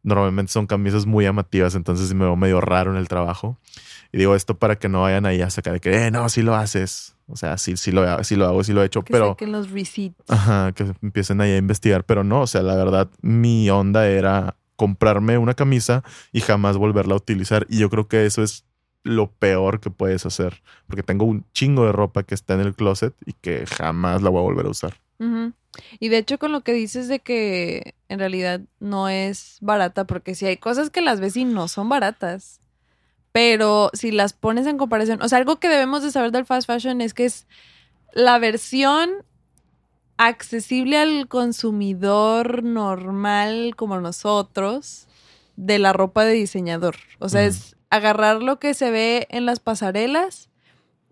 Normalmente 0.01 0.51
son 0.53 0.67
camisas 0.67 1.05
muy 1.05 1.25
llamativas, 1.25 1.75
entonces 1.75 2.13
me 2.13 2.23
veo 2.25 2.35
medio 2.37 2.61
raro 2.61 2.91
en 2.91 2.97
el 2.97 3.09
trabajo. 3.09 3.59
Y 4.13 4.17
digo 4.19 4.33
esto 4.35 4.57
para 4.57 4.77
que 4.77 4.87
no 4.87 5.01
vayan 5.01 5.25
ahí 5.25 5.41
a 5.41 5.49
sacar 5.49 5.73
de 5.73 5.81
que, 5.81 6.07
eh, 6.07 6.11
no, 6.11 6.29
sí 6.29 6.41
lo 6.41 6.55
haces. 6.55 7.14
O 7.27 7.35
sea, 7.35 7.57
sí, 7.57 7.75
sí, 7.77 7.91
lo, 7.91 8.23
sí 8.23 8.35
lo 8.35 8.45
hago, 8.45 8.63
sí 8.63 8.71
lo 8.71 8.83
he 8.83 8.85
hecho, 8.85 9.03
que 9.03 9.11
pero... 9.11 9.29
saquen 9.29 9.51
los 9.51 9.71
receipts. 9.71 10.29
Ajá, 10.29 10.71
que 10.73 10.93
empiecen 11.01 11.41
ahí 11.41 11.51
a 11.51 11.57
investigar, 11.57 12.03
pero 12.03 12.23
no, 12.23 12.41
o 12.41 12.47
sea, 12.47 12.61
la 12.61 12.75
verdad, 12.75 13.09
mi 13.21 13.69
onda 13.69 14.07
era 14.07 14.55
comprarme 14.75 15.37
una 15.37 15.53
camisa 15.53 16.03
y 16.31 16.41
jamás 16.41 16.77
volverla 16.77 17.13
a 17.13 17.17
utilizar. 17.17 17.65
Y 17.69 17.79
yo 17.79 17.89
creo 17.89 18.07
que 18.07 18.25
eso 18.25 18.43
es 18.43 18.65
lo 19.03 19.31
peor 19.31 19.79
que 19.79 19.89
puedes 19.89 20.25
hacer, 20.25 20.61
porque 20.87 21.03
tengo 21.03 21.25
un 21.25 21.45
chingo 21.53 21.85
de 21.85 21.91
ropa 21.91 22.23
que 22.23 22.35
está 22.35 22.55
en 22.55 22.61
el 22.61 22.75
closet 22.75 23.15
y 23.25 23.33
que 23.33 23.65
jamás 23.65 24.21
la 24.21 24.29
voy 24.29 24.39
a 24.39 24.43
volver 24.43 24.65
a 24.65 24.69
usar. 24.69 24.95
Y 25.99 26.09
de 26.09 26.17
hecho 26.17 26.37
con 26.39 26.51
lo 26.51 26.61
que 26.61 26.73
dices 26.73 27.07
de 27.07 27.19
que 27.19 27.95
en 28.09 28.19
realidad 28.19 28.61
no 28.79 29.07
es 29.07 29.57
barata, 29.61 30.05
porque 30.05 30.35
si 30.35 30.45
hay 30.45 30.57
cosas 30.57 30.89
que 30.89 31.01
las 31.01 31.19
ves 31.19 31.37
y 31.37 31.45
no 31.45 31.67
son 31.67 31.87
baratas, 31.87 32.59
pero 33.35 33.89
si 33.91 34.11
las 34.11 34.31
pones 34.31 34.65
en 34.65 34.77
comparación, 34.77 35.21
o 35.21 35.27
sea, 35.27 35.39
algo 35.39 35.57
que 35.57 35.67
debemos 35.67 36.01
de 36.01 36.09
saber 36.09 36.31
del 36.31 36.45
fast 36.45 36.67
fashion 36.67 37.01
es 37.01 37.13
que 37.13 37.25
es 37.25 37.47
la 38.13 38.39
versión 38.39 39.09
accesible 40.15 40.97
al 40.97 41.27
consumidor 41.27 42.63
normal 42.63 43.73
como 43.75 43.99
nosotros 43.99 45.09
de 45.57 45.79
la 45.79 45.91
ropa 45.91 46.23
de 46.23 46.31
diseñador. 46.31 46.95
O 47.19 47.27
sea, 47.27 47.43
es 47.43 47.75
agarrar 47.89 48.41
lo 48.41 48.57
que 48.57 48.73
se 48.73 48.89
ve 48.89 49.27
en 49.29 49.45
las 49.45 49.59
pasarelas, 49.59 50.49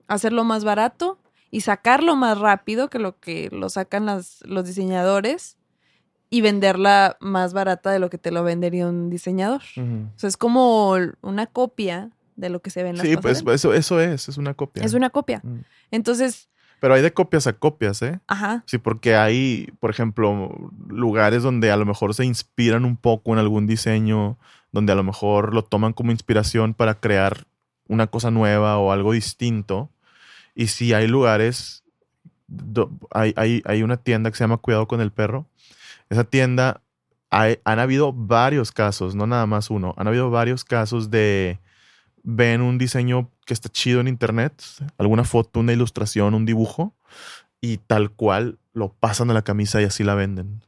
hacerlo 0.07 0.45
más 0.45 0.63
barato 0.63 1.19
y 1.51 1.59
sacarlo 1.59 2.15
más 2.15 2.39
rápido 2.39 2.89
que 2.89 2.99
lo 2.99 3.19
que 3.19 3.49
lo 3.51 3.67
sacan 3.67 4.05
las, 4.05 4.39
los 4.45 4.63
diseñadores 4.63 5.57
y 6.33 6.41
venderla 6.41 7.15
más 7.19 7.53
barata 7.53 7.91
de 7.91 7.99
lo 7.99 8.09
que 8.09 8.17
te 8.17 8.31
lo 8.31 8.43
vendería 8.43 8.87
un 8.87 9.09
diseñador. 9.11 9.61
O 9.77 10.17
sea, 10.19 10.27
es 10.27 10.35
como 10.35 10.97
una 11.21 11.45
copia 11.45 12.09
de 12.35 12.49
lo 12.49 12.59
que 12.61 12.71
se 12.71 12.81
ve 12.81 12.89
en 12.89 12.97
las 12.97 13.05
Sí, 13.05 13.15
pues 13.17 13.43
eso, 13.47 13.73
eso 13.73 13.99
es, 13.99 14.27
es 14.29 14.37
una 14.37 14.55
copia. 14.55 14.83
es 14.83 14.93
una 14.95 15.11
copia. 15.11 15.43
Entonces, 15.91 16.49
Pero 16.79 16.95
hay 16.95 17.01
de 17.03 17.13
copias 17.13 17.45
a 17.45 17.53
copias, 17.53 18.01
¿eh? 18.01 18.19
ajá, 18.27 18.63
Sí, 18.65 18.79
porque 18.79 19.15
hay, 19.15 19.71
por 19.79 19.91
ejemplo, 19.91 20.49
lugares 20.87 21.43
donde 21.43 21.71
a 21.71 21.77
lo 21.77 21.85
mejor 21.85 22.15
se 22.15 22.25
inspiran 22.25 22.83
un 22.83 22.97
poco 22.97 23.31
en 23.33 23.39
algún 23.39 23.67
diseño, 23.67 24.37
donde 24.71 24.91
a 24.91 24.95
lo 24.95 25.03
mejor 25.03 25.53
lo 25.53 25.63
toman 25.63 25.93
como 25.93 26.11
inspiración 26.11 26.73
para 26.73 26.95
crear 26.95 27.45
una 27.87 28.07
cosa 28.07 28.31
nueva 28.31 28.79
o 28.79 28.91
algo 28.91 29.11
distinto. 29.13 29.91
Y 30.55 30.65
sí 30.67 30.93
hay 30.93 31.07
lugares, 31.07 31.83
do- 32.47 32.89
hay, 33.11 33.33
hay, 33.37 33.61
hay 33.65 33.83
una 33.83 33.97
tienda 33.97 34.31
que 34.31 34.37
se 34.37 34.43
llama 34.43 34.57
Cuidado 34.57 34.87
con 34.87 34.99
el 34.99 35.11
Perro. 35.11 35.45
Esa 36.13 36.23
tienda, 36.23 36.81
hay- 37.31 37.59
han 37.65 37.79
habido 37.79 38.13
varios 38.13 38.71
casos, 38.71 39.15
no 39.15 39.25
nada 39.25 39.47
más 39.47 39.69
uno, 39.71 39.95
han 39.97 40.07
habido 40.07 40.29
varios 40.29 40.63
casos 40.63 41.09
de 41.09 41.59
ven 42.23 42.61
un 42.61 42.77
diseño 42.77 43.31
que 43.45 43.53
está 43.55 43.67
chido 43.69 43.99
en 43.99 44.07
internet, 44.07 44.53
alguna 44.99 45.23
foto, 45.23 45.59
una 45.59 45.73
ilustración, 45.73 46.35
un 46.35 46.45
dibujo, 46.45 46.93
y 47.59 47.77
tal 47.77 48.11
cual 48.11 48.59
lo 48.73 48.89
pasan 48.93 49.31
a 49.31 49.33
la 49.33 49.41
camisa 49.41 49.81
y 49.81 49.85
así 49.85 50.03
la 50.03 50.13
venden. 50.15 50.63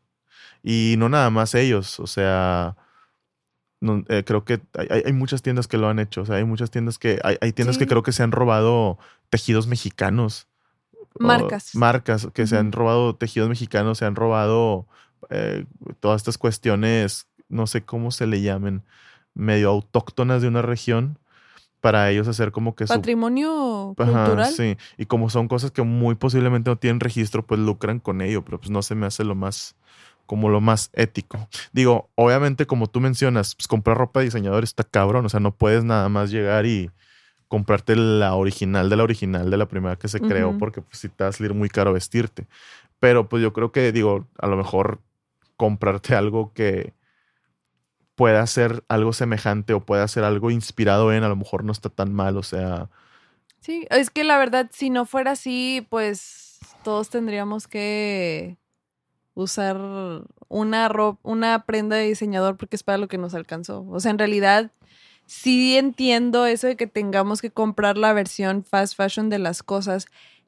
Y 0.63 0.95
no 0.97 1.09
nada 1.09 1.29
más 1.29 1.53
ellos, 1.53 1.99
o 1.99 2.07
sea, 2.07 2.75
no, 3.79 4.03
eh, 4.09 4.23
creo 4.25 4.43
que 4.45 4.59
hay, 4.77 5.03
hay- 5.05 5.13
muchas 5.13 5.41
tiendas 5.43 5.67
que 5.67 5.77
lo 5.77 5.87
han 5.87 5.99
hecho, 5.99 6.21
o 6.21 6.25
sea, 6.25 6.37
hay 6.37 6.43
muchas 6.45 6.71
tiendas 6.71 6.97
que, 6.97 7.19
hay, 7.23 7.37
hay 7.39 7.53
tiendas 7.53 7.77
que 7.77 7.85
creo 7.85 8.01
que 8.03 8.11
se 8.11 8.23
han 8.23 8.31
robado 8.31 8.97
tejidos 9.29 9.67
mexicanos. 9.67 10.47
Marcas. 11.17 11.75
marcas 11.75 12.27
que 12.33 12.45
se 12.47 12.57
han 12.57 12.73
robado 12.73 13.15
tejidos 13.15 13.47
mexicanos, 13.47 13.99
se 13.99 14.05
han 14.05 14.15
robado 14.15 14.85
eh, 15.29 15.65
todas 15.99 16.21
estas 16.21 16.37
cuestiones, 16.37 17.27
no 17.49 17.67
sé 17.67 17.83
cómo 17.83 18.11
se 18.11 18.27
le 18.27 18.41
llamen, 18.41 18.83
medio 19.33 19.69
autóctonas 19.69 20.41
de 20.41 20.47
una 20.47 20.61
región, 20.61 21.17
para 21.81 22.09
ellos 22.09 22.27
hacer 22.27 22.51
como 22.51 22.75
que 22.75 22.87
su 22.87 22.93
patrimonio 22.95 23.93
Ajá, 23.97 24.25
cultural. 24.25 24.51
sí. 24.51 24.75
Y 24.97 25.05
como 25.05 25.29
son 25.29 25.47
cosas 25.47 25.69
que 25.69 25.83
muy 25.83 26.15
posiblemente 26.15 26.71
no 26.71 26.77
tienen 26.77 26.99
registro, 26.99 27.45
pues 27.45 27.59
lucran 27.59 27.99
con 27.99 28.21
ello, 28.21 28.43
pero 28.43 28.57
pues 28.59 28.71
no 28.71 28.81
se 28.81 28.95
me 28.95 29.05
hace 29.05 29.23
lo 29.23 29.35
más, 29.35 29.75
como 30.25 30.49
lo 30.49 30.61
más 30.61 30.89
ético. 30.93 31.47
Digo, 31.73 32.09
obviamente 32.15 32.65
como 32.65 32.87
tú 32.87 33.01
mencionas, 33.01 33.53
pues 33.53 33.67
comprar 33.67 33.97
ropa 33.97 34.21
de 34.21 34.25
diseñador 34.25 34.63
está 34.63 34.83
cabrón, 34.83 35.25
o 35.25 35.29
sea, 35.29 35.39
no 35.39 35.51
puedes 35.51 35.83
nada 35.83 36.09
más 36.09 36.31
llegar 36.31 36.65
y 36.65 36.89
comprarte 37.47 37.95
la 37.95 38.33
original 38.33 38.89
de 38.89 38.95
la 38.95 39.03
original 39.03 39.51
de 39.51 39.57
la 39.57 39.67
primera 39.67 39.95
que 39.95 40.07
se 40.07 40.19
creó, 40.19 40.49
Ujú. 40.49 40.57
porque 40.57 40.81
pues 40.81 40.97
sí 40.97 41.09
te 41.09 41.23
va 41.23 41.29
a 41.29 41.33
salir 41.33 41.53
muy 41.53 41.69
caro 41.69 41.93
vestirte. 41.93 42.47
Pero 42.99 43.29
pues 43.29 43.43
yo 43.43 43.53
creo 43.53 43.71
que, 43.71 43.91
digo, 43.91 44.25
a 44.39 44.47
lo 44.47 44.57
mejor 44.57 44.99
comprarte 45.57 46.15
algo 46.15 46.53
que 46.53 46.93
pueda 48.15 48.45
ser 48.47 48.83
algo 48.87 49.13
semejante 49.13 49.73
o 49.73 49.85
pueda 49.85 50.07
ser 50.07 50.23
algo 50.23 50.49
inspirado 50.51 51.13
en, 51.13 51.23
a 51.23 51.29
lo 51.29 51.35
mejor 51.35 51.63
no 51.63 51.71
está 51.71 51.89
tan 51.89 52.13
mal, 52.13 52.37
o 52.37 52.43
sea... 52.43 52.89
Sí, 53.59 53.85
es 53.89 54.09
que 54.09 54.23
la 54.23 54.37
verdad, 54.37 54.69
si 54.71 54.89
no 54.89 55.05
fuera 55.05 55.31
así, 55.31 55.85
pues 55.89 56.59
todos 56.83 57.09
tendríamos 57.09 57.67
que 57.67 58.57
usar 59.33 59.77
una 60.47 60.87
ropa, 60.87 61.19
una 61.23 61.65
prenda 61.65 61.95
de 61.95 62.05
diseñador 62.05 62.57
porque 62.57 62.75
es 62.75 62.83
para 62.83 62.97
lo 62.97 63.07
que 63.07 63.17
nos 63.17 63.33
alcanzó. 63.33 63.85
O 63.89 63.99
sea, 63.99 64.11
en 64.11 64.19
realidad, 64.19 64.71
sí 65.25 65.77
entiendo 65.77 66.45
eso 66.45 66.67
de 66.67 66.77
que 66.77 66.87
tengamos 66.87 67.41
que 67.41 67.51
comprar 67.51 67.97
la 67.97 68.13
versión 68.13 68.63
fast 68.63 68.95
fashion 68.95 69.29
de 69.29 69.39
las 69.39 69.63
cosas. 69.63 70.05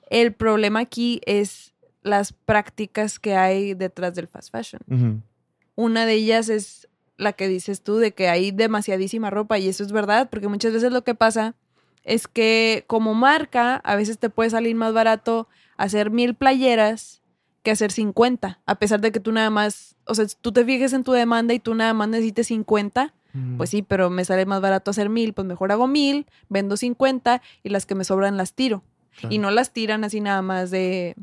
El 0.10 0.34
problema 0.34 0.80
aquí 0.80 1.22
es 1.26 1.74
las 2.08 2.34
prácticas 2.34 3.20
que 3.20 3.36
hay 3.36 3.74
detrás 3.74 4.16
del 4.16 4.28
fast 4.28 4.52
fashion. 4.52 5.24
Una 5.76 6.06
de 6.06 6.14
ellas 6.14 6.50
es 6.50 6.88
la 7.18 7.34
que 7.34 7.48
dices 7.48 7.82
tú, 7.82 7.98
de 7.98 8.14
que 8.14 8.30
hay 8.30 8.52
demasiadísima 8.52 9.30
ropa 9.30 9.58
y 9.58 9.68
eso 9.68 9.84
es 9.84 9.92
verdad, 9.92 10.30
porque 10.30 10.48
muchas 10.48 10.74
veces 10.74 10.92
lo 10.92 11.04
que 11.04 11.16
pasa 11.16 11.56
es 12.04 12.28
que 12.28 12.86
como 12.88 13.14
marca 13.14 13.76
a 13.76 13.96
veces 13.96 14.18
te 14.18 14.30
puede 14.30 14.50
salir 14.50 14.76
más 14.76 14.94
barato 14.94 15.48
hacer 15.76 16.10
mil 16.10 16.36
playeras 16.36 17.22
que 17.64 17.72
hacer 17.72 17.92
50, 17.92 18.62
a 18.66 18.76
pesar 18.76 19.02
de 19.02 19.12
que 19.12 19.20
tú 19.20 19.32
nada 19.32 19.50
más, 19.50 19.98
o 20.06 20.16
sea, 20.16 20.26
tú 20.40 20.52
te 20.54 20.64
fijes 20.64 20.94
en 20.94 21.04
tu 21.04 21.12
demanda 21.12 21.54
y 21.54 21.60
tú 21.60 21.76
nada 21.76 21.94
más 21.94 22.08
necesites 22.08 22.48
50, 22.48 23.14
pues 23.58 23.70
sí, 23.70 23.84
pero 23.84 24.10
me 24.10 24.26
sale 24.26 24.48
más 24.48 24.62
barato 24.62 24.90
hacer 24.90 25.10
mil, 25.10 25.34
pues 25.34 25.46
mejor 25.46 25.72
hago 25.72 25.86
mil, 25.86 26.26
vendo 26.50 26.76
50 26.76 27.42
y 27.62 27.70
las 27.70 27.86
que 27.86 27.94
me 27.94 28.04
sobran 28.04 28.36
las 28.36 28.54
tiro. 28.54 28.84
Claro. 29.20 29.36
Y 29.36 29.38
no 29.38 29.52
las 29.52 29.74
tiran 29.74 30.04
así 30.04 30.22
nada 30.22 30.42
más 30.42 30.72
de 30.72 31.16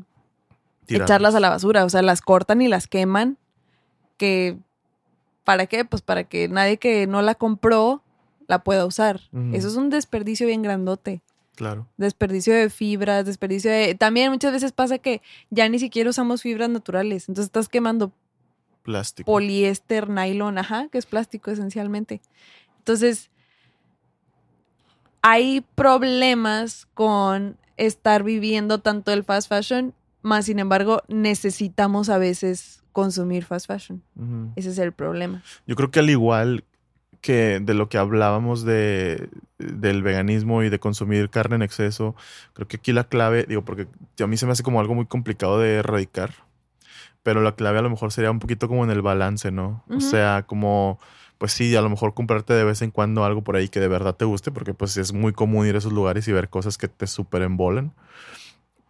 Tirarlas. 0.85 1.09
echarlas 1.09 1.35
a 1.35 1.39
la 1.39 1.49
basura, 1.49 1.85
o 1.85 1.89
sea, 1.89 2.01
las 2.01 2.21
cortan 2.21 2.61
y 2.61 2.67
las 2.67 2.87
queman, 2.87 3.37
que 4.17 4.57
¿para 5.43 5.67
qué? 5.67 5.85
Pues 5.85 6.01
para 6.01 6.25
que 6.25 6.47
nadie 6.47 6.77
que 6.77 7.07
no 7.07 7.21
la 7.21 7.35
compró 7.35 8.03
la 8.47 8.63
pueda 8.63 8.85
usar. 8.85 9.21
Eso 9.53 9.67
es 9.67 9.75
un 9.75 9.89
desperdicio 9.89 10.45
bien 10.47 10.61
grandote. 10.61 11.21
Claro. 11.55 11.87
Desperdicio 11.97 12.53
de 12.53 12.69
fibras, 12.69 13.25
desperdicio 13.25 13.71
de... 13.71 13.95
También 13.95 14.31
muchas 14.31 14.51
veces 14.51 14.71
pasa 14.71 14.97
que 14.97 15.21
ya 15.49 15.69
ni 15.69 15.79
siquiera 15.79 16.09
usamos 16.09 16.41
fibras 16.41 16.69
naturales, 16.69 17.29
entonces 17.29 17.45
estás 17.45 17.69
quemando 17.69 18.11
Plástico. 18.83 19.31
poliéster, 19.31 20.09
nylon, 20.09 20.57
ajá, 20.57 20.89
que 20.91 20.97
es 20.97 21.05
plástico 21.05 21.49
esencialmente. 21.49 22.21
Entonces, 22.79 23.31
hay 25.21 25.61
problemas 25.75 26.87
con 26.93 27.57
estar 27.77 28.23
viviendo 28.23 28.79
tanto 28.79 29.11
el 29.11 29.23
fast 29.23 29.49
fashion, 29.49 29.93
más 30.25 30.45
sin 30.45 30.59
embargo, 30.59 31.03
necesitamos 31.07 32.09
a 32.09 32.17
veces 32.17 32.83
consumir 32.91 33.45
fast 33.45 33.67
fashion. 33.67 34.01
Ese 34.55 34.69
es 34.69 34.79
el 34.79 34.91
problema. 34.91 35.43
Yo 35.67 35.75
creo 35.75 35.91
que 35.91 35.99
al 35.99 36.09
igual 36.09 36.63
que 37.21 37.59
de 37.59 37.73
lo 37.73 37.89
que 37.89 37.97
hablábamos 37.97 38.63
de, 38.63 39.29
del 39.57 40.01
veganismo 40.03 40.63
y 40.63 40.69
de 40.69 40.79
consumir 40.79 41.29
carne 41.29 41.57
en 41.57 41.61
exceso, 41.61 42.15
creo 42.53 42.67
que 42.67 42.77
aquí 42.77 42.91
la 42.91 43.05
clave, 43.05 43.45
digo, 43.47 43.63
porque 43.63 43.87
a 44.19 44.27
mí 44.27 44.37
se 44.37 44.45
me 44.45 44.51
hace 44.51 44.63
como 44.63 44.79
algo 44.79 44.95
muy 44.95 45.05
complicado 45.05 45.59
de 45.59 45.75
erradicar, 45.75 46.33
pero 47.21 47.41
la 47.41 47.55
clave 47.55 47.79
a 47.79 47.81
lo 47.81 47.89
mejor 47.89 48.11
sería 48.11 48.31
un 48.31 48.39
poquito 48.39 48.67
como 48.67 48.83
en 48.83 48.91
el 48.91 49.01
balance, 49.01 49.51
¿no? 49.51 49.83
O 49.89 49.99
sea, 49.99 50.43
como, 50.47 50.99
pues 51.37 51.51
sí, 51.51 51.75
a 51.75 51.81
lo 51.81 51.89
mejor 51.89 52.13
comprarte 52.13 52.53
de 52.53 52.63
vez 52.63 52.81
en 52.81 52.91
cuando 52.91 53.25
algo 53.25 53.43
por 53.43 53.55
ahí 53.55 53.69
que 53.69 53.79
de 53.79 53.87
verdad 53.87 54.15
te 54.15 54.25
guste, 54.25 54.51
porque 54.51 54.73
pues 54.73 54.97
es 54.97 55.13
muy 55.13 55.33
común 55.33 55.67
ir 55.67 55.75
a 55.75 55.79
esos 55.79 55.93
lugares 55.93 56.27
y 56.27 56.31
ver 56.31 56.49
cosas 56.49 56.77
que 56.77 56.87
te 56.87 57.05
súper 57.05 57.41
embolen 57.43 57.91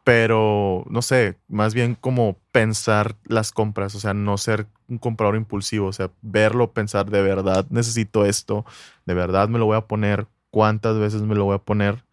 pero 0.05 0.85
no 0.87 1.01
sé, 1.01 1.35
más 1.47 1.73
bien 1.73 1.95
como 1.95 2.37
pensar 2.51 3.15
las 3.25 3.51
compras, 3.51 3.95
o 3.95 3.99
sea, 3.99 4.13
no 4.13 4.37
ser 4.37 4.67
un 4.87 4.99
comprador 4.99 5.35
impulsivo, 5.35 5.87
o 5.87 5.93
sea, 5.93 6.11
verlo, 6.21 6.73
pensar, 6.73 7.09
de 7.09 7.23
verdad 7.23 7.65
necesito 7.71 8.23
esto, 8.23 8.65
de 9.07 9.15
verdad 9.15 9.49
me 9.49 9.57
lo 9.57 9.65
voy 9.65 9.77
a 9.77 9.87
poner, 9.87 10.27
cuántas 10.51 10.99
veces 10.99 11.23
me 11.23 11.33
lo 11.33 11.45
voy 11.45 11.55
a 11.55 11.57
poner. 11.57 12.05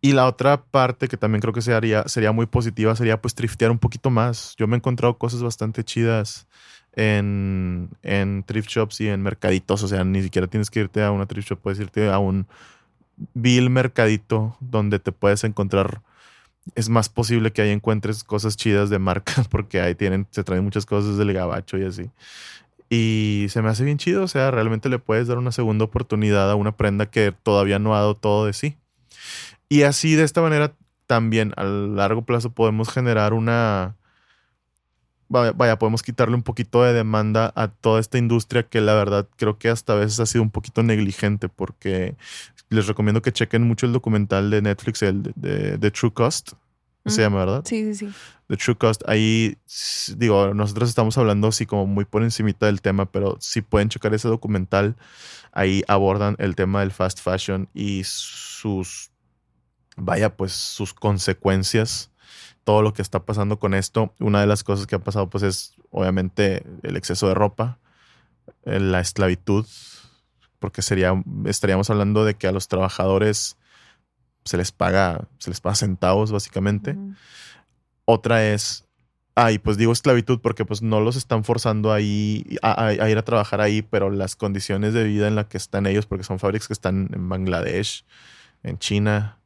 Y 0.00 0.12
la 0.12 0.26
otra 0.26 0.64
parte 0.64 1.06
que 1.06 1.16
también 1.16 1.40
creo 1.40 1.54
que 1.54 1.62
sería, 1.62 2.08
sería 2.08 2.32
muy 2.32 2.46
positiva 2.46 2.96
sería 2.96 3.22
pues 3.22 3.36
triftear 3.36 3.70
un 3.70 3.78
poquito 3.78 4.10
más. 4.10 4.56
Yo 4.58 4.66
me 4.66 4.74
he 4.74 4.78
encontrado 4.78 5.16
cosas 5.16 5.40
bastante 5.40 5.84
chidas 5.84 6.48
en, 6.94 7.90
en 8.02 8.42
thrift 8.42 8.70
shops 8.70 9.00
y 9.02 9.08
en 9.08 9.22
mercaditos, 9.22 9.84
o 9.84 9.88
sea, 9.88 10.02
ni 10.02 10.20
siquiera 10.22 10.48
tienes 10.48 10.68
que 10.68 10.80
irte 10.80 11.04
a 11.04 11.12
una 11.12 11.26
thrift 11.26 11.50
shop, 11.50 11.60
puedes 11.60 11.78
irte 11.78 12.10
a 12.10 12.18
un 12.18 12.48
vil 13.34 13.70
mercadito 13.70 14.56
donde 14.58 14.98
te 14.98 15.12
puedes 15.12 15.44
encontrar 15.44 16.02
es 16.74 16.88
más 16.88 17.08
posible 17.08 17.52
que 17.52 17.62
ahí 17.62 17.70
encuentres 17.70 18.24
cosas 18.24 18.56
chidas 18.56 18.90
de 18.90 18.98
marca 18.98 19.44
porque 19.50 19.80
ahí 19.80 19.94
tienen, 19.94 20.26
se 20.30 20.44
traen 20.44 20.64
muchas 20.64 20.86
cosas 20.86 21.16
del 21.16 21.32
gabacho 21.32 21.78
y 21.78 21.84
así. 21.84 22.10
Y 22.88 23.46
se 23.50 23.62
me 23.62 23.68
hace 23.68 23.84
bien 23.84 23.98
chido, 23.98 24.24
o 24.24 24.28
sea, 24.28 24.50
realmente 24.50 24.88
le 24.88 24.98
puedes 24.98 25.28
dar 25.28 25.38
una 25.38 25.52
segunda 25.52 25.84
oportunidad 25.84 26.50
a 26.50 26.56
una 26.56 26.76
prenda 26.76 27.06
que 27.06 27.32
todavía 27.32 27.78
no 27.78 27.94
ha 27.94 27.98
dado 27.98 28.16
todo 28.16 28.46
de 28.46 28.52
sí. 28.52 28.76
Y 29.68 29.82
así 29.82 30.16
de 30.16 30.24
esta 30.24 30.42
manera 30.42 30.74
también 31.06 31.52
a 31.56 31.64
largo 31.64 32.22
plazo 32.22 32.50
podemos 32.50 32.88
generar 32.88 33.32
una, 33.32 33.96
vaya, 35.28 35.78
podemos 35.78 36.02
quitarle 36.02 36.34
un 36.34 36.42
poquito 36.42 36.82
de 36.82 36.92
demanda 36.92 37.52
a 37.54 37.68
toda 37.68 38.00
esta 38.00 38.18
industria 38.18 38.64
que 38.64 38.80
la 38.80 38.94
verdad 38.94 39.28
creo 39.36 39.58
que 39.58 39.68
hasta 39.68 39.94
veces 39.94 40.18
ha 40.18 40.26
sido 40.26 40.42
un 40.42 40.50
poquito 40.50 40.82
negligente 40.82 41.48
porque 41.48 42.16
les 42.70 42.86
recomiendo 42.86 43.20
que 43.20 43.32
chequen 43.32 43.62
mucho 43.62 43.86
el 43.86 43.92
documental 43.92 44.50
de 44.50 44.62
Netflix, 44.62 45.02
el 45.02 45.32
de, 45.34 45.90
True 45.90 46.12
Cost. 46.12 46.52
Se 47.06 47.22
llama, 47.22 47.38
¿verdad? 47.38 47.62
Sí, 47.64 47.94
sí, 47.94 48.06
sí. 48.06 48.14
The 48.48 48.56
True 48.56 48.76
Cost. 48.76 49.02
Ahí, 49.08 49.56
digo, 50.16 50.54
nosotros 50.54 50.88
estamos 50.88 51.16
hablando 51.18 51.48
así 51.48 51.66
como 51.66 51.86
muy 51.86 52.04
por 52.04 52.22
encimita 52.22 52.66
del 52.66 52.80
tema, 52.80 53.10
pero 53.10 53.36
si 53.40 53.62
pueden 53.62 53.88
checar 53.88 54.14
ese 54.14 54.28
documental, 54.28 54.96
ahí 55.52 55.82
abordan 55.88 56.36
el 56.38 56.54
tema 56.54 56.80
del 56.80 56.92
fast 56.92 57.20
fashion 57.20 57.68
y 57.74 58.02
sus, 58.04 59.10
vaya, 59.96 60.36
pues 60.36 60.52
sus 60.52 60.94
consecuencias 60.94 62.10
todo 62.64 62.82
lo 62.82 62.92
que 62.92 63.02
está 63.02 63.24
pasando 63.24 63.58
con 63.58 63.74
esto. 63.74 64.14
Una 64.20 64.40
de 64.40 64.46
las 64.46 64.62
cosas 64.62 64.86
que 64.86 64.94
ha 64.94 65.00
pasado 65.00 65.28
pues 65.30 65.42
es 65.42 65.74
obviamente 65.90 66.64
el 66.82 66.96
exceso 66.96 67.26
de 67.28 67.34
ropa, 67.34 67.78
eh, 68.64 68.78
la 68.78 69.00
esclavitud, 69.00 69.66
porque 70.60 70.82
sería, 70.82 71.20
estaríamos 71.46 71.90
hablando 71.90 72.24
de 72.24 72.34
que 72.34 72.46
a 72.46 72.52
los 72.52 72.68
trabajadores 72.68 73.56
se 74.44 74.56
les 74.56 74.70
paga, 74.70 75.26
se 75.38 75.50
les 75.50 75.60
paga 75.60 75.74
centavos 75.74 76.30
básicamente. 76.30 76.96
Otra 78.04 78.44
es, 78.44 78.86
ay, 79.34 79.58
pues 79.58 79.76
digo 79.76 79.92
esclavitud 79.92 80.40
porque 80.40 80.64
pues 80.64 80.82
no 80.82 81.00
los 81.00 81.16
están 81.16 81.42
forzando 81.42 81.92
ahí 81.92 82.44
a, 82.62 82.92
ir 82.92 83.18
a 83.18 83.24
trabajar 83.24 83.60
ahí, 83.60 83.82
pero 83.82 84.10
las 84.10 84.36
condiciones 84.36 84.94
de 84.94 85.04
vida 85.04 85.26
en 85.26 85.34
las 85.34 85.46
que 85.46 85.56
están 85.56 85.86
ellos, 85.86 86.06
porque 86.06 86.24
son 86.24 86.38
fábricas 86.38 86.68
que 86.68 86.74
están 86.74 87.08
en 87.12 87.28
Bangladesh, 87.28 88.04
en 88.62 88.78
China. 88.78 89.38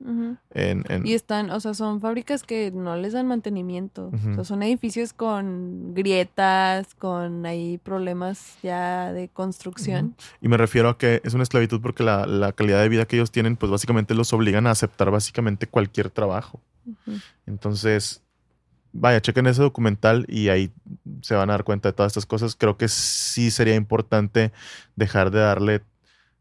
en, 0.50 0.84
y 1.04 1.14
están, 1.14 1.50
o 1.50 1.60
sea, 1.60 1.74
son 1.74 2.00
fábricas 2.00 2.42
que 2.42 2.70
no 2.72 2.96
les 2.96 3.12
dan 3.12 3.28
mantenimiento. 3.28 4.10
O 4.12 4.34
sea, 4.34 4.44
son 4.44 4.62
edificios 4.62 5.12
con 5.12 5.94
grietas, 5.94 6.94
con 6.94 7.46
ahí 7.46 7.78
problemas 7.78 8.58
ya 8.62 9.12
de 9.12 9.28
construcción. 9.28 10.16
Y 10.40 10.48
me 10.48 10.56
refiero 10.56 10.88
a 10.88 10.98
que 10.98 11.20
es 11.24 11.34
una 11.34 11.44
esclavitud 11.44 11.80
porque 11.80 12.02
la, 12.02 12.26
la, 12.26 12.52
calidad 12.52 12.80
de 12.82 12.88
vida 12.88 13.06
que 13.06 13.16
ellos 13.16 13.30
tienen, 13.30 13.56
pues 13.56 13.70
básicamente 13.70 14.14
los 14.14 14.32
obligan 14.32 14.66
a 14.66 14.72
aceptar 14.72 15.10
básicamente 15.10 15.66
cualquier 15.66 16.10
trabajo. 16.10 16.60
Entonces, 17.46 18.22
vaya, 18.92 19.20
chequen 19.20 19.46
ese 19.46 19.62
documental 19.62 20.26
y 20.28 20.48
ahí 20.48 20.72
se 21.22 21.34
van 21.34 21.50
a 21.50 21.54
dar 21.54 21.64
cuenta 21.64 21.88
de 21.88 21.92
todas 21.92 22.10
estas 22.10 22.26
cosas. 22.26 22.56
Creo 22.56 22.76
que 22.76 22.88
sí 22.88 23.50
sería 23.50 23.74
importante 23.74 24.52
dejar 24.96 25.30
de 25.30 25.40
darle 25.40 25.82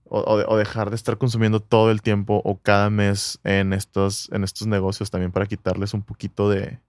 o, 0.05 0.57
dejar 0.57 0.89
de 0.89 0.95
estar 0.95 1.17
consumiendo 1.17 1.59
todo 1.59 1.89
el 1.89 2.01
tiempo 2.01 2.41
o 2.43 2.57
cada 2.57 2.89
mes 2.89 3.39
en 3.43 3.73
estos, 3.73 4.29
en 4.31 4.43
estos 4.43 4.67
negocios 4.67 5.09
también 5.09 5.31
para 5.31 5.45
quitarles 5.45 5.93
un 5.93 6.03
poquito 6.03 6.49
de, 6.49 6.79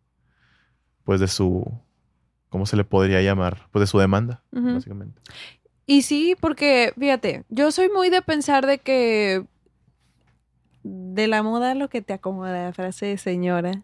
pues 1.05 1.21
de 1.21 1.29
su, 1.29 1.67
¿cómo 2.49 2.67
se 2.67 2.77
le 2.77 2.85
podría 2.85 3.23
llamar? 3.23 3.69
Pues 3.71 3.81
de 3.81 3.87
su 3.87 3.99
demanda, 3.99 4.43
básicamente. 4.51 5.21
Y 5.87 6.03
sí, 6.03 6.37
porque 6.41 6.93
fíjate, 6.99 7.45
yo 7.49 7.71
soy 7.71 7.89
muy 7.89 8.11
de 8.11 8.23
pensar 8.23 8.67
de 8.67 8.79
que 8.79 9.47
de 10.83 11.27
la 11.27 11.43
moda 11.43 11.75
lo 11.75 11.89
que 11.89 12.03
te 12.03 12.13
acomoda, 12.13 12.73
frase 12.73 13.07
de 13.07 13.19
señora. 13.19 13.83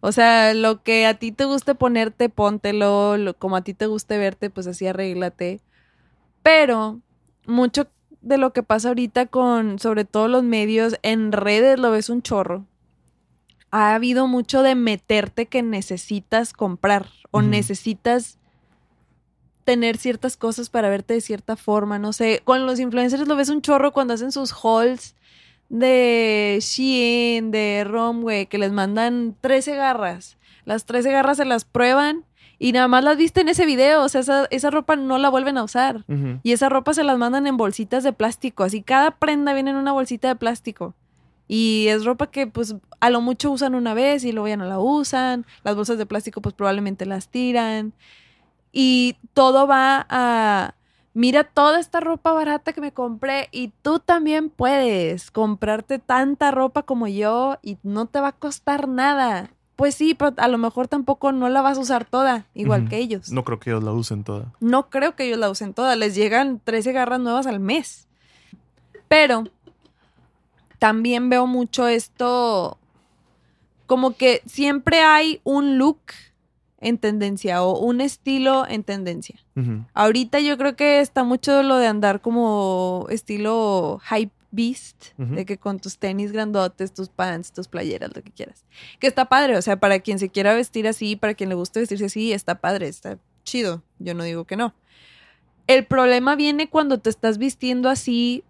O 0.00 0.12
sea, 0.12 0.52
lo 0.52 0.82
que 0.82 1.06
a 1.06 1.14
ti 1.14 1.32
te 1.32 1.44
guste 1.44 1.74
ponerte, 1.74 2.28
póntelo, 2.28 3.16
como 3.38 3.56
a 3.56 3.62
ti 3.62 3.72
te 3.72 3.86
guste 3.86 4.18
verte, 4.18 4.50
pues 4.50 4.66
así 4.66 4.86
arréglate. 4.86 5.60
Pero 6.42 7.00
mucho 7.46 7.88
de 8.24 8.38
lo 8.38 8.52
que 8.52 8.62
pasa 8.62 8.88
ahorita 8.88 9.26
con, 9.26 9.78
sobre 9.78 10.04
todo 10.04 10.28
los 10.28 10.42
medios, 10.42 10.96
en 11.02 11.30
redes 11.30 11.78
lo 11.78 11.90
ves 11.90 12.08
un 12.08 12.22
chorro. 12.22 12.64
Ha 13.70 13.94
habido 13.94 14.26
mucho 14.26 14.62
de 14.62 14.74
meterte 14.74 15.46
que 15.46 15.62
necesitas 15.62 16.52
comprar 16.52 17.08
o 17.30 17.42
necesitas 17.42 18.38
tener 19.64 19.96
ciertas 19.96 20.36
cosas 20.36 20.70
para 20.70 20.88
verte 20.88 21.14
de 21.14 21.20
cierta 21.20 21.56
forma, 21.56 21.98
no 21.98 22.12
sé. 22.12 22.40
Con 22.44 22.66
los 22.66 22.80
influencers 22.80 23.28
lo 23.28 23.36
ves 23.36 23.48
un 23.48 23.62
chorro 23.62 23.92
cuando 23.92 24.14
hacen 24.14 24.32
sus 24.32 24.52
hauls 24.52 25.14
de 25.68 26.58
Shein, 26.60 27.50
de 27.50 27.84
Romwe, 27.84 28.46
que 28.46 28.58
les 28.58 28.72
mandan 28.72 29.36
13 29.40 29.76
garras. 29.76 30.38
Las 30.64 30.86
13 30.86 31.10
garras 31.10 31.36
se 31.36 31.44
las 31.44 31.64
prueban 31.64 32.24
y 32.64 32.72
nada 32.72 32.88
más 32.88 33.04
las 33.04 33.18
viste 33.18 33.42
en 33.42 33.50
ese 33.50 33.66
video, 33.66 34.02
o 34.02 34.08
sea, 34.08 34.46
esa, 34.50 34.70
ropa 34.70 34.96
no 34.96 35.18
la 35.18 35.28
vuelven 35.28 35.58
a 35.58 35.64
usar. 35.64 36.02
Y 36.42 36.52
esa 36.52 36.70
ropa 36.70 36.94
se 36.94 37.04
las 37.04 37.18
mandan 37.18 37.46
en 37.46 37.58
bolsitas 37.58 38.02
de 38.04 38.14
plástico, 38.14 38.64
así 38.64 38.80
cada 38.80 39.10
prenda 39.10 39.52
viene 39.52 39.72
en 39.72 39.76
una 39.76 39.92
bolsita 39.92 40.28
de 40.28 40.36
plástico. 40.36 40.94
Y 41.46 41.88
es 41.88 42.06
ropa 42.06 42.30
que 42.30 42.46
pues 42.46 42.74
a 43.00 43.10
lo 43.10 43.20
mucho 43.20 43.50
usan 43.50 43.74
una 43.74 43.92
vez 43.92 44.24
y 44.24 44.32
luego 44.32 44.48
ya 44.48 44.56
no 44.56 44.64
la 44.64 44.78
usan. 44.78 45.44
Las 45.62 45.76
bolsas 45.76 45.98
de 45.98 46.06
plástico 46.06 46.40
pues 46.40 46.54
probablemente 46.54 47.04
las 47.04 47.28
tiran. 47.28 47.92
Y 48.72 49.18
todo 49.34 49.66
va 49.66 50.06
a, 50.08 50.74
mira 51.12 51.44
toda 51.44 51.78
esta 51.78 52.00
ropa 52.00 52.32
barata 52.32 52.72
que 52.72 52.80
me 52.80 52.92
compré 52.92 53.50
y 53.52 53.72
tú 53.82 53.98
también 53.98 54.48
puedes 54.48 55.30
comprarte 55.30 55.98
tanta 55.98 56.50
ropa 56.50 56.84
como 56.84 57.08
yo 57.08 57.58
y 57.60 57.76
no 57.82 58.06
te 58.06 58.20
va 58.20 58.28
a 58.28 58.32
costar 58.32 58.88
nada. 58.88 59.50
Pues 59.76 59.94
sí, 59.96 60.14
pero 60.14 60.32
a 60.36 60.48
lo 60.48 60.58
mejor 60.58 60.86
tampoco 60.86 61.32
no 61.32 61.48
la 61.48 61.60
vas 61.60 61.78
a 61.78 61.80
usar 61.80 62.04
toda, 62.04 62.46
igual 62.54 62.88
que 62.88 62.98
ellos. 62.98 63.30
No 63.30 63.44
creo 63.44 63.58
que 63.58 63.70
ellos 63.70 63.82
la 63.82 63.92
usen 63.92 64.22
toda. 64.22 64.52
No 64.60 64.88
creo 64.88 65.16
que 65.16 65.24
ellos 65.24 65.38
la 65.38 65.50
usen 65.50 65.74
toda. 65.74 65.96
Les 65.96 66.14
llegan 66.14 66.60
13 66.62 66.92
garras 66.92 67.18
nuevas 67.18 67.46
al 67.46 67.58
mes. 67.58 68.06
Pero 69.08 69.44
también 70.78 71.28
veo 71.28 71.46
mucho 71.46 71.88
esto, 71.88 72.78
como 73.86 74.16
que 74.16 74.42
siempre 74.46 75.00
hay 75.00 75.40
un 75.42 75.78
look 75.78 75.98
en 76.80 76.98
tendencia 76.98 77.62
o 77.62 77.78
un 77.78 78.00
estilo 78.00 78.66
en 78.68 78.84
tendencia. 78.84 79.40
Ahorita 79.94 80.40
yo 80.40 80.58
creo 80.58 80.76
que 80.76 81.00
está 81.00 81.24
mucho 81.24 81.62
lo 81.62 81.76
de 81.78 81.86
andar 81.86 82.20
como 82.20 83.06
estilo 83.08 84.00
hype 84.10 84.32
beast, 84.54 85.06
de 85.16 85.44
que 85.44 85.58
con 85.58 85.80
tus 85.80 85.98
tenis 85.98 86.32
grandotes, 86.32 86.94
tus 86.94 87.08
pants, 87.08 87.52
tus 87.52 87.68
playeras, 87.68 88.14
lo 88.14 88.22
que 88.22 88.30
quieras. 88.30 88.64
Que 89.00 89.06
está 89.06 89.26
padre, 89.26 89.56
o 89.56 89.62
sea, 89.62 89.76
para 89.76 90.00
quien 90.00 90.18
se 90.18 90.28
quiera 90.28 90.54
vestir 90.54 90.86
así, 90.88 91.16
para 91.16 91.34
quien 91.34 91.48
le 91.48 91.54
guste 91.54 91.80
vestirse 91.80 92.06
así, 92.06 92.32
está 92.32 92.56
padre, 92.56 92.88
está 92.88 93.18
chido. 93.44 93.82
Yo 93.98 94.14
no 94.14 94.24
digo 94.24 94.44
que 94.44 94.56
no. 94.56 94.74
El 95.66 95.84
problema 95.84 96.36
viene 96.36 96.68
cuando 96.68 96.98
te 96.98 97.10
estás 97.10 97.38
vistiendo 97.38 97.88
así 97.88 98.44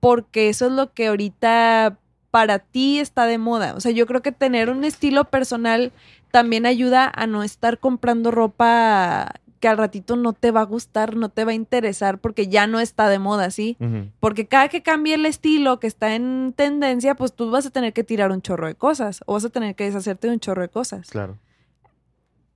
porque 0.00 0.48
eso 0.48 0.66
es 0.66 0.72
lo 0.72 0.92
que 0.92 1.08
ahorita 1.08 1.98
para 2.30 2.58
ti 2.58 2.98
está 2.98 3.26
de 3.26 3.38
moda. 3.38 3.74
O 3.74 3.80
sea, 3.80 3.92
yo 3.92 4.06
creo 4.06 4.22
que 4.22 4.32
tener 4.32 4.70
un 4.70 4.84
estilo 4.84 5.24
personal 5.24 5.92
también 6.30 6.64
ayuda 6.64 7.10
a 7.14 7.26
no 7.26 7.42
estar 7.42 7.78
comprando 7.78 8.30
ropa 8.30 9.34
que 9.60 9.68
al 9.68 9.76
ratito 9.76 10.16
no 10.16 10.32
te 10.32 10.50
va 10.50 10.62
a 10.62 10.64
gustar, 10.64 11.16
no 11.16 11.28
te 11.28 11.44
va 11.44 11.52
a 11.52 11.54
interesar 11.54 12.18
porque 12.18 12.48
ya 12.48 12.66
no 12.66 12.80
está 12.80 13.10
de 13.10 13.18
moda, 13.18 13.50
¿sí? 13.50 13.76
Porque 14.18 14.46
cada 14.46 14.68
que 14.68 14.82
cambie 14.82 15.14
el 15.14 15.26
estilo 15.26 15.78
que 15.78 15.86
está 15.86 16.14
en 16.14 16.54
tendencia, 16.56 17.14
pues 17.14 17.34
tú 17.34 17.50
vas 17.50 17.66
a 17.66 17.70
tener 17.70 17.92
que 17.92 18.02
tirar 18.02 18.32
un 18.32 18.40
chorro 18.40 18.66
de 18.66 18.74
cosas 18.74 19.20
o 19.26 19.34
vas 19.34 19.44
a 19.44 19.50
tener 19.50 19.74
que 19.76 19.84
deshacerte 19.84 20.28
de 20.28 20.32
un 20.32 20.40
chorro 20.40 20.62
de 20.62 20.70
cosas. 20.70 21.10
Claro. 21.10 21.38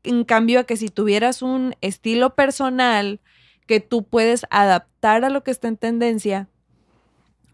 En 0.02 0.24
cambio 0.24 0.60
a 0.60 0.64
que 0.64 0.78
si 0.78 0.88
tuvieras 0.88 1.42
un 1.42 1.76
estilo 1.82 2.34
personal 2.34 3.20
que 3.66 3.80
tú 3.80 4.04
puedes 4.04 4.46
adaptar 4.48 5.24
a 5.26 5.30
lo 5.30 5.44
que 5.44 5.50
está 5.50 5.68
en 5.68 5.76
tendencia, 5.76 6.48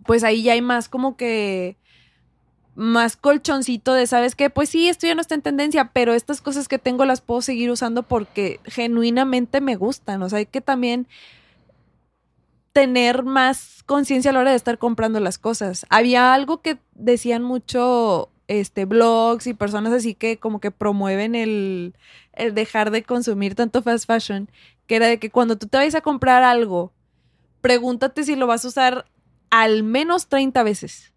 pues 0.07 0.23
ahí 0.23 0.45
ya 0.45 0.53
hay 0.53 0.63
más 0.63 0.89
como 0.89 1.17
que 1.17 1.77
más 2.81 3.15
colchoncito 3.17 3.93
de, 3.93 4.07
¿sabes 4.07 4.35
qué? 4.35 4.49
Pues 4.49 4.71
sí, 4.71 4.89
esto 4.89 5.07
ya 5.07 5.15
no 5.15 5.21
está 5.21 5.35
en 5.35 5.43
tendencia, 5.43 5.91
pero 5.93 6.15
estas 6.15 6.41
cosas 6.41 6.67
que 6.67 6.79
tengo 6.79 7.05
las 7.05 7.21
puedo 7.21 7.43
seguir 7.43 7.71
usando 7.71 8.03
porque 8.03 8.59
genuinamente 8.65 9.61
me 9.61 9.77
gustan. 9.77 10.23
O 10.23 10.31
sea, 10.31 10.39
hay 10.39 10.47
que 10.47 10.63
también 10.63 11.07
tener 12.73 13.23
más 13.23 13.83
conciencia 13.85 14.31
a 14.31 14.35
la 14.35 14.41
hora 14.41 14.51
de 14.53 14.57
estar 14.57 14.79
comprando 14.79 15.21
las 15.21 15.37
cosas. 15.37 15.85
Había 15.91 16.33
algo 16.33 16.63
que 16.63 16.79
decían 16.95 17.43
mucho 17.43 18.31
este 18.49 18.87
blogs 18.87 19.47
y 19.47 19.53
personas 19.53 19.93
así 19.93 20.15
que 20.15 20.39
como 20.39 20.59
que 20.59 20.71
promueven 20.71 21.35
el, 21.35 21.95
dejar 22.55 22.91
de 22.93 23.03
consumir 23.03 23.57
tanto 23.57 23.83
fast 23.83 24.07
fashion, 24.07 24.51
que 24.87 24.97
era 24.97 25.07
de 25.07 25.19
que 25.19 25.31
cuando 25.31 25.59
tú 25.59 25.67
te 25.67 25.77
vayas 25.77 25.97
a 25.97 26.01
comprar 26.01 26.43
algo, 26.45 26.95
pregúntate 27.61 28.25
si 28.25 28.37
lo 28.37 28.47
vas 28.47 28.65
a 28.65 28.69
usar 28.69 29.05
al 29.51 29.83
menos 29.83 30.29
30 30.29 30.63
veces. 30.63 31.13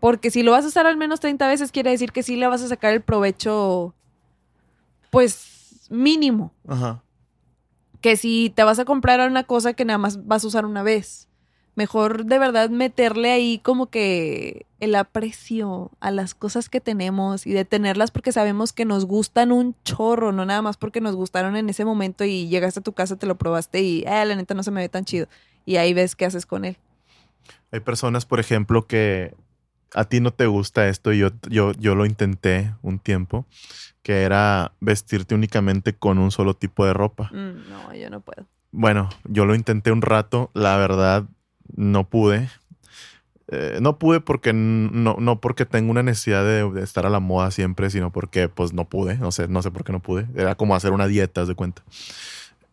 Porque 0.00 0.30
si 0.30 0.42
lo 0.42 0.52
vas 0.52 0.64
a 0.64 0.68
usar 0.68 0.86
al 0.86 0.96
menos 0.96 1.20
30 1.20 1.46
veces, 1.48 1.72
quiere 1.72 1.90
decir 1.90 2.12
que 2.12 2.22
sí 2.22 2.36
le 2.36 2.46
vas 2.46 2.62
a 2.62 2.68
sacar 2.68 2.92
el 2.92 3.00
provecho, 3.00 3.94
pues, 5.10 5.86
mínimo. 5.90 6.52
Ajá. 6.66 7.02
Que 8.00 8.16
si 8.16 8.52
te 8.54 8.62
vas 8.62 8.78
a 8.78 8.84
comprar 8.84 9.28
una 9.28 9.44
cosa 9.44 9.72
que 9.72 9.84
nada 9.84 9.98
más 9.98 10.26
vas 10.26 10.44
a 10.44 10.46
usar 10.46 10.64
una 10.64 10.82
vez. 10.82 11.28
Mejor 11.74 12.26
de 12.26 12.38
verdad 12.38 12.70
meterle 12.70 13.30
ahí 13.30 13.60
como 13.60 13.86
que 13.86 14.66
el 14.80 14.94
aprecio 14.96 15.92
a 16.00 16.10
las 16.10 16.34
cosas 16.34 16.68
que 16.68 16.80
tenemos 16.80 17.46
y 17.46 17.52
de 17.52 17.64
tenerlas 17.64 18.10
porque 18.10 18.32
sabemos 18.32 18.72
que 18.72 18.84
nos 18.84 19.04
gustan 19.04 19.52
un 19.52 19.76
chorro, 19.84 20.32
no 20.32 20.44
nada 20.44 20.60
más 20.60 20.76
porque 20.76 21.00
nos 21.00 21.14
gustaron 21.14 21.56
en 21.56 21.68
ese 21.68 21.84
momento 21.84 22.24
y 22.24 22.48
llegaste 22.48 22.80
a 22.80 22.82
tu 22.82 22.94
casa, 22.94 23.16
te 23.16 23.26
lo 23.26 23.36
probaste 23.36 23.80
y, 23.80 24.02
eh, 24.06 24.24
la 24.24 24.34
neta 24.34 24.54
no 24.54 24.64
se 24.64 24.72
me 24.72 24.80
ve 24.80 24.88
tan 24.88 25.04
chido. 25.04 25.28
Y 25.66 25.76
ahí 25.76 25.94
ves 25.94 26.16
qué 26.16 26.24
haces 26.24 26.46
con 26.46 26.64
él. 26.64 26.78
Hay 27.70 27.80
personas, 27.80 28.26
por 28.26 28.40
ejemplo, 28.40 28.86
que 28.86 29.34
a 29.94 30.04
ti 30.04 30.20
no 30.20 30.32
te 30.32 30.46
gusta 30.46 30.88
esto 30.88 31.12
y 31.12 31.18
yo, 31.18 31.30
yo, 31.48 31.72
yo 31.72 31.94
lo 31.94 32.06
intenté 32.06 32.74
un 32.82 32.98
tiempo, 32.98 33.46
que 34.02 34.22
era 34.22 34.72
vestirte 34.80 35.34
únicamente 35.34 35.94
con 35.94 36.18
un 36.18 36.30
solo 36.30 36.54
tipo 36.54 36.84
de 36.84 36.94
ropa. 36.94 37.30
Mm, 37.32 37.68
no, 37.68 37.94
yo 37.94 38.10
no 38.10 38.20
puedo. 38.20 38.46
Bueno, 38.70 39.08
yo 39.24 39.44
lo 39.46 39.54
intenté 39.54 39.90
un 39.92 40.02
rato, 40.02 40.50
la 40.54 40.76
verdad 40.76 41.24
no 41.74 42.08
pude. 42.08 42.48
Eh, 43.50 43.78
no 43.80 43.98
pude 43.98 44.20
porque 44.20 44.52
no, 44.52 45.16
no 45.18 45.40
porque 45.40 45.64
tengo 45.64 45.90
una 45.90 46.02
necesidad 46.02 46.44
de, 46.44 46.70
de 46.70 46.82
estar 46.82 47.06
a 47.06 47.10
la 47.10 47.20
moda 47.20 47.50
siempre, 47.50 47.88
sino 47.88 48.12
porque 48.12 48.50
pues 48.50 48.74
no 48.74 48.84
pude, 48.84 49.16
no 49.16 49.32
sé, 49.32 49.48
no 49.48 49.62
sé 49.62 49.70
por 49.70 49.84
qué 49.84 49.92
no 49.92 50.00
pude. 50.00 50.26
Era 50.34 50.54
como 50.54 50.74
hacer 50.76 50.92
una 50.92 51.06
dieta, 51.06 51.42
haz 51.42 51.48
de 51.48 51.54
cuenta. 51.54 51.82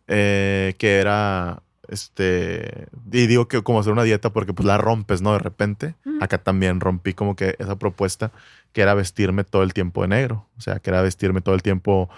Eh, 0.08 0.74
que 0.78 0.98
era 0.98 1.62
este 1.88 2.88
y 3.12 3.26
digo 3.26 3.48
que 3.48 3.62
como 3.62 3.80
hacer 3.80 3.92
una 3.92 4.02
dieta 4.02 4.32
porque 4.32 4.52
pues 4.52 4.66
la 4.66 4.78
rompes, 4.78 5.22
¿no? 5.22 5.32
De 5.32 5.38
repente. 5.38 5.94
Acá 6.20 6.38
también 6.38 6.80
rompí 6.80 7.12
como 7.12 7.36
que 7.36 7.56
esa 7.58 7.76
propuesta 7.78 8.32
que 8.72 8.80
era 8.80 8.94
vestirme 8.94 9.44
todo 9.44 9.62
el 9.62 9.74
tiempo 9.74 10.02
de 10.02 10.08
negro, 10.08 10.46
o 10.56 10.60
sea, 10.60 10.78
que 10.78 10.90
era 10.90 11.02
vestirme 11.02 11.40
todo 11.40 11.54
el 11.54 11.62
tiempo 11.62 12.08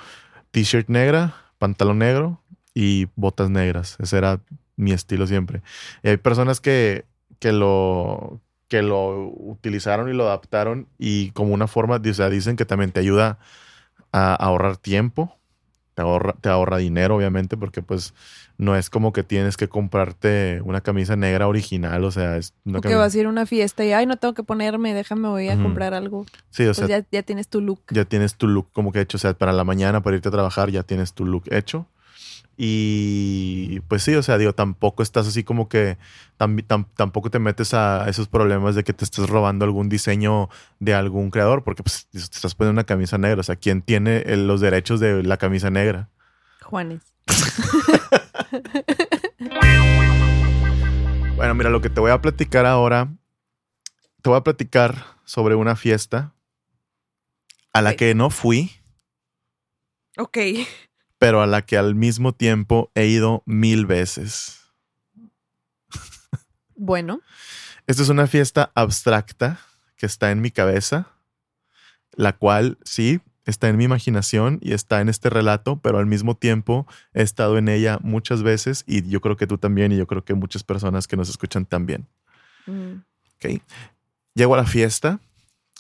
t-shirt 0.51 0.89
negra, 0.89 1.35
pantalón 1.59 1.99
negro 1.99 2.41
y 2.75 3.09
botas 3.17 3.51
negras. 3.51 3.97
Ese 4.01 4.19
era 4.19 4.41
mi 4.77 4.93
estilo 4.93 5.27
siempre. 5.27 5.63
Y 6.03 6.09
hay 6.09 6.17
personas 6.17 6.61
que, 6.61 7.05
que 7.41 7.53
lo 7.53 8.41
que 8.69 8.83
lo 8.83 9.29
utilizaron 9.29 10.09
y 10.11 10.13
lo 10.13 10.27
adaptaron 10.27 10.89
y 10.99 11.31
como 11.31 11.55
una 11.55 11.67
forma, 11.67 11.97
o 11.97 12.15
sea, 12.15 12.29
dicen 12.29 12.57
que 12.57 12.67
también 12.67 12.93
te 12.93 13.01
ayuda 13.01 13.39
a 14.13 14.35
ahorrar 14.35 14.77
tiempo, 14.77 15.38
te 15.99 16.03
ahorra, 16.03 16.35
te 16.41 16.49
ahorra 16.49 16.77
dinero, 16.77 17.17
obviamente, 17.17 17.57
porque 17.57 17.83
pues 17.83 18.15
no 18.57 18.77
es 18.77 18.89
como 18.89 19.13
que 19.13 19.25
tienes 19.25 19.57
que 19.57 19.67
comprarte 19.69 20.61
una 20.65 20.81
camisa 20.81 21.17
negra 21.17 21.49
original, 21.49 22.05
o 22.05 22.13
sea, 22.13 22.37
es 22.37 22.55
una 22.65 22.79
O 22.79 22.81
que 22.81 22.89
camisa- 22.91 22.99
vas 23.01 23.15
a 23.15 23.19
ir 23.19 23.27
a 23.27 23.29
una 23.31 23.47
fiesta 23.47 23.85
y, 23.85 23.91
ay, 23.93 24.07
no 24.07 24.17
tengo 24.17 24.33
que 24.33 24.45
ponerme, 24.45 24.95
déjame, 24.95 25.27
voy 25.29 25.49
a 25.49 25.61
comprar 25.61 25.95
algo. 25.95 26.25
Sí, 26.51 26.65
o 26.67 26.73
sea, 26.75 26.87
Pues 26.87 26.91
ya, 27.03 27.07
ya 27.11 27.23
tienes 27.25 27.49
tu 27.49 27.61
look. 27.61 27.81
ya 27.91 28.05
tienes 28.05 28.37
tu 28.37 28.47
look 28.47 28.69
como 28.73 28.93
que 28.93 29.01
hecho, 29.01 29.17
o 29.17 29.19
sea, 29.21 29.35
para 29.35 29.53
la 29.53 29.65
mañana, 29.65 30.01
para 30.05 30.15
irte 30.15 30.29
a 30.29 30.33
trabajar, 30.33 30.71
ya 30.71 30.85
tienes 30.85 31.15
tu 31.15 31.27
look 31.27 31.43
hecho. 31.51 31.87
Y 32.61 33.79
pues 33.87 34.03
sí, 34.03 34.17
o 34.17 34.23
sea, 34.23 34.37
digo, 34.37 34.53
tampoco 34.53 35.05
estás 35.05 35.29
así 35.29 35.45
como 35.45 35.69
que 35.69 35.97
tam- 36.39 36.67
tam- 36.67 36.87
tampoco 36.97 37.31
te 37.31 37.39
metes 37.39 37.73
a 37.73 38.09
esos 38.09 38.27
problemas 38.27 38.75
de 38.75 38.83
que 38.83 38.93
te 38.93 39.05
estés 39.05 39.29
robando 39.31 39.65
algún 39.65 39.89
diseño 39.89 40.49
de 40.81 40.93
algún 40.95 41.31
creador, 41.31 41.63
porque 41.63 41.85
pues 41.85 42.09
te 42.11 42.19
estás 42.19 42.57
poniendo 42.57 42.73
una 42.81 42.85
camisa 42.85 43.17
negra. 43.17 43.41
O 43.41 43.45
sea, 43.45 43.55
¿quién 43.55 43.81
tiene 43.81 44.25
los 44.37 44.61
derechos 44.61 44.99
de 44.99 45.23
la 45.23 45.37
camisa 45.37 45.71
negra? 45.71 46.09
Juanes. 46.63 47.03
Bueno, 51.37 51.55
mira, 51.55 51.71
lo 51.71 51.81
que 51.81 51.89
te 51.91 52.01
voy 52.01 52.11
a 52.11 52.21
platicar 52.21 52.67
ahora, 52.67 53.09
te 54.23 54.29
voy 54.29 54.37
a 54.39 54.43
platicar 54.43 55.05
sobre 55.25 55.55
una 55.55 55.77
fiesta 55.77 56.35
a 57.73 57.81
la 57.81 57.95
que 57.95 58.15
no 58.17 58.31
fui, 58.31 58.73
Ok. 60.17 60.37
Pero 61.19 61.43
a 61.43 61.47
la 61.47 61.63
que 61.63 61.77
al 61.77 61.95
mismo 61.95 62.33
tiempo 62.33 62.91
he 62.95 63.07
ido 63.07 63.43
mil 63.47 63.87
veces. 63.87 64.61
Bueno. 66.75 67.21
Esta 67.87 68.03
es 68.03 68.09
una 68.09 68.27
fiesta 68.27 68.71
abstracta 68.75 69.59
que 69.97 70.07
está 70.07 70.31
en 70.31 70.41
mi 70.41 70.51
cabeza, 70.51 71.09
la 72.13 72.37
cual 72.37 72.79
sí 72.85 73.21
está 73.47 73.69
en 73.69 73.79
mi 73.79 73.85
imaginación 73.85 74.59
y 74.61 74.75
está 74.75 75.01
en 75.01 75.09
este 75.09 75.31
relato, 75.31 75.81
pero 75.81 75.99
al 75.99 76.07
mismo 76.07 76.37
tiempo 76.37 76.87
he 77.15 77.23
estado 77.23 77.57
en 77.57 77.69
ella 77.69 77.99
muchas 78.03 78.43
veces 78.43 78.85
y 78.87 79.09
yo 79.09 79.21
creo 79.23 79.37
que 79.37 79.47
tú 79.47 79.57
también 79.57 79.91
y 79.91 79.97
yo 79.97 80.07
creo 80.07 80.23
que 80.23 80.35
muchas 80.35 80.63
personas 80.63 81.09
que 81.09 81.17
nos 81.17 81.31
escuchan 81.31 81.65
también. 81.65 82.07
Mm, 82.67 82.99
¿ok? 83.37 83.63
Llego 84.35 84.55
a 84.55 84.59
la 84.59 84.67
fiesta, 84.67 85.19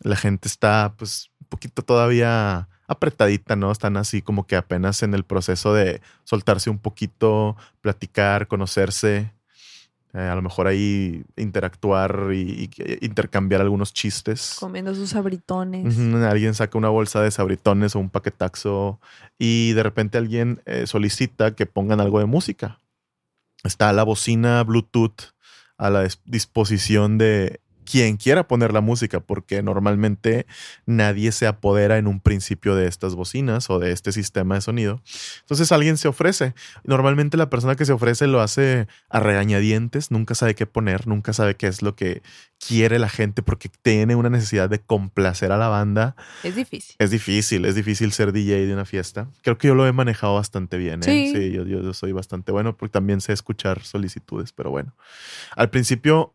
la 0.00 0.16
gente 0.16 0.48
está 0.48 0.94
pues 0.96 1.30
un 1.40 1.46
poquito 1.48 1.82
todavía 1.82 2.68
apretadita, 2.88 3.54
¿no? 3.54 3.70
Están 3.70 3.96
así 3.96 4.22
como 4.22 4.46
que 4.46 4.56
apenas 4.56 5.02
en 5.04 5.14
el 5.14 5.22
proceso 5.24 5.72
de 5.74 6.00
soltarse 6.24 6.70
un 6.70 6.78
poquito, 6.78 7.56
platicar, 7.80 8.48
conocerse, 8.48 9.30
eh, 10.14 10.18
a 10.20 10.34
lo 10.34 10.40
mejor 10.40 10.66
ahí 10.66 11.22
interactuar 11.36 12.30
y, 12.32 12.70
y 12.76 13.04
intercambiar 13.06 13.60
algunos 13.60 13.92
chistes. 13.92 14.56
comiendo 14.58 14.94
sus 14.94 15.14
abritones. 15.14 15.96
Ujú, 15.98 16.16
Alguien 16.24 16.54
saca 16.54 16.78
una 16.78 16.88
bolsa 16.88 17.20
de 17.20 17.30
sabritones 17.30 17.94
o 17.94 17.98
un 17.98 18.08
paquetaxo 18.08 18.98
y 19.38 19.72
de 19.74 19.82
repente 19.82 20.16
alguien 20.16 20.62
eh, 20.64 20.86
solicita 20.86 21.54
que 21.54 21.66
pongan 21.66 22.00
algo 22.00 22.18
de 22.20 22.24
música. 22.24 22.78
Está 23.64 23.92
la 23.92 24.02
bocina 24.02 24.62
Bluetooth 24.64 25.34
a 25.76 25.90
la 25.90 26.04
dis- 26.04 26.20
disposición 26.24 27.18
de 27.18 27.60
quien 27.90 28.16
quiera 28.16 28.46
poner 28.48 28.72
la 28.72 28.80
música, 28.80 29.20
porque 29.20 29.62
normalmente 29.62 30.46
nadie 30.86 31.32
se 31.32 31.46
apodera 31.46 31.96
en 31.98 32.06
un 32.06 32.20
principio 32.20 32.74
de 32.74 32.86
estas 32.86 33.14
bocinas 33.14 33.70
o 33.70 33.78
de 33.78 33.92
este 33.92 34.12
sistema 34.12 34.56
de 34.56 34.60
sonido. 34.60 35.00
Entonces 35.40 35.72
alguien 35.72 35.96
se 35.96 36.08
ofrece. 36.08 36.54
Normalmente 36.84 37.36
la 37.36 37.48
persona 37.50 37.76
que 37.76 37.84
se 37.86 37.92
ofrece 37.92 38.26
lo 38.26 38.40
hace 38.40 38.86
a 39.08 39.20
regañadientes, 39.20 40.10
nunca 40.10 40.34
sabe 40.34 40.54
qué 40.54 40.66
poner, 40.66 41.06
nunca 41.06 41.32
sabe 41.32 41.56
qué 41.56 41.66
es 41.66 41.82
lo 41.82 41.94
que 41.96 42.22
quiere 42.66 42.98
la 42.98 43.08
gente 43.08 43.42
porque 43.42 43.70
tiene 43.82 44.16
una 44.16 44.30
necesidad 44.30 44.68
de 44.68 44.80
complacer 44.80 45.52
a 45.52 45.56
la 45.56 45.68
banda. 45.68 46.16
Es 46.42 46.56
difícil. 46.56 46.96
Es 46.98 47.10
difícil, 47.10 47.64
es 47.64 47.74
difícil 47.74 48.12
ser 48.12 48.32
DJ 48.32 48.66
de 48.66 48.74
una 48.74 48.84
fiesta. 48.84 49.28
Creo 49.42 49.56
que 49.58 49.68
yo 49.68 49.74
lo 49.74 49.86
he 49.86 49.92
manejado 49.92 50.34
bastante 50.34 50.76
bien. 50.76 51.00
¿eh? 51.06 51.32
Sí. 51.32 51.52
yo, 51.52 51.64
yo- 51.64 51.82
yo 51.82 51.94
soy 51.94 52.12
bastante 52.12 52.52
bueno 52.52 52.76
porque 52.76 52.92
también 52.92 53.20
sé 53.20 53.32
escuchar 53.32 53.82
solicitudes, 53.84 54.52
pero 54.52 54.70
bueno. 54.70 54.94
Al 55.56 55.70
principio, 55.70 56.34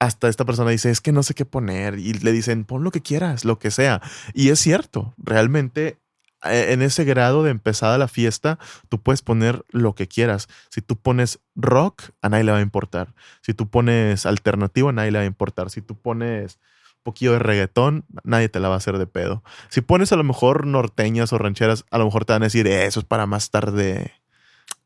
hasta 0.00 0.28
esta 0.28 0.44
persona 0.44 0.70
dice, 0.70 0.90
es 0.90 1.00
que 1.00 1.12
no 1.12 1.22
sé 1.22 1.34
qué 1.34 1.44
poner 1.44 1.98
y 1.98 2.14
le 2.14 2.32
dicen, 2.32 2.64
pon 2.64 2.82
lo 2.82 2.90
que 2.90 3.02
quieras, 3.02 3.44
lo 3.44 3.58
que 3.58 3.70
sea. 3.70 4.00
Y 4.34 4.48
es 4.48 4.58
cierto, 4.58 5.14
realmente 5.18 5.98
eh, 6.44 6.68
en 6.72 6.80
ese 6.80 7.04
grado 7.04 7.42
de 7.42 7.50
empezada 7.50 7.98
la 7.98 8.08
fiesta, 8.08 8.58
tú 8.88 9.00
puedes 9.02 9.20
poner 9.20 9.62
lo 9.68 9.94
que 9.94 10.08
quieras. 10.08 10.48
Si 10.70 10.80
tú 10.80 10.96
pones 10.96 11.40
rock, 11.54 12.02
a 12.22 12.30
nadie 12.30 12.44
le 12.44 12.52
va 12.52 12.58
a 12.58 12.62
importar. 12.62 13.14
Si 13.42 13.52
tú 13.52 13.68
pones 13.68 14.24
alternativo, 14.24 14.88
a 14.88 14.92
nadie 14.92 15.10
le 15.10 15.18
va 15.18 15.24
a 15.24 15.26
importar. 15.26 15.68
Si 15.70 15.82
tú 15.82 15.96
pones 16.00 16.58
un 16.96 17.02
poquillo 17.02 17.32
de 17.32 17.38
reggaetón, 17.40 18.06
nadie 18.24 18.48
te 18.48 18.58
la 18.58 18.68
va 18.68 18.74
a 18.74 18.78
hacer 18.78 18.96
de 18.96 19.06
pedo. 19.06 19.42
Si 19.68 19.82
pones 19.82 20.12
a 20.12 20.16
lo 20.16 20.24
mejor 20.24 20.66
norteñas 20.66 21.32
o 21.34 21.38
rancheras, 21.38 21.84
a 21.90 21.98
lo 21.98 22.06
mejor 22.06 22.24
te 22.24 22.32
van 22.32 22.42
a 22.42 22.46
decir, 22.46 22.66
"Eh, 22.66 22.86
eso 22.86 23.00
es 23.00 23.06
para 23.06 23.26
más 23.26 23.50
tarde. 23.50 24.12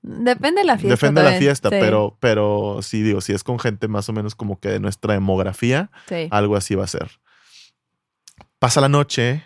Depende 0.07 0.61
de 0.61 0.67
la 0.67 0.77
fiesta. 0.77 0.97
Depende 0.97 1.23
de 1.23 1.31
la 1.31 1.39
fiesta, 1.39 1.71
Sí, 1.71 1.77
pero, 1.81 2.19
pero 2.21 2.81
sí 2.83 3.01
digo, 3.01 3.23
si 3.23 3.33
es 3.33 3.43
con 3.43 3.59
gente 3.59 3.89
más 3.89 4.07
o 4.11 4.13
menos 4.13 4.35
como 4.35 4.61
que 4.61 4.69
de 4.69 4.79
nuestra 4.79 5.15
demografía, 5.15 5.91
sí. 6.07 6.29
algo 6.31 6.57
así 6.57 6.75
va 6.75 6.85
a 6.85 6.89
ser. 6.89 7.11
Pasa 8.59 8.83
la 8.83 8.91
noche, 8.91 9.45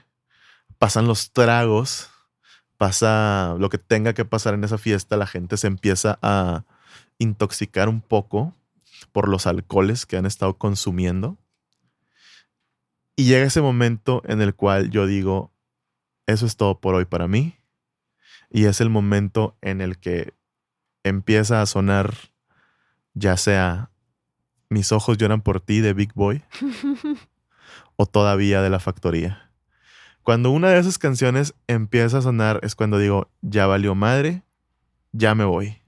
pasan 0.77 1.07
los 1.07 1.31
tragos, 1.31 2.11
pasa 2.77 3.55
lo 3.61 3.69
que 3.69 3.79
tenga 3.79 4.15
que 4.15 4.25
pasar 4.25 4.55
en 4.55 4.65
esa 4.65 4.79
fiesta, 4.79 5.17
la 5.17 5.29
gente 5.29 5.57
se 5.57 5.69
empieza 5.69 6.19
a 6.23 6.65
intoxicar 7.19 7.89
un 7.89 8.01
poco 8.01 8.53
por 9.13 9.29
los 9.29 9.47
alcoholes 9.47 10.07
que 10.07 10.17
han 10.17 10.27
estado 10.27 10.59
consumiendo. 10.59 11.39
Y 13.15 13.27
llega 13.27 13.47
ese 13.47 13.61
momento 13.61 14.23
en 14.27 14.43
el 14.43 14.57
cual 14.57 14.91
yo 14.91 15.07
digo, 15.07 15.53
eso 16.27 16.47
es 16.47 16.57
todo 16.57 16.81
por 16.81 16.97
hoy 16.97 17.05
para 17.05 17.29
mí. 17.29 17.55
Y 18.51 18.65
es 18.65 18.81
el 18.81 18.91
momento 18.91 19.57
en 19.61 19.81
el 19.81 19.99
que 19.99 20.37
empieza 21.09 21.61
a 21.63 21.67
sonar 21.67 22.15
ya 23.15 23.37
sea 23.37 23.91
Mis 24.69 24.93
ojos 24.93 25.19
lloran 25.19 25.41
por 25.41 25.61
ti 25.61 25.81
de 25.81 25.95
Big 25.95 26.13
Boy 26.15 26.43
o 27.97 28.07
todavía 28.07 28.63
de 28.63 28.71
la 28.71 28.79
factoría. 28.79 29.51
Cuando 30.23 30.51
una 30.51 30.69
de 30.69 30.79
esas 30.79 30.99
canciones 30.99 31.55
empieza 31.69 32.19
a 32.19 32.23
sonar 32.23 32.61
es 32.63 32.75
cuando 32.75 32.99
digo, 32.99 33.31
ya 33.41 33.67
valió 33.67 33.95
madre, 33.95 34.43
ya 35.13 35.35
me 35.35 35.45
voy. 35.45 35.79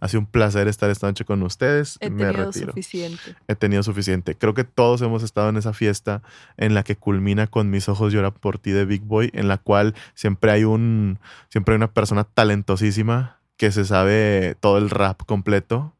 Ha 0.00 0.08
sido 0.08 0.20
un 0.20 0.26
placer 0.26 0.68
estar 0.68 0.90
esta 0.90 1.06
noche 1.06 1.24
con 1.24 1.42
ustedes. 1.42 1.98
He 2.00 2.10
me 2.10 2.24
tenido 2.24 2.46
retiro. 2.46 2.72
suficiente. 2.72 3.36
He 3.46 3.54
tenido 3.54 3.82
suficiente. 3.82 4.34
Creo 4.36 4.54
que 4.54 4.64
todos 4.64 5.02
hemos 5.02 5.22
estado 5.22 5.48
en 5.48 5.56
esa 5.56 5.72
fiesta 5.72 6.22
en 6.56 6.74
la 6.74 6.82
que 6.82 6.96
culmina 6.96 7.46
con 7.46 7.70
Mis 7.70 7.88
ojos 7.88 8.12
lloran 8.12 8.32
por 8.32 8.58
ti 8.58 8.70
de 8.70 8.84
Big 8.84 9.02
Boy, 9.02 9.30
en 9.34 9.48
la 9.48 9.58
cual 9.58 9.94
siempre 10.14 10.50
hay 10.50 10.64
un, 10.64 11.18
siempre 11.48 11.74
hay 11.74 11.76
una 11.76 11.92
persona 11.92 12.24
talentosísima 12.24 13.38
que 13.56 13.72
se 13.72 13.84
sabe 13.84 14.56
todo 14.60 14.78
el 14.78 14.90
rap 14.90 15.22
completo. 15.24 15.96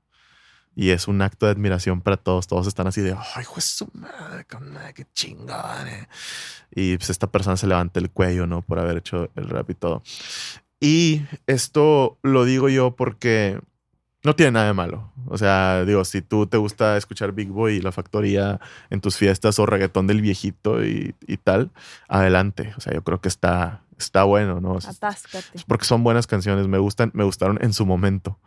Y 0.77 0.91
es 0.91 1.07
un 1.07 1.23
acto 1.23 1.47
de 1.47 1.53
admiración 1.53 2.01
para 2.01 2.17
todos. 2.17 2.49
Todos 2.49 2.67
están 2.67 2.89
así 2.89 3.01
de, 3.01 3.13
ay, 3.13 3.43
hijo 3.43 3.55
de 3.57 3.61
su 3.61 3.89
madre, 3.93 4.45
qué 4.95 5.07
chingón. 5.15 5.87
eh". 5.87 6.09
Y 6.75 6.97
pues 6.97 7.11
esta 7.11 7.29
persona 7.29 7.57
se 7.57 7.69
levanta 7.69 8.01
el 8.01 8.11
cuello, 8.11 8.47
¿no? 8.47 8.63
Por 8.63 8.81
haber 8.81 8.97
hecho 8.97 9.31
el 9.37 9.49
rap 9.49 9.71
y 9.71 9.75
todo. 9.75 10.03
Y 10.81 11.23
esto 11.47 12.19
lo 12.23 12.45
digo 12.45 12.69
yo 12.69 12.97
porque 12.97 13.61
no 14.25 14.35
tiene 14.35 14.53
nada 14.53 14.67
de 14.67 14.73
malo. 14.73 15.13
O 15.27 15.37
sea, 15.37 15.85
digo, 15.85 16.05
si 16.05 16.23
tú 16.23 16.47
te 16.47 16.57
gusta 16.57 16.97
escuchar 16.97 17.33
Big 17.33 17.49
Boy 17.49 17.75
y 17.75 17.81
la 17.81 17.93
factoría 17.93 18.59
en 18.89 19.01
tus 19.01 19.17
fiestas 19.17 19.59
o 19.59 19.67
reggaetón 19.67 20.07
del 20.07 20.23
viejito 20.23 20.83
y, 20.85 21.15
y 21.27 21.37
tal, 21.37 21.71
adelante. 22.09 22.73
O 22.77 22.81
sea, 22.81 22.95
yo 22.95 23.05
creo 23.05 23.21
que 23.21 23.29
está, 23.29 23.83
está 23.99 24.25
bueno, 24.25 24.61
¿no? 24.61 24.79
Atáscate. 24.79 25.61
porque 25.67 25.85
son 25.85 26.03
buenas 26.03 26.27
canciones, 26.27 26.67
me 26.67 26.79
gustan, 26.79 27.11
me 27.13 27.25
gustaron 27.25 27.59
en 27.61 27.75
su 27.75 27.85
momento. 27.85 28.39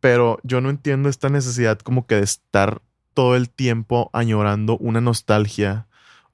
Pero 0.00 0.38
yo 0.42 0.60
no 0.62 0.70
entiendo 0.70 1.10
esta 1.10 1.28
necesidad 1.28 1.78
como 1.78 2.06
que 2.06 2.14
de 2.14 2.22
estar 2.22 2.80
todo 3.12 3.36
el 3.36 3.50
tiempo 3.50 4.08
añorando 4.12 4.78
una 4.78 5.00
nostalgia 5.00 5.87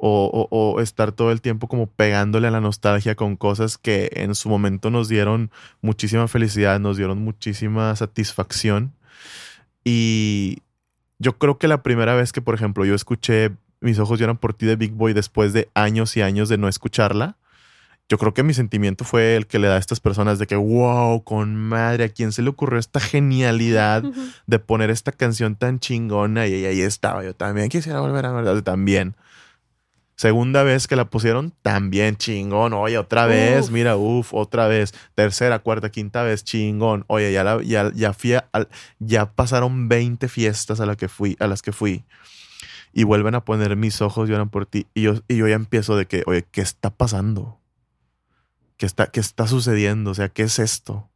o, 0.06 0.48
o- 0.50 0.72
o 0.72 0.80
estar 0.82 1.12
todo 1.12 1.32
el 1.32 1.40
tiempo 1.40 1.66
como 1.66 1.86
pegándole 1.86 2.48
a 2.48 2.50
la 2.50 2.60
nostalgia 2.60 3.14
con 3.14 3.36
cosas 3.36 3.78
que 3.78 4.10
en 4.16 4.34
su 4.34 4.50
momento 4.50 4.90
nos 4.90 5.08
dieron 5.08 5.50
muchísima 5.80 6.28
felicidad, 6.28 6.78
nos 6.78 6.98
dieron 6.98 7.22
muchísima 7.22 7.96
satisfacción. 7.96 8.92
Y 9.84 10.58
yo 11.18 11.38
creo 11.38 11.58
que 11.58 11.68
la 11.68 11.82
primera 11.82 12.14
vez 12.14 12.32
que, 12.32 12.42
por 12.42 12.54
ejemplo, 12.54 12.84
yo 12.84 12.94
escuché 12.94 13.52
Mis 13.80 13.98
ojos 13.98 14.18
lloran 14.18 14.38
por 14.38 14.54
ti 14.54 14.64
de 14.66 14.76
Big 14.76 14.92
Boy 14.92 15.12
después 15.12 15.52
de 15.52 15.68
años 15.74 16.16
y 16.16 16.22
años 16.22 16.48
de 16.48 16.56
no 16.58 16.68
escucharla, 16.68 17.36
yo 18.08 18.16
creo 18.18 18.32
que 18.34 18.42
mi 18.42 18.54
sentimiento 18.54 19.04
fue 19.04 19.36
el 19.36 19.46
que 19.46 19.58
le 19.58 19.68
da 19.68 19.74
a 19.76 19.78
estas 19.78 20.00
personas 20.00 20.38
de 20.38 20.46
que, 20.46 20.56
wow, 20.56 21.22
con 21.24 21.54
madre, 21.56 22.04
¿a 22.04 22.08
quién 22.10 22.32
se 22.32 22.40
le 22.42 22.48
ocurrió 22.50 22.78
esta 22.78 23.00
genialidad 23.00 24.02
de 24.46 24.58
poner 24.58 24.90
esta 24.90 25.12
canción 25.12 25.56
tan 25.56 25.80
chingona? 25.80 26.46
Y 26.46 26.64
ahí 26.66 26.80
estaba, 26.82 27.24
yo 27.24 27.34
también 27.34 27.68
quisiera 27.70 28.00
volver 28.00 28.24
a 28.26 28.32
ver, 28.32 28.62
también. 28.62 29.14
Segunda 30.16 30.62
vez 30.62 30.86
que 30.86 30.94
la 30.96 31.06
pusieron, 31.10 31.52
también 31.62 32.16
chingón. 32.16 32.72
Oye, 32.72 32.98
otra 32.98 33.26
vez, 33.26 33.64
Uf. 33.66 33.70
mira, 33.72 33.96
uff, 33.96 34.32
otra 34.32 34.68
vez. 34.68 34.94
Tercera, 35.14 35.58
cuarta, 35.58 35.90
quinta 35.90 36.22
vez, 36.22 36.44
chingón. 36.44 37.04
Oye, 37.08 37.32
ya, 37.32 37.42
la- 37.42 37.62
ya, 37.62 37.90
ya, 37.94 38.12
fui 38.12 38.34
a- 38.34 38.48
al- 38.52 38.68
ya 39.00 39.32
pasaron 39.32 39.88
20 39.88 40.28
fiestas 40.28 40.78
a, 40.80 40.86
la 40.86 40.94
que 40.96 41.08
fui, 41.08 41.36
a 41.40 41.46
las 41.48 41.62
que 41.62 41.72
fui. 41.72 42.04
Y 42.92 43.02
vuelven 43.02 43.34
a 43.34 43.44
poner 43.44 43.74
mis 43.74 44.00
ojos 44.02 44.28
lloran 44.28 44.50
por 44.50 44.66
ti. 44.66 44.86
Y 44.94 45.02
yo, 45.02 45.14
y 45.26 45.36
yo 45.36 45.48
ya 45.48 45.56
empiezo 45.56 45.96
de 45.96 46.06
que, 46.06 46.22
oye, 46.26 46.44
¿qué 46.50 46.60
está 46.60 46.90
pasando? 46.90 47.58
¿Qué 48.76 48.86
está, 48.86 49.08
¿Qué 49.08 49.18
está 49.20 49.48
sucediendo? 49.48 50.12
O 50.12 50.14
sea, 50.14 50.28
¿qué 50.28 50.44
es 50.44 50.58
esto? 50.60 51.08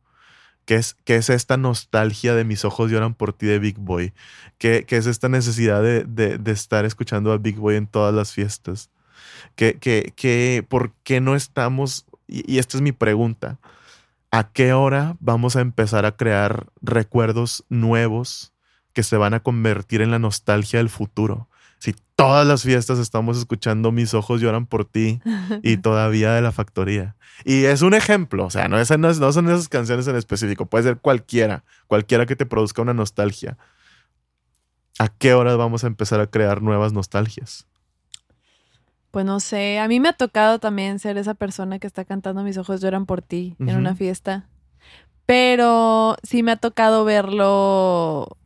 ¿Qué 0.68 0.74
es, 0.76 0.96
qué 1.06 1.16
es 1.16 1.30
esta 1.30 1.56
nostalgia 1.56 2.34
de 2.34 2.44
mis 2.44 2.66
ojos 2.66 2.90
lloran 2.90 3.14
por 3.14 3.32
ti 3.32 3.46
de 3.46 3.58
Big 3.58 3.78
Boy? 3.78 4.12
¿Qué, 4.58 4.84
qué 4.86 4.98
es 4.98 5.06
esta 5.06 5.30
necesidad 5.30 5.82
de, 5.82 6.04
de- 6.04 6.52
estar 6.52 6.84
escuchando 6.84 7.32
a 7.32 7.38
Big 7.38 7.56
Boy 7.56 7.76
en 7.76 7.86
todas 7.86 8.14
las 8.14 8.34
fiestas? 8.34 8.90
¿Qué, 9.56 9.78
qué, 9.80 10.12
qué- 10.16 10.64
¿Por 10.68 10.92
qué 11.04 11.20
no 11.20 11.36
estamos? 11.36 12.06
Y, 12.28 12.50
y 12.52 12.58
esta 12.58 12.78
es 12.78 12.82
mi 12.82 12.92
pregunta. 12.92 13.60
¿A 14.30 14.52
qué 14.52 14.72
hora 14.74 15.16
vamos 15.20 15.56
a 15.56 15.62
empezar 15.62 16.06
a 16.06 16.16
crear 16.16 16.68
recuerdos 16.82 17.64
nuevos 17.70 18.52
que 18.94 19.02
se 19.04 19.16
van 19.16 19.34
a 19.34 19.40
convertir 19.42 20.02
en 20.02 20.10
la 20.10 20.18
nostalgia 20.20 20.78
del 20.80 20.90
futuro? 20.90 21.48
Si 21.78 21.94
todas 22.16 22.46
las 22.46 22.62
fiestas 22.62 22.98
estamos 22.98 23.38
escuchando 23.38 23.92
Mis 23.92 24.14
ojos 24.14 24.40
lloran 24.40 24.66
por 24.66 24.84
ti 24.84 25.20
y 25.62 25.76
todavía 25.78 26.32
de 26.32 26.42
la 26.42 26.52
factoría. 26.52 27.16
Y 27.44 27.64
es 27.64 27.82
un 27.82 27.94
ejemplo, 27.94 28.46
o 28.46 28.50
sea, 28.50 28.68
no, 28.68 28.76
no, 28.78 29.32
son 29.32 29.48
esas 29.48 29.68
canciones 29.68 30.08
en 30.08 30.16
específico, 30.16 30.66
puede 30.66 30.84
ser 30.84 30.98
cualquiera, 30.98 31.64
cualquiera 31.86 32.26
que 32.26 32.36
te 32.36 32.46
produzca 32.46 32.82
una 32.82 32.94
nostalgia. 32.94 33.56
¿A 34.98 35.08
qué 35.08 35.34
hora 35.34 35.54
vamos 35.54 35.84
a 35.84 35.86
empezar 35.86 36.20
a 36.20 36.26
crear 36.26 36.60
nuevas 36.60 36.92
nostalgias? 36.92 37.66
Pues 39.12 39.24
no 39.24 39.40
sé, 39.40 39.78
a 39.78 39.88
mí 39.88 40.00
me 40.00 40.08
ha 40.08 40.12
tocado 40.12 40.58
también 40.58 40.98
ser 40.98 41.16
esa 41.16 41.34
persona 41.34 41.78
que 41.78 41.86
está 41.86 42.04
cantando 42.04 42.42
Mis 42.42 42.58
ojos 42.58 42.80
lloran 42.80 43.06
por 43.06 43.22
ti 43.22 43.56
en 43.60 43.76
una 43.76 43.94
fiesta. 43.94 44.48
Pero 45.24 46.16
sí 46.22 46.42
me 46.42 46.52
ha 46.52 46.56
tocado 46.56 47.04
verlo, 47.04 48.36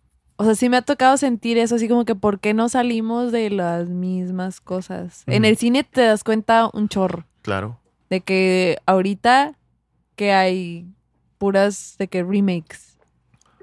o 0.43 0.45
sea, 0.45 0.55
sí 0.55 0.68
me 0.68 0.76
ha 0.76 0.82
tocado 0.82 1.16
sentir 1.16 1.57
eso, 1.59 1.76
así 1.76 1.88
como 1.88 2.05
que 2.05 2.14
¿por 2.14 2.40
qué 2.40 2.53
no 2.55 2.68
salimos 2.68 3.32
de 3.32 3.51
las 3.51 3.88
mismas 3.88 4.61
cosas? 4.61 5.22
En 5.26 5.45
el 5.45 5.57
cine 5.57 5.84
te 5.84 6.03
das 6.03 6.24
cuenta 6.24 6.68
un 6.72 6.88
chorro 6.88 7.24
Claro. 7.43 7.78
de 8.11 8.20
que 8.20 8.78
ahorita 8.86 9.55
que 10.16 10.32
hay 10.32 10.86
puras 11.38 11.97
de 11.99 12.09
que 12.09 12.22
remakes. 12.22 12.97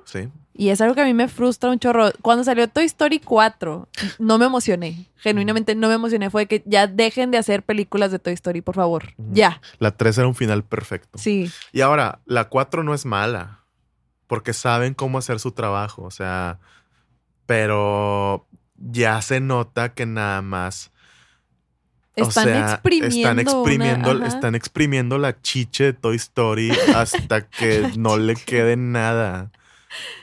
Sí. 0.06 0.30
Y 0.54 0.70
es 0.70 0.82
algo 0.82 0.94
que 0.96 1.02
a 1.02 1.06
mí 1.06 1.14
me 1.14 1.30
frustra 1.30 1.70
un 1.70 1.80
chorro. 1.80 2.10
Cuando 2.22 2.44
salió 2.44 2.68
Toy 2.68 2.84
Story 2.86 3.20
4, 3.20 3.88
no 4.18 4.38
me 4.38 4.46
emocioné. 4.46 5.06
Genuinamente 5.16 5.74
no 5.76 5.88
me 5.88 5.94
emocioné. 5.94 6.30
Fue 6.30 6.48
que 6.48 6.62
ya 6.66 6.86
dejen 6.88 7.32
de 7.32 7.38
hacer 7.38 7.64
películas 7.64 8.12
de 8.12 8.20
Toy 8.20 8.34
Story, 8.34 8.60
por 8.62 8.76
favor. 8.76 9.14
Ya. 9.32 9.62
La 9.78 9.92
3 9.96 10.18
era 10.18 10.28
un 10.28 10.36
final 10.36 10.64
perfecto. 10.66 11.18
Sí. 11.18 11.50
Y 11.72 11.80
ahora, 11.80 12.20
la 12.26 12.50
4 12.50 12.84
no 12.84 12.94
es 12.94 13.06
mala, 13.06 13.59
porque 14.30 14.54
saben 14.54 14.94
cómo 14.94 15.18
hacer 15.18 15.40
su 15.42 15.52
trabajo, 15.54 16.04
o 16.04 16.12
sea, 16.12 16.60
pero 17.48 18.46
ya 18.78 19.22
se 19.24 19.40
nota 19.40 19.94
que 19.96 20.06
nada 20.06 20.42
más... 20.44 20.92
o 22.16 22.28
Están 22.28 22.44
sea, 22.46 22.72
exprimiendo. 22.74 23.16
Están 23.18 23.40
exprimiendo, 23.40 24.12
una- 24.12 24.28
están 24.28 24.54
exprimiendo 24.56 25.18
la 25.18 25.42
chiche 25.42 25.86
de 25.86 25.94
Toy 25.94 26.16
Story 26.18 26.70
hasta 26.96 27.42
que 27.50 27.92
no 27.98 28.18
le 28.18 28.36
quede 28.36 28.78
nada. 28.78 29.52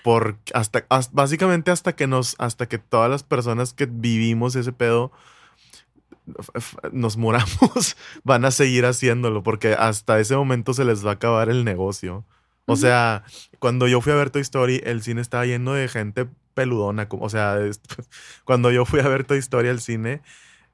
Por, 0.05 0.39
hasta, 0.55 0.87
has- 0.89 1.13
básicamente 1.13 1.73
hasta 1.73 1.97
que 1.97 2.07
nos, 2.07 2.37
hasta 2.39 2.67
que 2.69 2.79
todas 2.79 3.11
las 3.11 3.25
personas 3.25 3.73
que 3.73 3.87
vivimos 3.87 4.55
ese 4.55 4.73
pedo 4.73 5.11
nos 6.93 7.17
muramos, 7.17 7.97
van 8.23 8.45
a 8.45 8.51
seguir 8.53 8.87
haciéndolo, 8.87 9.43
porque 9.43 9.75
hasta 9.75 10.21
ese 10.21 10.37
momento 10.37 10.75
se 10.75 10.85
les 10.85 11.05
va 11.05 11.11
a 11.11 11.15
acabar 11.15 11.49
el 11.49 11.65
negocio. 11.65 12.25
O 12.67 12.77
sea, 12.77 13.25
cuando 13.59 13.89
yo 13.89 14.01
fui 14.01 14.13
a 14.13 14.17
ver 14.17 14.31
Toy 14.31 14.43
Story, 14.43 14.81
el 14.85 15.03
cine 15.03 15.21
estaba 15.21 15.47
lleno 15.47 15.73
de 15.75 15.89
gente 15.89 16.29
peludona. 16.55 17.07
O 17.11 17.29
sea, 17.29 17.59
es- 17.61 17.81
cuando 18.45 18.71
yo 18.71 18.85
fui 18.85 19.01
a 19.01 19.09
ver 19.09 19.25
Toy 19.25 19.39
Story 19.39 19.69
al 19.69 19.81
cine, 19.81 20.23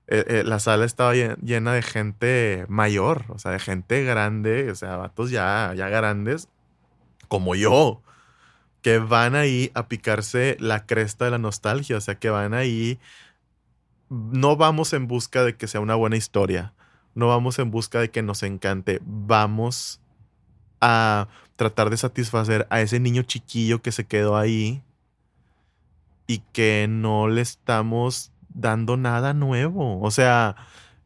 eh, 0.08 0.24
eh, 0.28 0.42
la 0.44 0.58
sala 0.60 0.84
estaba 0.84 1.14
llen- 1.14 1.36
llena 1.42 1.72
de 1.74 1.82
gente 1.82 2.66
mayor, 2.68 3.24
o 3.28 3.38
sea, 3.38 3.52
de 3.52 3.60
gente 3.60 4.04
grande, 4.04 4.70
o 4.70 4.74
sea, 4.74 4.96
vatos 4.96 5.30
ya, 5.30 5.72
ya 5.76 5.88
grandes, 5.88 6.48
como 7.28 7.54
yo, 7.54 8.02
que 8.82 8.98
van 8.98 9.34
ahí 9.36 9.70
a 9.74 9.88
picarse 9.88 10.56
la 10.60 10.86
cresta 10.86 11.26
de 11.26 11.32
la 11.32 11.38
nostalgia, 11.38 11.96
o 11.98 12.00
sea, 12.00 12.16
que 12.16 12.30
van 12.30 12.54
ahí, 12.54 12.98
no 14.10 14.56
vamos 14.56 14.92
en 14.92 15.06
busca 15.06 15.42
de 15.44 15.56
que 15.56 15.66
sea 15.68 15.80
una 15.80 15.94
buena 15.94 16.16
historia, 16.16 16.74
no 17.14 17.28
vamos 17.28 17.58
en 17.58 17.70
busca 17.70 18.00
de 18.00 18.10
que 18.10 18.22
nos 18.22 18.42
encante, 18.42 19.00
vamos 19.04 20.00
a 20.80 21.28
tratar 21.62 21.90
de 21.90 21.96
satisfacer 21.96 22.66
a 22.70 22.80
ese 22.80 22.98
niño 22.98 23.22
chiquillo 23.22 23.80
que 23.82 23.92
se 23.92 24.04
quedó 24.04 24.36
ahí 24.36 24.82
y 26.26 26.38
que 26.52 26.86
no 26.88 27.28
le 27.28 27.40
estamos 27.40 28.32
dando 28.48 28.96
nada 28.96 29.32
nuevo. 29.32 30.00
O 30.00 30.10
sea, 30.10 30.56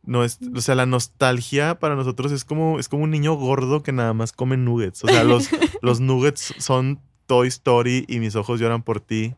no 0.02 0.24
es, 0.24 0.38
o 0.54 0.61
sea, 0.62 0.74
la 0.74 0.86
nostalgia 0.86 1.78
para 1.78 1.94
nosotros 1.94 2.32
es 2.32 2.44
como, 2.44 2.78
es 2.78 2.88
como 2.88 3.04
un 3.04 3.11
niño 3.11 3.34
gordo 3.34 3.82
que 3.82 3.92
nada 3.92 4.14
más 4.14 4.32
come 4.32 4.57
nuggets. 4.57 5.04
O 5.04 5.09
sea, 5.09 5.24
los, 5.24 5.50
los 5.82 6.00
nuggets 6.00 6.54
son 6.59 7.00
Toy 7.26 7.48
Story 7.48 8.07
y 8.09 8.18
mis 8.18 8.34
ojos 8.34 8.59
lloran 8.59 8.82
por 8.82 9.00
ti. 9.00 9.34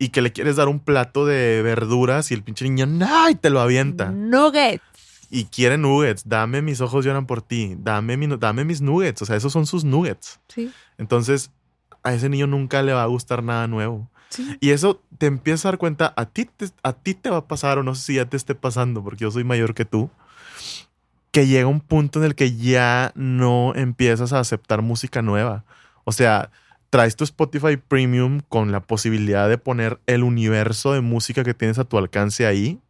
Y 0.00 0.08
que 0.08 0.20
le 0.20 0.32
quieres 0.32 0.56
dar 0.56 0.68
un 0.68 0.80
plato 0.80 1.26
de 1.26 1.62
verduras 1.62 2.30
y 2.32 2.34
el 2.34 2.42
pinche 2.42 2.68
niño, 2.68 2.88
¡ay! 3.08 3.36
te 3.36 3.50
lo 3.50 3.60
avienta. 3.60 4.10
Nuggets. 4.10 4.82
Y 5.30 5.44
quiere 5.44 5.76
nuggets. 5.76 6.28
Dame 6.28 6.62
mis 6.62 6.80
ojos 6.80 7.04
lloran 7.04 7.26
por 7.26 7.42
ti. 7.42 7.76
Dame, 7.78 8.16
mi, 8.16 8.26
dame 8.38 8.64
mis 8.64 8.80
nuggets. 8.80 9.22
O 9.22 9.26
sea, 9.26 9.36
esos 9.36 9.52
son 9.52 9.66
sus 9.66 9.84
nuggets. 9.84 10.40
Sí. 10.48 10.72
Entonces, 10.96 11.50
a 12.02 12.14
ese 12.14 12.28
niño 12.28 12.46
nunca 12.46 12.82
le 12.82 12.92
va 12.92 13.02
a 13.02 13.06
gustar 13.06 13.42
nada 13.42 13.66
nuevo. 13.66 14.08
Sí. 14.30 14.56
Y 14.60 14.70
eso 14.70 15.02
te 15.18 15.26
empiezas 15.26 15.66
a 15.66 15.68
dar 15.70 15.78
cuenta, 15.78 16.12
a 16.16 16.26
ti, 16.26 16.44
te, 16.44 16.68
a 16.82 16.92
ti 16.92 17.14
te 17.14 17.30
va 17.30 17.38
a 17.38 17.48
pasar, 17.48 17.78
o 17.78 17.82
no 17.82 17.94
sé 17.94 18.02
si 18.02 18.14
ya 18.14 18.26
te 18.26 18.36
esté 18.36 18.54
pasando, 18.54 19.02
porque 19.02 19.22
yo 19.22 19.30
soy 19.30 19.44
mayor 19.44 19.74
que 19.74 19.86
tú, 19.86 20.10
que 21.30 21.46
llega 21.46 21.66
un 21.66 21.80
punto 21.80 22.18
en 22.18 22.26
el 22.26 22.34
que 22.34 22.54
ya 22.54 23.12
no 23.14 23.74
empiezas 23.74 24.32
a 24.32 24.40
aceptar 24.40 24.82
música 24.82 25.22
nueva. 25.22 25.64
O 26.04 26.12
sea, 26.12 26.50
traes 26.90 27.16
tu 27.16 27.24
Spotify 27.24 27.76
Premium 27.76 28.40
con 28.48 28.72
la 28.72 28.80
posibilidad 28.80 29.48
de 29.48 29.58
poner 29.58 30.00
el 30.06 30.22
universo 30.22 30.92
de 30.92 31.00
música 31.00 31.44
que 31.44 31.54
tienes 31.54 31.78
a 31.78 31.84
tu 31.84 31.98
alcance 31.98 32.46
ahí. 32.46 32.80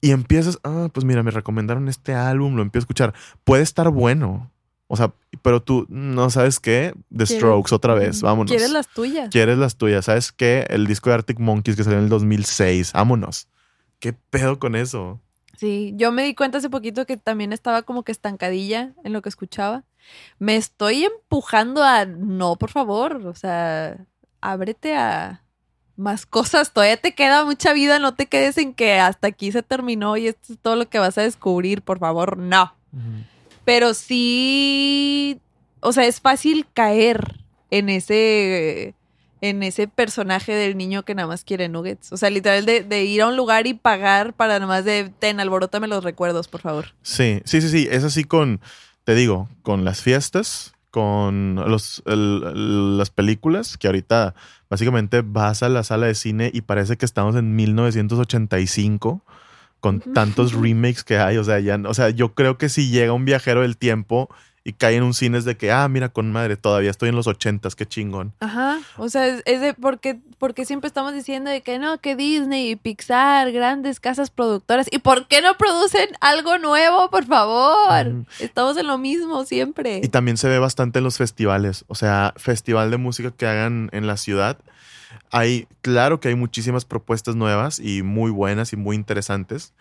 Y 0.00 0.12
empiezas, 0.12 0.58
ah, 0.64 0.88
pues 0.92 1.04
mira, 1.04 1.22
me 1.22 1.30
recomendaron 1.30 1.88
este 1.88 2.14
álbum, 2.14 2.56
lo 2.56 2.62
empiezo 2.62 2.82
a 2.82 2.86
escuchar. 2.86 3.14
Puede 3.44 3.62
estar 3.62 3.90
bueno. 3.90 4.50
O 4.92 4.96
sea, 4.96 5.12
pero 5.42 5.62
tú 5.62 5.86
no 5.88 6.30
sabes 6.30 6.58
qué, 6.58 6.94
The 7.16 7.24
Strokes 7.24 7.72
otra 7.72 7.94
vez, 7.94 8.22
vámonos. 8.22 8.50
¿Quieres 8.50 8.72
las 8.72 8.88
tuyas? 8.88 9.30
Quieres 9.30 9.56
las 9.56 9.76
tuyas, 9.76 10.06
¿sabes 10.06 10.32
qué? 10.32 10.66
El 10.68 10.88
disco 10.88 11.10
de 11.10 11.14
Arctic 11.14 11.38
Monkeys 11.38 11.76
que 11.76 11.84
salió 11.84 11.98
en 11.98 12.04
el 12.04 12.10
2006, 12.10 12.92
vámonos. 12.92 13.46
¿Qué 14.00 14.12
pedo 14.12 14.58
con 14.58 14.74
eso? 14.74 15.20
Sí, 15.56 15.92
yo 15.94 16.10
me 16.10 16.24
di 16.24 16.34
cuenta 16.34 16.58
hace 16.58 16.70
poquito 16.70 17.06
que 17.06 17.16
también 17.16 17.52
estaba 17.52 17.82
como 17.82 18.02
que 18.02 18.10
estancadilla 18.10 18.94
en 19.04 19.12
lo 19.12 19.22
que 19.22 19.28
escuchaba. 19.28 19.84
Me 20.40 20.56
estoy 20.56 21.04
empujando 21.04 21.84
a, 21.84 22.06
no, 22.06 22.56
por 22.56 22.70
favor, 22.70 23.24
o 23.26 23.34
sea, 23.34 24.06
ábrete 24.40 24.96
a 24.96 25.44
más 26.00 26.26
cosas, 26.26 26.72
todavía 26.72 26.96
te 26.96 27.14
queda 27.14 27.44
mucha 27.44 27.72
vida, 27.72 27.98
no 27.98 28.14
te 28.14 28.26
quedes 28.26 28.58
en 28.58 28.74
que 28.74 28.98
hasta 28.98 29.28
aquí 29.28 29.52
se 29.52 29.62
terminó 29.62 30.16
y 30.16 30.28
esto 30.28 30.52
es 30.54 30.58
todo 30.58 30.76
lo 30.76 30.88
que 30.88 30.98
vas 30.98 31.18
a 31.18 31.22
descubrir, 31.22 31.82
por 31.82 31.98
favor, 31.98 32.36
no. 32.36 32.74
Pero 33.64 33.94
sí, 33.94 35.40
o 35.80 35.92
sea, 35.92 36.06
es 36.06 36.20
fácil 36.20 36.66
caer 36.74 37.36
en 37.70 37.88
ese 37.88 38.94
en 39.42 39.62
ese 39.62 39.88
personaje 39.88 40.52
del 40.52 40.76
niño 40.76 41.04
que 41.04 41.14
nada 41.14 41.28
más 41.28 41.44
quiere 41.44 41.68
nuggets. 41.68 42.12
O 42.12 42.16
sea, 42.16 42.30
literal 42.30 42.66
de, 42.66 43.04
ir 43.04 43.22
a 43.22 43.28
un 43.28 43.36
lugar 43.36 43.66
y 43.66 43.74
pagar 43.74 44.34
para 44.34 44.54
nada 44.54 44.66
más 44.66 44.84
de, 44.84 45.10
ten, 45.18 45.40
alborótame 45.40 45.86
los 45.86 46.04
recuerdos, 46.04 46.48
por 46.48 46.60
favor. 46.60 46.94
Sí, 47.02 47.40
sí, 47.44 47.62
sí, 47.62 47.68
sí. 47.70 47.88
Es 47.90 48.04
así 48.04 48.24
con, 48.24 48.60
te 49.04 49.14
digo, 49.14 49.48
con 49.62 49.84
las 49.84 50.02
fiestas, 50.02 50.74
con 50.90 51.56
los, 51.56 52.02
las 52.06 53.10
películas, 53.10 53.76
que 53.78 53.86
ahorita 53.86 54.34
básicamente 54.68 55.22
vas 55.24 55.62
a 55.62 55.68
la 55.68 55.82
sala 55.84 56.06
de 56.06 56.14
cine 56.14 56.50
y 56.52 56.62
parece 56.62 56.96
que 56.96 57.04
estamos 57.04 57.36
en 57.36 57.54
1985 57.54 59.24
con 59.80 60.00
tantos 60.00 60.52
remakes 60.52 61.04
que 61.04 61.18
hay. 61.18 61.36
O 61.38 61.44
sea, 61.44 61.58
ya, 61.60 61.80
o 61.86 61.94
sea, 61.94 62.10
yo 62.10 62.34
creo 62.34 62.58
que 62.58 62.68
si 62.68 62.90
llega 62.90 63.12
un 63.12 63.24
viajero 63.24 63.62
del 63.62 63.76
tiempo 63.76 64.28
y 64.70 64.72
cae 64.72 64.94
en 64.94 65.02
un 65.02 65.14
cine 65.14 65.36
es 65.36 65.44
de 65.44 65.56
que, 65.56 65.72
ah, 65.72 65.88
mira, 65.88 66.10
con 66.10 66.30
madre, 66.30 66.56
todavía 66.56 66.92
estoy 66.92 67.08
en 67.08 67.16
los 67.16 67.26
ochentas, 67.26 67.74
qué 67.74 67.86
chingón. 67.86 68.32
Ajá, 68.38 68.78
o 68.98 69.08
sea, 69.08 69.26
es, 69.26 69.60
de 69.60 69.74
porque, 69.74 70.20
porque 70.38 70.64
siempre 70.64 70.86
estamos 70.86 71.12
diciendo 71.12 71.50
de 71.50 71.60
que 71.60 71.80
no, 71.80 71.98
que 71.98 72.14
Disney 72.14 72.70
y 72.70 72.76
Pixar, 72.76 73.50
grandes 73.50 73.98
casas 73.98 74.30
productoras, 74.30 74.86
¿y 74.92 74.98
por 74.98 75.26
qué 75.26 75.42
no 75.42 75.56
producen 75.56 76.08
algo 76.20 76.56
nuevo, 76.58 77.10
por 77.10 77.24
favor? 77.24 78.24
Estamos 78.38 78.76
en 78.76 78.86
lo 78.86 78.96
mismo 78.96 79.44
siempre. 79.44 80.00
Y 80.04 80.08
también 80.08 80.36
se 80.36 80.48
ve 80.48 80.60
bastante 80.60 80.98
en 81.00 81.04
los 81.04 81.18
festivales, 81.18 81.84
o 81.88 81.96
sea, 81.96 82.32
festival 82.36 82.92
de 82.92 82.96
música 82.96 83.32
que 83.32 83.48
hagan 83.48 83.90
en 83.90 84.06
la 84.06 84.16
ciudad. 84.16 84.56
Hay, 85.32 85.66
claro 85.82 86.20
que 86.20 86.28
hay 86.28 86.36
muchísimas 86.36 86.84
propuestas 86.84 87.34
nuevas 87.34 87.80
y 87.80 88.04
muy 88.04 88.30
buenas 88.30 88.72
y 88.72 88.76
muy 88.76 88.94
interesantes, 88.94 89.74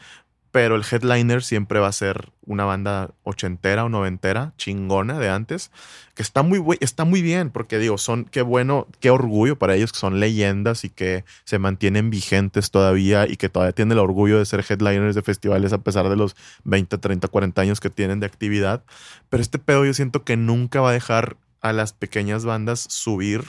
pero 0.51 0.75
el 0.75 0.83
headliner 0.89 1.43
siempre 1.43 1.79
va 1.79 1.87
a 1.87 1.91
ser 1.91 2.31
una 2.45 2.65
banda 2.65 3.11
ochentera 3.23 3.85
o 3.85 3.89
noventera, 3.89 4.53
chingona 4.57 5.19
de 5.19 5.29
antes, 5.29 5.71
que 6.15 6.23
está 6.23 6.41
muy, 6.41 6.63
está 6.79 7.05
muy 7.05 7.21
bien, 7.21 7.51
porque 7.51 7.77
digo, 7.77 7.99
son, 7.99 8.25
qué 8.25 8.41
bueno, 8.41 8.87
qué 8.99 9.11
orgullo 9.11 9.59
para 9.59 9.75
ellos 9.75 9.91
que 9.91 9.99
son 9.99 10.19
leyendas 10.19 10.83
y 10.83 10.89
que 10.89 11.23
se 11.43 11.59
mantienen 11.59 12.09
vigentes 12.09 12.71
todavía 12.71 13.27
y 13.27 13.37
que 13.37 13.49
todavía 13.49 13.73
tienen 13.73 13.91
el 13.91 13.99
orgullo 13.99 14.39
de 14.39 14.45
ser 14.45 14.65
headliners 14.67 15.15
de 15.15 15.21
festivales 15.21 15.71
a 15.71 15.83
pesar 15.83 16.09
de 16.09 16.15
los 16.15 16.35
20, 16.63 16.97
30, 16.97 17.27
40 17.27 17.61
años 17.61 17.79
que 17.79 17.91
tienen 17.91 18.19
de 18.19 18.25
actividad. 18.25 18.83
Pero 19.29 19.41
este 19.41 19.59
pedo 19.59 19.85
yo 19.85 19.93
siento 19.93 20.23
que 20.23 20.35
nunca 20.35 20.81
va 20.81 20.89
a 20.89 20.93
dejar 20.93 21.37
a 21.61 21.73
las 21.73 21.93
pequeñas 21.93 22.45
bandas 22.45 22.79
subir 22.79 23.43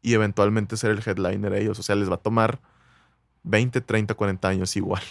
y 0.00 0.14
eventualmente 0.14 0.76
ser 0.76 0.92
el 0.92 1.02
headliner 1.04 1.52
a 1.52 1.58
ellos. 1.58 1.78
O 1.78 1.82
sea, 1.82 1.94
les 1.94 2.10
va 2.10 2.14
a 2.14 2.18
tomar 2.18 2.60
20, 3.44 3.80
30, 3.80 4.14
40 4.14 4.48
años 4.48 4.76
igual. 4.76 5.02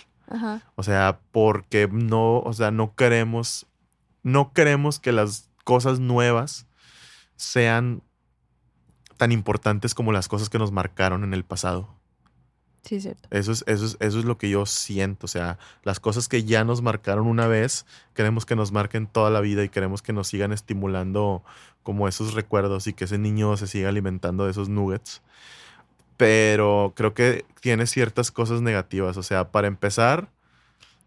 O 0.76 0.84
sea, 0.84 1.20
porque 1.32 1.88
no, 1.92 2.40
o 2.40 2.54
sea, 2.54 2.72
no 2.72 2.96
queremos, 2.96 3.68
no 4.24 4.54
queremos 4.54 5.00
que 5.00 5.12
las 5.12 5.50
cosas 5.64 6.00
nuevas 6.00 6.68
sean 7.36 8.04
tan 9.18 9.32
importantes 9.32 9.94
como 9.94 10.12
las 10.12 10.28
cosas 10.28 10.50
que 10.50 10.58
nos 10.58 10.72
marcaron 10.72 11.24
en 11.24 11.34
el 11.34 11.44
pasado. 11.44 11.90
Sí, 12.84 12.96
es 12.96 13.04
cierto. 13.04 13.28
Eso 13.30 13.52
es, 13.52 13.64
eso, 13.68 13.86
es, 13.86 13.98
eso 14.00 14.20
es 14.20 14.26
lo 14.26 14.38
que 14.38 14.50
yo 14.50 14.66
siento. 14.66 15.26
O 15.26 15.30
sea, 15.30 15.60
las 15.84 16.00
cosas 16.00 16.28
que 16.28 16.44
ya 16.44 16.64
nos 16.64 16.82
marcaron 16.82 17.28
una 17.28 17.46
vez, 17.46 17.86
queremos 18.16 18.46
que 18.46 18.56
nos 18.56 18.72
marquen 18.72 19.06
toda 19.06 19.30
la 19.30 19.40
vida 19.40 19.64
y 19.64 19.70
queremos 19.70 20.02
que 20.02 20.14
nos 20.14 20.28
sigan 20.28 20.52
estimulando 20.52 21.44
como 21.84 22.08
esos 22.08 22.34
recuerdos 22.34 22.88
y 22.88 22.94
que 22.94 23.06
ese 23.06 23.18
niño 23.18 23.56
se 23.58 23.68
siga 23.68 23.90
alimentando 23.90 24.46
de 24.46 24.52
esos 24.52 24.70
nuggets 24.70 25.22
pero 26.22 26.94
creo 26.96 27.16
que 27.16 27.46
tiene 27.62 27.88
ciertas 27.88 28.30
cosas 28.30 28.62
negativas. 28.62 29.18
O 29.18 29.24
sea, 29.24 29.52
para 29.52 29.68
empezar, 29.68 30.30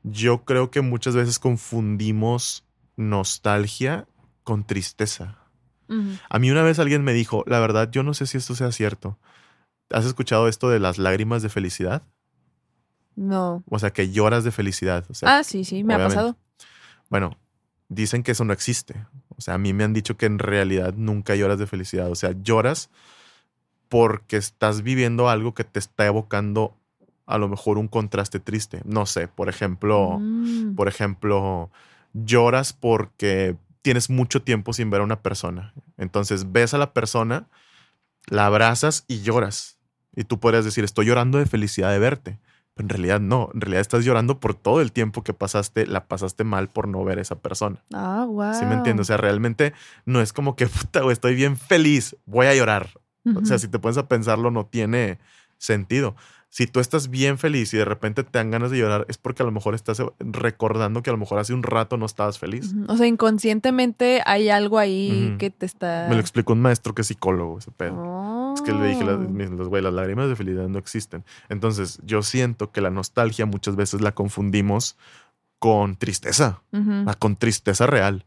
yo 0.03 0.45
creo 0.45 0.73
que 0.73 0.81
muchas 0.81 1.15
veces 1.15 1.39
confundimos 1.39 2.65
nostalgia 2.97 4.09
con 4.43 4.67
tristeza. 4.67 5.39
A 6.29 6.39
mí 6.41 6.51
una 6.51 6.65
vez 6.65 6.81
alguien 6.81 7.05
me 7.05 7.13
dijo, 7.13 7.45
la 7.47 7.61
verdad, 7.61 7.93
yo 7.93 8.03
no 8.03 8.13
sé 8.13 8.27
si 8.27 8.39
esto 8.39 8.57
sea 8.57 8.73
cierto. 8.73 9.17
¿Has 9.89 10.05
escuchado 10.05 10.49
esto 10.49 10.69
de 10.69 10.81
las 10.81 10.99
lágrimas 10.99 11.43
de 11.43 11.49
felicidad? 11.49 12.03
No. 13.15 13.63
O 13.71 13.79
sea, 13.79 13.93
que 13.93 14.11
lloras 14.11 14.43
de 14.43 14.51
felicidad. 14.51 15.05
ah, 15.23 15.45
sí, 15.45 15.65
sí, 15.65 15.85
me 15.85 15.95
ha 15.95 15.99
pasado. 15.99 16.37
Bueno, 17.09 17.39
dicen 17.89 18.25
que 18.25 18.33
eso 18.33 18.45
no 18.45 18.53
existe. 18.53 19.07
O 19.37 19.41
sea, 19.41 19.55
a 19.55 19.59
mí 19.59 19.73
me 19.75 19.85
han 19.85 19.93
dicho 19.93 20.17
que 20.17 20.27
en 20.27 20.41
realidad 20.41 20.93
nunca 20.97 21.37
lloras 21.37 21.61
de 21.61 21.69
felicidad. 21.69 22.11
O 22.11 22.17
sea, 22.17 22.33
lloras 22.33 22.91
porque 23.95 24.37
estás 24.37 24.83
viviendo 24.83 25.29
algo 25.29 25.55
que 25.55 25.63
te 25.63 25.79
está 25.79 26.05
evocando 26.05 26.77
a 27.27 27.39
lo 27.39 27.49
mejor 27.49 27.79
un 27.79 27.87
contraste 27.87 28.41
triste. 28.41 28.81
No 28.85 29.07
sé, 29.07 29.29
por 29.29 29.49
ejemplo, 29.49 30.19
mm. 30.19 30.75
por 30.75 30.89
ejemplo, 30.89 31.71
lloras 32.13 32.73
porque 32.73 33.55
tienes 33.83 34.11
mucho 34.11 34.43
tiempo 34.43 34.73
sin 34.73 34.91
ver 34.91 35.01
a 35.01 35.05
una 35.05 35.23
persona. 35.23 35.75
Entonces 35.97 36.51
ves 36.51 36.75
a 36.75 36.79
la 36.79 36.93
persona, 36.93 37.47
la 38.27 38.47
abrazas 38.47 39.05
y 39.07 39.23
lloras. 39.23 39.79
Y 40.17 40.25
tú 40.25 40.41
podrías 40.41 40.65
decir, 40.65 40.83
estoy 40.83 41.07
llorando 41.07 41.39
de 41.39 41.47
felicidad 41.47 41.93
de 41.93 42.01
verte. 42.01 42.41
Pero 42.75 42.87
en 42.87 42.89
realidad 42.89 43.21
no, 43.21 43.51
en 43.55 43.61
realidad 43.61 43.81
estás 43.81 44.05
llorando 44.05 44.41
por 44.41 44.57
todo 44.57 44.81
el 44.81 44.91
tiempo 44.91 45.23
que 45.23 45.35
pasaste, 45.35 45.87
la 45.87 46.09
pasaste 46.09 46.43
mal 46.43 46.69
por 46.69 46.89
no 46.89 47.05
ver 47.05 47.21
a 47.21 47.23
esa 47.23 47.39
persona. 47.39 47.85
Ah, 47.93 48.27
wow. 48.29 48.55
¿Sí 48.55 48.67
me 48.67 48.75
entiendes? 48.75 49.05
O 49.05 49.07
sea, 49.07 49.19
realmente 49.19 49.73
no 50.05 50.21
es 50.21 50.33
como 50.33 50.57
que, 50.57 50.67
puta, 50.67 51.09
estoy 51.13 51.37
bien 51.37 51.57
feliz, 51.57 52.17
voy 52.27 52.49
a 52.49 52.57
llorar. 52.57 52.89
O 53.25 53.45
sea, 53.45 53.59
si 53.59 53.69
te 53.69 53.79
pones 53.79 53.97
a 53.97 54.09
pensarlo, 54.09 54.51
no 54.51 54.67
tiene 54.67 55.19
sentido. 55.59 56.15
Si 56.51 56.69
tú 56.69 56.79
estás 56.79 57.11
bien 57.11 57.37
feliz 57.37 57.75
y 57.75 57.79
de 57.79 57.85
repente 57.85 58.23
te 58.23 58.39
dan 58.39 58.53
ganas 58.53 58.71
de 58.71 58.79
llorar, 58.79 59.07
es 59.09 59.19
porque 59.19 59.43
a 59.43 59.47
lo 59.47 59.51
mejor 59.51 59.75
estás 59.75 60.01
recordando 60.21 61.03
que 61.03 61.11
a 61.11 61.13
lo 61.13 61.19
mejor 61.19 61.41
hace 61.41 61.53
un 61.53 61.65
rato 61.65 61.97
no 61.97 62.07
estabas 62.07 62.39
feliz. 62.39 62.73
O 62.87 62.97
sea, 62.97 63.09
inconscientemente 63.09 64.23
hay 64.25 64.51
algo 64.51 64.79
ahí 64.79 65.35
que 65.41 65.51
te 65.51 65.67
está. 65.67 66.07
Me 66.09 66.15
lo 66.15 66.21
explicó 66.21 66.53
un 66.53 66.63
maestro 66.63 66.95
que 66.95 67.03
es 67.03 67.09
psicólogo, 67.09 67.59
ese 67.59 67.73
pedo. 67.73 68.55
Es 68.55 68.63
que 68.63 68.73
le 68.73 68.87
dije, 68.87 69.03
las, 69.03 69.17
oh. 69.17 69.81
las 69.81 69.93
lágrimas 69.93 70.29
de 70.29 70.37
felicidad 70.37 70.69
no 70.69 70.79
existen. 70.79 71.25
Entonces, 71.49 71.99
yo 72.05 72.23
siento 72.23 72.71
que 72.71 72.81
la 72.81 72.91
nostalgia 72.91 73.47
muchas 73.47 73.75
veces 73.75 74.01
la 74.01 74.13
confundimos 74.13 74.97
con 75.59 75.97
tristeza, 75.97 76.63
con 77.19 77.35
tristeza 77.35 77.87
real. 77.87 78.27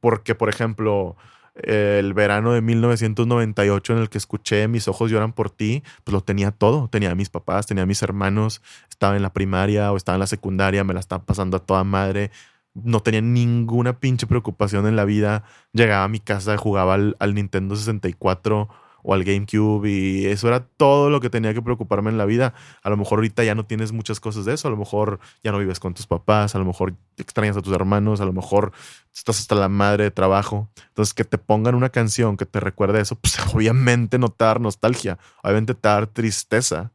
Porque, 0.00 0.34
por 0.34 0.50
ejemplo, 0.50 1.16
el 1.54 2.14
verano 2.14 2.52
de 2.52 2.62
1998 2.62 3.92
en 3.92 3.98
el 3.98 4.08
que 4.08 4.18
escuché 4.18 4.68
Mis 4.68 4.88
ojos 4.88 5.10
lloran 5.10 5.32
por 5.32 5.50
ti, 5.50 5.82
pues 6.04 6.12
lo 6.12 6.22
tenía 6.22 6.50
todo. 6.50 6.88
Tenía 6.88 7.10
a 7.10 7.14
mis 7.14 7.30
papás, 7.30 7.66
tenía 7.66 7.84
a 7.84 7.86
mis 7.86 8.02
hermanos, 8.02 8.62
estaba 8.88 9.16
en 9.16 9.22
la 9.22 9.32
primaria 9.32 9.92
o 9.92 9.96
estaba 9.96 10.16
en 10.16 10.20
la 10.20 10.26
secundaria, 10.26 10.84
me 10.84 10.94
la 10.94 11.00
estaba 11.00 11.24
pasando 11.24 11.56
a 11.58 11.60
toda 11.60 11.84
madre. 11.84 12.30
No 12.74 13.00
tenía 13.00 13.20
ninguna 13.20 14.00
pinche 14.00 14.26
preocupación 14.26 14.86
en 14.86 14.96
la 14.96 15.04
vida. 15.04 15.44
Llegaba 15.72 16.04
a 16.04 16.08
mi 16.08 16.20
casa, 16.20 16.56
jugaba 16.56 16.94
al, 16.94 17.16
al 17.18 17.34
Nintendo 17.34 17.76
64 17.76 18.68
o 19.02 19.14
al 19.14 19.24
GameCube 19.24 19.90
y 19.90 20.26
eso 20.26 20.48
era 20.48 20.66
todo 20.66 21.10
lo 21.10 21.20
que 21.20 21.30
tenía 21.30 21.54
que 21.54 21.62
preocuparme 21.62 22.10
en 22.10 22.18
la 22.18 22.24
vida. 22.24 22.54
A 22.82 22.90
lo 22.90 22.96
mejor 22.96 23.18
ahorita 23.18 23.44
ya 23.44 23.54
no 23.54 23.66
tienes 23.66 23.92
muchas 23.92 24.20
cosas 24.20 24.44
de 24.44 24.54
eso, 24.54 24.68
a 24.68 24.70
lo 24.70 24.76
mejor 24.76 25.20
ya 25.42 25.52
no 25.52 25.58
vives 25.58 25.80
con 25.80 25.94
tus 25.94 26.06
papás, 26.06 26.54
a 26.54 26.58
lo 26.58 26.64
mejor 26.64 26.94
extrañas 27.16 27.56
a 27.56 27.62
tus 27.62 27.74
hermanos, 27.74 28.20
a 28.20 28.24
lo 28.24 28.32
mejor 28.32 28.72
estás 29.14 29.40
hasta 29.40 29.54
la 29.54 29.68
madre 29.68 30.04
de 30.04 30.10
trabajo. 30.10 30.70
Entonces, 30.88 31.14
que 31.14 31.24
te 31.24 31.38
pongan 31.38 31.74
una 31.74 31.90
canción 31.90 32.36
que 32.36 32.46
te 32.46 32.60
recuerde 32.60 33.00
eso, 33.00 33.16
pues 33.16 33.38
obviamente 33.54 34.18
no 34.18 34.34
nostalgia, 34.60 35.18
obviamente 35.42 35.74
te 35.74 35.88
dar 35.88 36.06
tristeza 36.06 36.92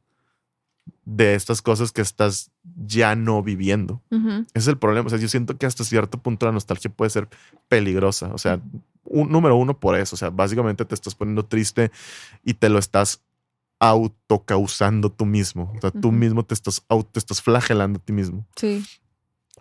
de 1.10 1.36
estas 1.36 1.62
cosas 1.62 1.94
que 1.94 2.02
estás 2.02 2.52
ya 2.86 3.16
no 3.16 3.42
viviendo. 3.42 4.02
Ese 4.12 4.46
es 4.54 4.68
el 4.68 4.78
problema. 4.78 5.08
O 5.08 5.10
sea, 5.10 5.18
yo 5.18 5.30
siento 5.30 5.58
que 5.58 5.66
hasta 5.66 5.86
cierto 5.86 6.18
punto 6.18 6.46
la 6.46 6.52
nostalgia 6.52 6.92
puede 6.92 7.10
ser 7.10 7.30
peligrosa. 7.70 8.34
O 8.34 8.38
sea, 8.38 8.60
un, 9.06 9.32
número 9.32 9.56
uno 9.56 9.80
por 9.80 9.98
eso. 9.98 10.16
O 10.16 10.18
sea, 10.18 10.32
básicamente 10.32 10.84
te 10.84 10.94
estás 10.94 11.16
poniendo 11.16 11.46
triste 11.46 11.92
y 12.44 12.56
te 12.56 12.68
lo 12.68 12.78
estás 12.78 13.24
autocausando 13.80 15.10
tú 15.10 15.26
mismo. 15.26 15.72
O 15.78 15.80
sea, 15.80 15.92
tú 15.92 16.12
mismo 16.12 16.44
te 16.44 16.54
estás, 16.54 16.86
te 17.14 17.20
estás 17.20 17.42
flagelando 17.42 18.00
a 18.00 18.04
ti 18.04 18.12
mismo. 18.12 18.46
Sí. 18.58 18.86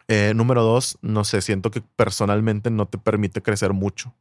Eh, 0.09 0.33
número 0.35 0.65
dos, 0.65 0.99
no 1.01 1.23
sé, 1.23 1.43
siento 1.43 1.71
que 1.71 1.81
personalmente 1.81 2.71
no 2.71 2.89
te 2.89 2.99
permite 2.99 3.41
crecer 3.41 3.73
mucho. 3.73 4.13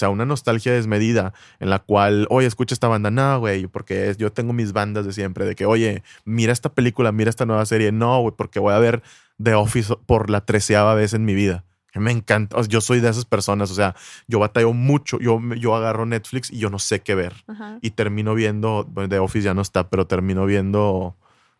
O 0.00 0.06
sea, 0.08 0.08
una 0.08 0.24
nostalgia 0.24 0.72
desmedida 0.72 1.34
en 1.58 1.68
la 1.68 1.78
cual, 1.78 2.26
oye, 2.30 2.46
escucha 2.46 2.72
esta 2.72 2.88
banda, 2.88 3.10
no, 3.10 3.38
güey, 3.38 3.66
porque 3.66 4.14
yo 4.16 4.32
tengo 4.32 4.54
mis 4.54 4.72
bandas 4.72 5.04
de 5.04 5.12
siempre, 5.12 5.44
de 5.44 5.54
que, 5.54 5.66
oye, 5.66 6.02
mira 6.24 6.54
esta 6.54 6.72
película, 6.72 7.12
mira 7.12 7.28
esta 7.28 7.44
nueva 7.44 7.66
serie, 7.66 7.92
no, 7.92 8.22
güey, 8.22 8.34
porque 8.34 8.60
voy 8.60 8.72
a 8.72 8.78
ver 8.78 9.02
The 9.42 9.52
Office 9.56 9.94
por 10.06 10.30
la 10.30 10.46
treceava 10.46 10.94
vez 10.94 11.12
en 11.12 11.26
mi 11.26 11.34
vida. 11.34 11.66
Me 11.94 12.12
encanta, 12.12 12.58
yo 12.62 12.80
soy 12.80 13.00
de 13.00 13.10
esas 13.10 13.26
personas, 13.26 13.70
o 13.70 13.74
sea, 13.74 13.94
yo 14.26 14.38
batallo 14.38 14.72
mucho, 14.72 15.18
yo, 15.18 15.38
yo 15.56 15.74
agarro 15.74 16.06
Netflix 16.06 16.50
y 16.50 16.56
yo 16.56 16.70
no 16.70 16.78
sé 16.78 17.00
qué 17.00 17.14
ver. 17.14 17.34
Y 17.82 17.90
termino 17.90 18.34
viendo, 18.34 18.86
bueno, 18.90 19.10
The 19.10 19.18
Office 19.18 19.44
ya 19.44 19.52
no 19.52 19.60
está, 19.60 19.90
pero 19.90 20.06
termino 20.06 20.46
viendo 20.46 21.14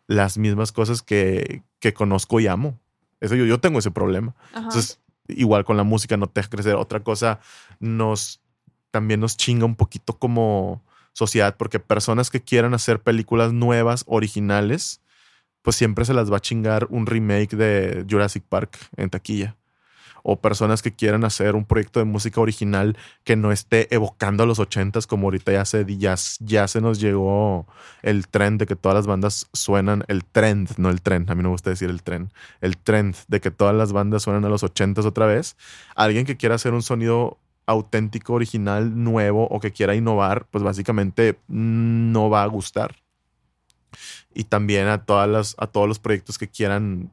las 0.07 0.39
mismas 0.39 0.71
cosas 0.71 1.03
que, 1.03 1.61
que 1.79 1.93
conozco 1.93 2.39
y 2.39 2.47
amo. 2.47 2.79
Eso 3.19 3.35
yo, 3.35 3.45
yo 3.45 3.59
tengo 3.59 3.77
ese 3.77 3.91
problema. 3.91 4.33
Entonces, 4.55 4.99
igual 5.35 5.65
con 5.65 5.77
la 5.77 5.83
música 5.83 6.17
no 6.17 6.27
te 6.27 6.41
deja 6.41 6.49
crecer. 6.49 6.75
Otra 6.75 7.03
cosa 7.03 7.39
nos 7.79 8.41
también 8.91 9.19
nos 9.21 9.37
chinga 9.37 9.65
un 9.65 9.75
poquito 9.75 10.17
como 10.17 10.83
sociedad, 11.13 11.55
porque 11.57 11.79
personas 11.79 12.29
que 12.29 12.41
quieran 12.41 12.73
hacer 12.73 13.01
películas 13.01 13.53
nuevas, 13.53 14.03
originales, 14.07 15.01
pues 15.61 15.75
siempre 15.75 16.05
se 16.05 16.13
las 16.13 16.31
va 16.31 16.37
a 16.37 16.41
chingar 16.41 16.87
un 16.89 17.05
remake 17.05 17.55
de 17.55 18.05
Jurassic 18.09 18.43
Park 18.43 18.77
en 18.97 19.09
taquilla 19.09 19.55
o 20.23 20.39
personas 20.39 20.81
que 20.81 20.91
quieran 20.91 21.23
hacer 21.23 21.55
un 21.55 21.65
proyecto 21.65 21.99
de 21.99 22.05
música 22.05 22.41
original 22.41 22.97
que 23.23 23.35
no 23.35 23.51
esté 23.51 23.93
evocando 23.93 24.43
a 24.43 24.45
los 24.45 24.59
ochentas, 24.59 25.07
como 25.07 25.27
ahorita 25.27 25.51
ya 25.51 25.65
se, 25.65 25.85
ya, 25.97 26.15
ya 26.39 26.67
se 26.67 26.81
nos 26.81 26.99
llegó 26.99 27.67
el 28.01 28.27
trend 28.27 28.59
de 28.59 28.65
que 28.65 28.75
todas 28.75 28.95
las 28.95 29.07
bandas 29.07 29.47
suenan, 29.53 30.03
el 30.07 30.23
trend, 30.23 30.77
no 30.77 30.89
el 30.89 31.01
tren, 31.01 31.25
a 31.29 31.35
mí 31.35 31.43
me 31.43 31.49
gusta 31.49 31.69
decir 31.69 31.89
el 31.89 32.03
tren, 32.03 32.31
el 32.61 32.77
trend 32.77 33.15
de 33.27 33.41
que 33.41 33.51
todas 33.51 33.75
las 33.75 33.93
bandas 33.93 34.23
suenan 34.23 34.45
a 34.45 34.49
los 34.49 34.63
ochentas 34.63 35.05
otra 35.05 35.25
vez. 35.25 35.55
Alguien 35.95 36.25
que 36.25 36.37
quiera 36.37 36.55
hacer 36.55 36.73
un 36.73 36.81
sonido 36.81 37.37
auténtico, 37.65 38.33
original, 38.33 39.03
nuevo 39.03 39.47
o 39.47 39.59
que 39.59 39.71
quiera 39.71 39.95
innovar, 39.95 40.45
pues 40.51 40.63
básicamente 40.63 41.39
no 41.47 42.29
va 42.29 42.43
a 42.43 42.47
gustar. 42.47 42.95
Y 44.33 44.45
también 44.45 44.87
a, 44.87 45.03
todas 45.05 45.29
las, 45.29 45.55
a 45.57 45.67
todos 45.67 45.87
los 45.87 45.99
proyectos 45.99 46.37
que 46.37 46.47
quieran 46.47 47.11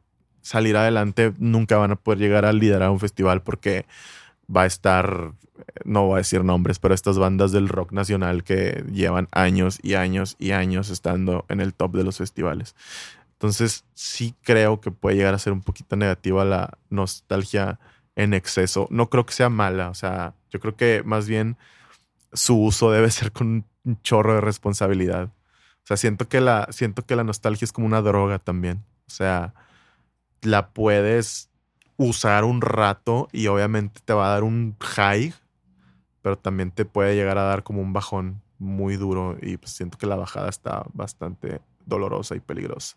salir 0.49 0.79
adelante, 0.79 1.35
nunca 1.39 1.77
van 1.77 1.91
a 1.91 1.97
poder 1.97 2.19
llegar 2.19 2.47
a 2.47 2.55
liderar 2.55 2.89
un 2.89 2.99
festival 2.99 3.43
porque 3.43 3.85
va 4.55 4.63
a 4.63 4.67
estar, 4.67 5.33
no 5.85 6.07
voy 6.07 6.15
a 6.15 6.19
decir 6.19 6.43
nombres, 6.43 6.79
pero 6.79 6.95
estas 6.95 7.19
bandas 7.19 7.53
del 7.53 7.69
rock 7.69 7.93
nacional 7.93 8.45
que 8.45 8.83
llevan 8.91 9.29
años 9.31 9.79
y 9.83 9.93
años 9.93 10.37
y 10.39 10.53
años 10.53 10.89
estando 10.89 11.45
en 11.51 11.61
el 11.61 11.75
top 11.75 11.97
de 11.97 12.05
los 12.05 12.17
festivales. 12.17 12.75
Entonces 13.33 13.85
sí 13.93 14.35
creo 14.43 14.81
que 14.81 14.91
puede 14.91 15.17
llegar 15.17 15.35
a 15.35 15.39
ser 15.39 15.53
un 15.53 15.61
poquito 15.61 15.97
negativa 15.97 16.47
la 16.47 16.79
nostalgia 16.89 17.79
en 18.17 18.33
exceso. 18.33 18.89
No 18.91 19.11
creo 19.11 19.27
que 19.27 19.35
sea 19.35 19.51
mala, 19.51 19.91
o 19.91 19.95
sea, 19.95 20.33
yo 20.49 20.61
creo 20.61 20.77
que 20.77 21.03
más 21.05 21.29
bien 21.29 21.59
su 22.33 22.59
uso 22.59 22.91
debe 22.91 23.11
ser 23.11 23.33
con 23.33 23.67
un 23.85 24.03
chorro 24.03 24.35
de 24.35 24.41
responsabilidad. 24.41 25.25
O 25.25 25.87
sea, 25.89 25.99
siento 25.99 26.27
que 26.27 26.41
la, 26.41 26.69
siento 26.71 27.05
que 27.05 27.17
la 27.17 27.25
nostalgia 27.25 27.67
es 27.67 27.73
como 27.73 27.87
una 27.87 28.01
droga 28.01 28.39
también. 28.39 28.83
O 29.07 29.11
sea, 29.11 29.53
la 30.43 30.70
puedes 30.70 31.51
usar 31.97 32.45
un 32.45 32.61
rato 32.61 33.28
y 33.32 33.49
obviamente 33.49 34.01
te 34.05 34.12
va 34.12 34.28
a 34.28 34.32
dar 34.34 34.45
un 34.45 34.76
high, 34.80 35.34
pero 36.22 36.39
también 36.39 36.70
te 36.70 36.84
puede 36.84 37.14
llegar 37.14 37.39
a 37.39 37.43
dar 37.43 37.62
como 37.62 37.82
un 37.82 37.93
bajón 37.93 38.41
muy 38.59 38.97
duro 38.97 39.36
y 39.41 39.57
pues 39.57 39.72
siento 39.72 39.99
que 39.99 40.07
la 40.07 40.16
bajada 40.16 40.49
está 40.49 40.84
bastante 40.93 41.61
dolorosa 41.86 42.36
y 42.36 42.41
peligrosa. 42.41 42.97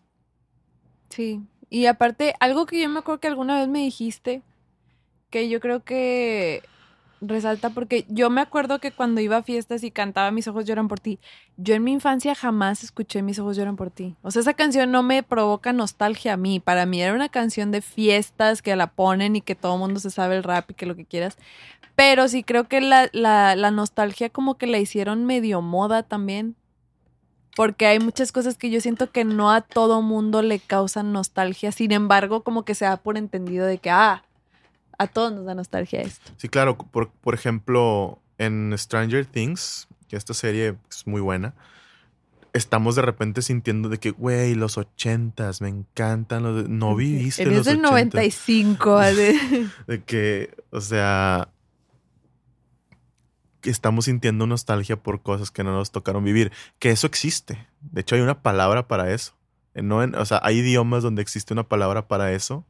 Sí, 1.09 1.41
y 1.69 1.85
aparte, 1.87 2.35
algo 2.39 2.65
que 2.65 2.81
yo 2.81 2.89
me 2.89 2.99
acuerdo 2.99 3.19
que 3.19 3.27
alguna 3.27 3.59
vez 3.59 3.67
me 3.67 3.79
dijiste, 3.79 4.41
que 5.29 5.49
yo 5.49 5.59
creo 5.59 5.83
que 5.83 6.63
resalta 7.22 7.69
porque 7.69 8.05
yo 8.09 8.30
me 8.30 8.41
acuerdo 8.41 8.80
que 8.80 8.91
cuando 8.91 9.22
iba 9.22 9.38
a 9.38 9.43
fiestas 9.43 9.84
y 9.84 9.91
cantaba 9.91 10.32
Mis 10.32 10.47
ojos 10.47 10.65
lloran 10.65 10.88
por 10.88 10.99
ti, 10.99 11.19
yo 11.55 11.76
en 11.76 11.84
mi 11.84 11.93
infancia 11.93 12.36
jamás 12.36 12.84
escuché 12.84 13.22
Mis 13.22 13.39
ojos 13.39 13.55
lloran 13.55 13.76
por 13.76 13.91
ti. 13.91 14.15
O 14.24 14.32
sea, 14.32 14.41
esa 14.41 14.53
canción 14.53 14.91
no 14.91 15.03
me 15.03 15.24
provoca 15.24 15.72
nostalgia 15.72 16.34
a 16.34 16.38
mí. 16.38 16.59
Para 16.59 16.86
mí 16.86 17.01
era 17.01 17.13
una 17.13 17.30
canción 17.30 17.72
de 17.72 17.82
fiestas 17.82 18.61
que 18.61 18.76
la 18.76 18.88
ponen 18.88 19.36
y 19.36 19.41
que 19.41 19.55
todo 19.55 19.76
el 19.76 19.80
mundo 19.80 19.99
se 19.99 20.09
sabe 20.09 20.36
el 20.36 20.43
rap 20.43 20.72
y 20.72 20.74
que 20.74 20.86
lo 20.86 20.95
que 20.95 21.05
quieras. 21.05 21.38
Pero 21.95 22.28
sí 22.28 22.43
creo 22.43 22.67
que 22.67 22.82
la, 22.82 23.09
la, 23.13 23.55
la 23.55 23.72
nostalgia 23.72 24.30
como 24.30 24.57
que 24.57 24.67
la 24.67 24.80
hicieron 24.80 25.26
medio 25.26 25.61
moda 25.61 26.03
también. 26.03 26.55
Porque 27.55 27.86
hay 27.86 27.99
muchas 27.99 28.32
cosas 28.32 28.57
que 28.57 28.69
yo 28.69 28.80
siento 28.80 29.11
que 29.11 29.26
no 29.26 29.51
a 29.51 29.59
todo 29.61 30.01
mundo 30.01 30.41
le 30.41 30.59
causan 30.59 31.11
nostalgia. 31.11 31.72
Sin 31.74 31.91
embargo, 31.91 32.43
como 32.43 32.63
que 32.63 32.76
se 32.76 32.86
da 32.86 32.95
por 32.95 33.17
entendido 33.17 33.65
de 33.65 33.78
que, 33.78 33.89
ah, 33.89 34.24
a 35.02 35.08
todos 35.08 35.34
nos 35.34 35.45
da 35.45 35.56
nostalgia 35.56 36.02
esto. 36.02 36.32
Sí, 36.38 36.47
claro. 36.47 36.78
Por, 36.78 37.10
por 37.10 37.34
ejemplo, 37.34 38.20
en 38.38 38.74
Stranger 38.78 39.26
Things, 39.26 39.88
que 40.08 40.16
esta 40.16 40.34
serie 40.34 40.76
es 40.89 41.08
muy 41.08 41.22
buena, 41.22 41.56
estamos 42.54 42.95
de 42.95 43.02
repente 43.02 43.41
sintiendo 43.41 43.89
de 43.89 43.97
que, 43.97 44.12
güey, 44.12 44.54
los 44.54 44.78
ochentas, 44.78 45.62
me 45.62 45.70
encantan 45.70 46.43
los... 46.43 46.70
No 46.70 46.95
viviste 46.95 47.41
Eres 47.41 47.58
los 47.58 47.66
del 47.66 47.82
95. 47.82 48.99
de... 48.99 49.70
de 49.88 50.04
que, 50.04 50.54
o 50.70 50.82
sea, 50.82 51.49
que 53.62 53.72
estamos 53.72 54.06
sintiendo 54.06 54.45
nostalgia 54.45 54.97
por 54.97 55.22
cosas 55.24 55.49
que 55.49 55.64
no 55.64 55.72
nos 55.72 55.91
tocaron 55.91 56.24
vivir. 56.24 56.52
Que 56.78 56.91
eso 56.91 57.08
existe. 57.08 57.68
De 57.80 58.02
hecho, 58.02 58.16
hay 58.16 58.22
una 58.22 58.43
palabra 58.43 58.88
para 58.88 59.12
eso. 59.12 59.34
No 59.74 59.97
o 59.97 60.26
sea, 60.26 60.39
hay 60.43 60.60
idiomas 60.60 61.02
donde 61.02 61.24
existe 61.24 61.54
una 61.54 61.64
palabra 61.64 62.08
para 62.08 62.34
eso 62.34 62.66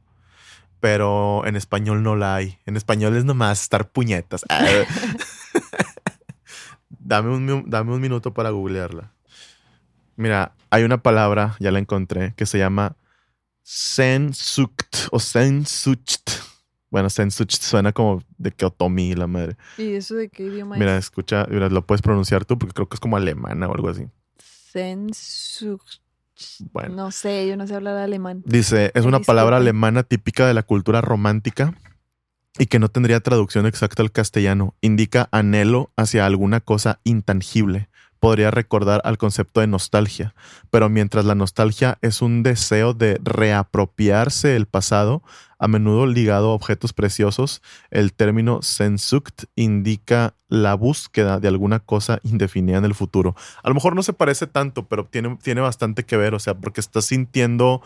pero 0.82 1.46
en 1.46 1.54
español 1.54 2.02
no 2.02 2.16
la 2.16 2.34
hay. 2.34 2.58
En 2.66 2.76
español 2.76 3.16
es 3.16 3.24
nomás 3.24 3.62
estar 3.62 3.92
puñetas. 3.92 4.44
Ah. 4.48 4.66
dame, 6.88 7.30
un, 7.30 7.70
dame 7.70 7.94
un 7.94 8.00
minuto 8.00 8.34
para 8.34 8.50
googlearla. 8.50 9.12
Mira, 10.16 10.56
hay 10.70 10.82
una 10.82 11.00
palabra, 11.00 11.54
ya 11.60 11.70
la 11.70 11.78
encontré, 11.78 12.34
que 12.34 12.46
se 12.46 12.58
llama 12.58 12.96
sensucht 13.62 15.06
o 15.12 15.20
sensucht. 15.20 16.32
Bueno, 16.90 17.10
sensucht 17.10 17.62
suena 17.62 17.92
como 17.92 18.20
de 18.36 18.50
que 18.50 18.66
otomí, 18.66 19.14
la 19.14 19.28
madre. 19.28 19.56
¿Y 19.78 19.94
eso 19.94 20.16
de 20.16 20.30
qué 20.30 20.46
idioma 20.46 20.76
Mira, 20.76 20.98
escucha, 20.98 21.46
mira, 21.48 21.68
lo 21.68 21.86
puedes 21.86 22.02
pronunciar 22.02 22.44
tú 22.44 22.58
porque 22.58 22.74
creo 22.74 22.88
que 22.88 22.96
es 22.96 23.00
como 23.00 23.16
alemana 23.16 23.68
o 23.68 23.72
algo 23.72 23.88
así. 23.88 24.08
Sensucht. 24.72 26.02
No 26.90 27.10
sé, 27.10 27.46
yo 27.48 27.56
no 27.56 27.66
sé 27.66 27.74
hablar 27.74 27.96
alemán. 27.96 28.42
Dice, 28.44 28.90
es 28.94 29.04
una 29.04 29.20
palabra 29.20 29.58
alemana 29.58 30.02
típica 30.02 30.46
de 30.46 30.54
la 30.54 30.62
cultura 30.62 31.00
romántica 31.00 31.74
y 32.58 32.66
que 32.66 32.78
no 32.78 32.88
tendría 32.88 33.20
traducción 33.20 33.66
exacta 33.66 34.02
al 34.02 34.12
castellano. 34.12 34.74
Indica 34.80 35.28
anhelo 35.32 35.90
hacia 35.96 36.26
alguna 36.26 36.60
cosa 36.60 37.00
intangible. 37.04 37.88
Podría 38.20 38.52
recordar 38.52 39.00
al 39.04 39.18
concepto 39.18 39.60
de 39.60 39.66
nostalgia, 39.66 40.34
pero 40.70 40.88
mientras 40.88 41.24
la 41.24 41.34
nostalgia 41.34 41.98
es 42.02 42.22
un 42.22 42.44
deseo 42.44 42.94
de 42.94 43.18
reapropiarse 43.20 44.48
del 44.48 44.66
pasado, 44.66 45.24
a 45.58 45.66
menudo 45.66 46.06
ligado 46.06 46.50
a 46.50 46.54
objetos 46.54 46.92
preciosos, 46.92 47.62
el 47.90 48.12
término 48.12 48.62
Sensucht 48.62 49.44
indica 49.56 50.34
la 50.52 50.74
búsqueda 50.74 51.40
de 51.40 51.48
alguna 51.48 51.78
cosa 51.78 52.20
indefinida 52.24 52.76
en 52.76 52.84
el 52.84 52.94
futuro. 52.94 53.34
A 53.62 53.70
lo 53.70 53.74
mejor 53.74 53.96
no 53.96 54.02
se 54.02 54.12
parece 54.12 54.46
tanto, 54.46 54.86
pero 54.86 55.06
tiene, 55.06 55.38
tiene 55.42 55.62
bastante 55.62 56.04
que 56.04 56.18
ver, 56.18 56.34
o 56.34 56.38
sea, 56.38 56.52
porque 56.52 56.80
estás 56.80 57.06
sintiendo, 57.06 57.80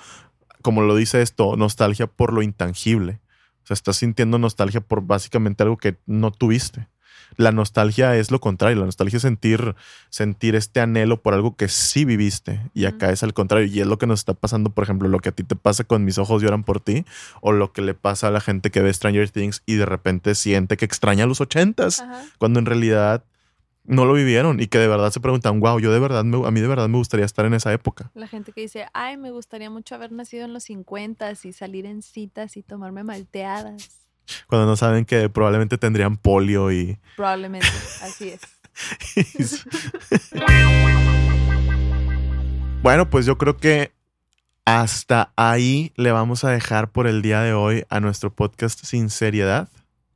como 0.62 0.82
lo 0.82 0.96
dice 0.96 1.22
esto, 1.22 1.56
nostalgia 1.56 2.08
por 2.08 2.32
lo 2.32 2.42
intangible. 2.42 3.20
O 3.62 3.66
sea, 3.66 3.74
estás 3.74 3.98
sintiendo 3.98 4.40
nostalgia 4.40 4.80
por 4.80 5.02
básicamente 5.02 5.62
algo 5.62 5.76
que 5.76 5.96
no 6.06 6.32
tuviste. 6.32 6.88
La 7.36 7.52
nostalgia 7.52 8.16
es 8.16 8.30
lo 8.30 8.40
contrario, 8.40 8.78
la 8.78 8.86
nostalgia 8.86 9.16
es 9.16 9.22
sentir, 9.22 9.74
sentir 10.08 10.54
este 10.54 10.80
anhelo 10.80 11.20
por 11.20 11.34
algo 11.34 11.56
que 11.56 11.68
sí 11.68 12.04
viviste 12.04 12.60
y 12.72 12.86
acá 12.86 13.10
es 13.10 13.22
al 13.22 13.34
contrario 13.34 13.66
y 13.66 13.80
es 13.80 13.86
lo 13.86 13.98
que 13.98 14.06
nos 14.06 14.20
está 14.20 14.34
pasando, 14.34 14.70
por 14.70 14.84
ejemplo, 14.84 15.08
lo 15.08 15.18
que 15.18 15.30
a 15.30 15.32
ti 15.32 15.44
te 15.44 15.56
pasa 15.56 15.84
con 15.84 16.04
mis 16.04 16.18
ojos 16.18 16.42
lloran 16.42 16.64
por 16.64 16.80
ti 16.80 17.04
o 17.40 17.52
lo 17.52 17.72
que 17.72 17.82
le 17.82 17.94
pasa 17.94 18.28
a 18.28 18.30
la 18.30 18.40
gente 18.40 18.70
que 18.70 18.80
ve 18.80 18.92
Stranger 18.92 19.28
Things 19.30 19.62
y 19.66 19.74
de 19.74 19.86
repente 19.86 20.34
siente 20.34 20.76
que 20.76 20.84
extraña 20.84 21.26
los 21.26 21.40
ochentas 21.40 22.04
cuando 22.38 22.58
en 22.58 22.66
realidad 22.66 23.24
no 23.86 24.04
lo 24.04 24.14
vivieron 24.14 24.60
y 24.60 24.66
que 24.66 24.78
de 24.78 24.88
verdad 24.88 25.10
se 25.10 25.20
preguntan, 25.20 25.60
wow, 25.60 25.78
yo 25.78 25.92
de 25.92 26.00
verdad, 26.00 26.20
a 26.20 26.50
mí 26.50 26.60
de 26.60 26.66
verdad 26.66 26.88
me 26.88 26.98
gustaría 26.98 27.24
estar 27.24 27.44
en 27.46 27.54
esa 27.54 27.72
época. 27.72 28.10
La 28.14 28.26
gente 28.26 28.52
que 28.52 28.62
dice, 28.62 28.86
ay, 28.92 29.16
me 29.16 29.30
gustaría 29.30 29.70
mucho 29.70 29.94
haber 29.94 30.12
nacido 30.12 30.44
en 30.44 30.52
los 30.52 30.64
50 30.64 31.32
y 31.44 31.52
salir 31.52 31.86
en 31.86 32.02
citas 32.02 32.56
y 32.56 32.62
tomarme 32.62 33.04
malteadas. 33.04 34.05
Cuando 34.46 34.66
no 34.66 34.76
saben 34.76 35.04
que 35.04 35.28
probablemente 35.28 35.78
tendrían 35.78 36.16
polio 36.16 36.72
y... 36.72 36.98
Probablemente, 37.16 37.66
así 38.02 38.30
es. 38.30 38.40
bueno, 42.82 43.08
pues 43.08 43.26
yo 43.26 43.38
creo 43.38 43.56
que 43.56 43.92
hasta 44.64 45.32
ahí 45.36 45.92
le 45.96 46.12
vamos 46.12 46.44
a 46.44 46.50
dejar 46.50 46.90
por 46.90 47.06
el 47.06 47.22
día 47.22 47.40
de 47.40 47.54
hoy 47.54 47.84
a 47.88 48.00
nuestro 48.00 48.34
podcast 48.34 48.84
Sin 48.84 49.10
Seriedad. 49.10 49.68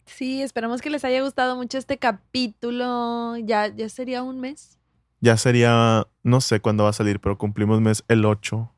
Sí, 0.06 0.42
esperamos 0.42 0.82
que 0.82 0.90
les 0.90 1.04
haya 1.04 1.22
gustado 1.22 1.56
mucho 1.56 1.78
este 1.78 1.98
capítulo. 1.98 3.36
Ya, 3.38 3.68
ya 3.68 3.88
sería 3.88 4.22
un 4.22 4.40
mes. 4.40 4.76
Ya 5.20 5.36
sería, 5.36 6.06
no 6.22 6.40
sé 6.40 6.60
cuándo 6.60 6.84
va 6.84 6.90
a 6.90 6.94
salir, 6.94 7.20
pero 7.20 7.38
cumplimos 7.38 7.80
mes 7.80 8.04
el 8.08 8.24
8 8.24 8.70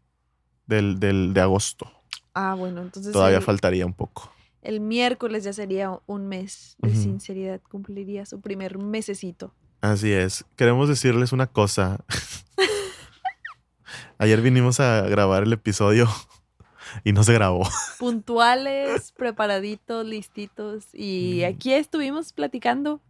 del, 0.66 1.00
del 1.00 1.34
de 1.34 1.40
agosto. 1.40 1.90
Ah, 2.34 2.54
bueno, 2.54 2.82
entonces. 2.82 3.12
Todavía 3.12 3.40
faltaría 3.40 3.86
un 3.86 3.92
poco. 3.92 4.31
El 4.62 4.80
miércoles 4.80 5.44
ya 5.44 5.52
sería 5.52 5.98
un 6.06 6.28
mes 6.28 6.76
de 6.78 6.94
sinceridad. 6.94 7.60
Cumpliría 7.68 8.24
su 8.26 8.40
primer 8.40 8.78
mesecito. 8.78 9.52
Así 9.80 10.12
es. 10.12 10.44
Queremos 10.54 10.88
decirles 10.88 11.32
una 11.32 11.48
cosa. 11.48 12.04
Ayer 14.18 14.40
vinimos 14.40 14.78
a 14.78 15.02
grabar 15.02 15.42
el 15.42 15.52
episodio 15.52 16.08
y 17.02 17.12
no 17.12 17.24
se 17.24 17.32
grabó. 17.32 17.68
Puntuales, 17.98 19.10
preparaditos, 19.10 20.06
listitos. 20.06 20.84
Y 20.92 21.42
aquí 21.42 21.72
estuvimos 21.72 22.32
platicando 22.32 23.00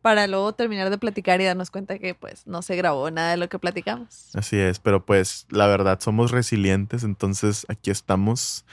para 0.00 0.28
luego 0.28 0.52
terminar 0.52 0.90
de 0.90 0.98
platicar 0.98 1.40
y 1.40 1.44
darnos 1.44 1.72
cuenta 1.72 1.98
que 1.98 2.14
pues 2.14 2.46
no 2.46 2.62
se 2.62 2.76
grabó 2.76 3.10
nada 3.10 3.32
de 3.32 3.36
lo 3.36 3.48
que 3.48 3.58
platicamos. 3.58 4.34
Así 4.34 4.56
es, 4.56 4.78
pero 4.78 5.04
pues 5.04 5.46
la 5.50 5.66
verdad 5.66 5.98
somos 6.00 6.30
resilientes, 6.30 7.02
entonces 7.02 7.66
aquí 7.68 7.90
estamos 7.90 8.64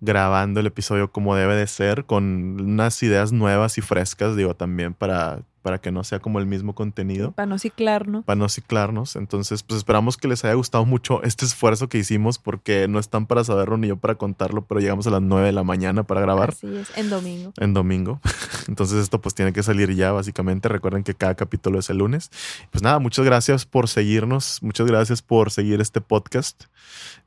grabando 0.00 0.60
el 0.60 0.66
episodio 0.66 1.10
como 1.10 1.34
debe 1.34 1.56
de 1.56 1.66
ser, 1.66 2.04
con 2.04 2.60
unas 2.60 3.02
ideas 3.02 3.32
nuevas 3.32 3.78
y 3.78 3.80
frescas, 3.80 4.36
digo, 4.36 4.54
también 4.54 4.94
para, 4.94 5.42
para 5.62 5.78
que 5.78 5.90
no 5.92 6.04
sea 6.04 6.18
como 6.20 6.38
el 6.38 6.46
mismo 6.46 6.74
contenido. 6.74 7.32
Para 7.32 7.46
no 7.46 7.58
ciclar, 7.58 8.08
¿no? 8.08 8.22
para 8.22 8.38
no 8.38 8.48
ciclarnos. 8.48 9.16
Entonces, 9.16 9.62
pues 9.62 9.78
esperamos 9.78 10.16
que 10.16 10.28
les 10.28 10.44
haya 10.44 10.54
gustado 10.54 10.84
mucho 10.84 11.22
este 11.22 11.44
esfuerzo 11.44 11.88
que 11.88 11.98
hicimos 11.98 12.38
porque 12.38 12.88
no 12.88 12.98
están 12.98 13.26
para 13.26 13.44
saberlo 13.44 13.76
ni 13.76 13.88
yo 13.88 13.96
para 13.96 14.14
contarlo, 14.16 14.64
pero 14.66 14.80
llegamos 14.80 15.06
a 15.06 15.10
las 15.10 15.22
9 15.22 15.46
de 15.46 15.52
la 15.52 15.64
mañana 15.64 16.04
para 16.04 16.20
grabar 16.20 16.50
Así 16.50 16.66
es, 16.76 16.96
en 16.96 17.10
domingo. 17.10 17.52
en 17.58 17.74
domingo. 17.74 18.20
Entonces 18.68 18.98
esto 18.98 19.20
pues 19.20 19.34
tiene 19.34 19.52
que 19.52 19.62
salir 19.62 19.94
ya 19.94 20.12
básicamente. 20.12 20.68
Recuerden 20.68 21.02
que 21.04 21.14
cada 21.14 21.34
capítulo 21.34 21.78
es 21.78 21.90
el 21.90 21.98
lunes. 21.98 22.30
Pues 22.70 22.82
nada, 22.82 22.98
muchas 22.98 23.24
gracias 23.24 23.66
por 23.66 23.88
seguirnos. 23.88 24.62
Muchas 24.62 24.86
gracias 24.86 25.22
por 25.22 25.50
seguir 25.50 25.80
este 25.80 26.00
podcast. 26.00 26.64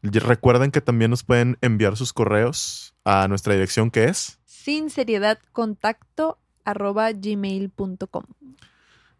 Recuerden 0.01 0.71
que 0.71 0.81
también 0.81 1.11
nos 1.11 1.23
pueden 1.23 1.57
enviar 1.61 1.97
sus 1.97 2.13
correos 2.13 2.93
a 3.03 3.27
nuestra 3.27 3.53
dirección 3.53 3.91
que 3.91 4.05
es. 4.05 4.39
Sinceriedad 4.45 5.39
contacto 5.51 6.37
arroba 6.65 7.11
gmail.com. 7.11 8.23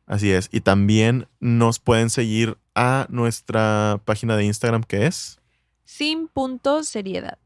Así 0.05 0.31
es. 0.31 0.49
Y 0.51 0.61
también 0.61 1.27
nos 1.39 1.79
pueden 1.79 2.09
seguir 2.09 2.57
a 2.75 3.07
nuestra 3.09 4.01
página 4.05 4.35
de 4.35 4.45
Instagram 4.45 4.83
que 4.83 5.05
es. 5.05 5.39
Sin 5.83 6.27
punto 6.27 6.83
seriedad. 6.83 7.37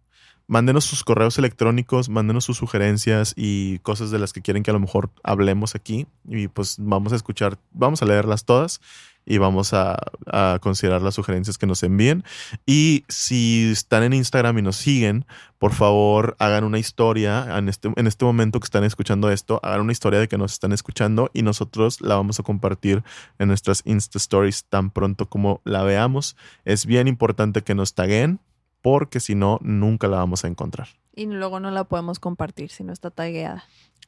Mándenos 0.47 0.85
sus 0.85 1.03
correos 1.03 1.39
electrónicos, 1.39 2.07
mándenos 2.09 2.45
sus 2.45 2.57
sugerencias 2.57 3.33
y 3.35 3.79
cosas 3.79 4.11
de 4.11 4.19
las 4.19 4.31
que 4.31 4.41
quieren 4.41 4.61
que 4.61 4.69
a 4.69 4.73
lo 4.75 4.79
mejor 4.79 5.09
hablemos 5.23 5.73
aquí. 5.73 6.05
Y 6.27 6.47
pues 6.47 6.75
vamos 6.79 7.13
a 7.13 7.15
escuchar, 7.15 7.57
vamos 7.71 8.01
a 8.01 8.05
leerlas 8.05 8.45
todas 8.45 8.79
y 9.25 9.37
vamos 9.37 9.73
a, 9.73 9.97
a 10.27 10.59
considerar 10.61 11.01
las 11.01 11.15
sugerencias 11.15 11.57
que 11.57 11.67
nos 11.67 11.83
envíen. 11.83 12.23
Y 12.65 13.03
si 13.07 13.71
están 13.71 14.03
en 14.03 14.13
Instagram 14.13 14.57
y 14.59 14.61
nos 14.61 14.75
siguen, 14.75 15.25
por 15.57 15.73
favor 15.73 16.35
hagan 16.39 16.63
una 16.63 16.79
historia 16.79 17.57
en 17.57 17.69
este, 17.69 17.91
en 17.95 18.07
este 18.07 18.25
momento 18.25 18.59
que 18.59 18.65
están 18.65 18.83
escuchando 18.83 19.31
esto, 19.31 19.59
hagan 19.63 19.81
una 19.81 19.91
historia 19.91 20.19
de 20.19 20.27
que 20.27 20.37
nos 20.37 20.53
están 20.53 20.71
escuchando 20.71 21.31
y 21.33 21.41
nosotros 21.41 22.01
la 22.01 22.15
vamos 22.15 22.39
a 22.39 22.43
compartir 22.43 23.03
en 23.39 23.47
nuestras 23.47 23.81
Insta 23.85 24.17
Stories 24.17 24.65
tan 24.65 24.91
pronto 24.91 25.27
como 25.27 25.61
la 25.63 25.83
veamos. 25.83 26.35
Es 26.65 26.85
bien 26.85 27.07
importante 27.07 27.61
que 27.61 27.75
nos 27.75 27.93
taguen 27.93 28.39
porque 28.81 29.19
si 29.19 29.33
no, 29.33 29.57
nunca 29.63 30.07
la 30.07 30.17
vamos 30.17 30.45
a 30.45 30.47
encontrar. 30.47 30.89
Y 31.15 31.25
luego 31.25 31.59
no 31.59 31.71
la 31.71 31.85
podemos 31.85 32.19
compartir 32.19 32.69
si 32.69 32.83
no 32.83 32.93
está 32.93 33.09
tagueada. 33.09 33.63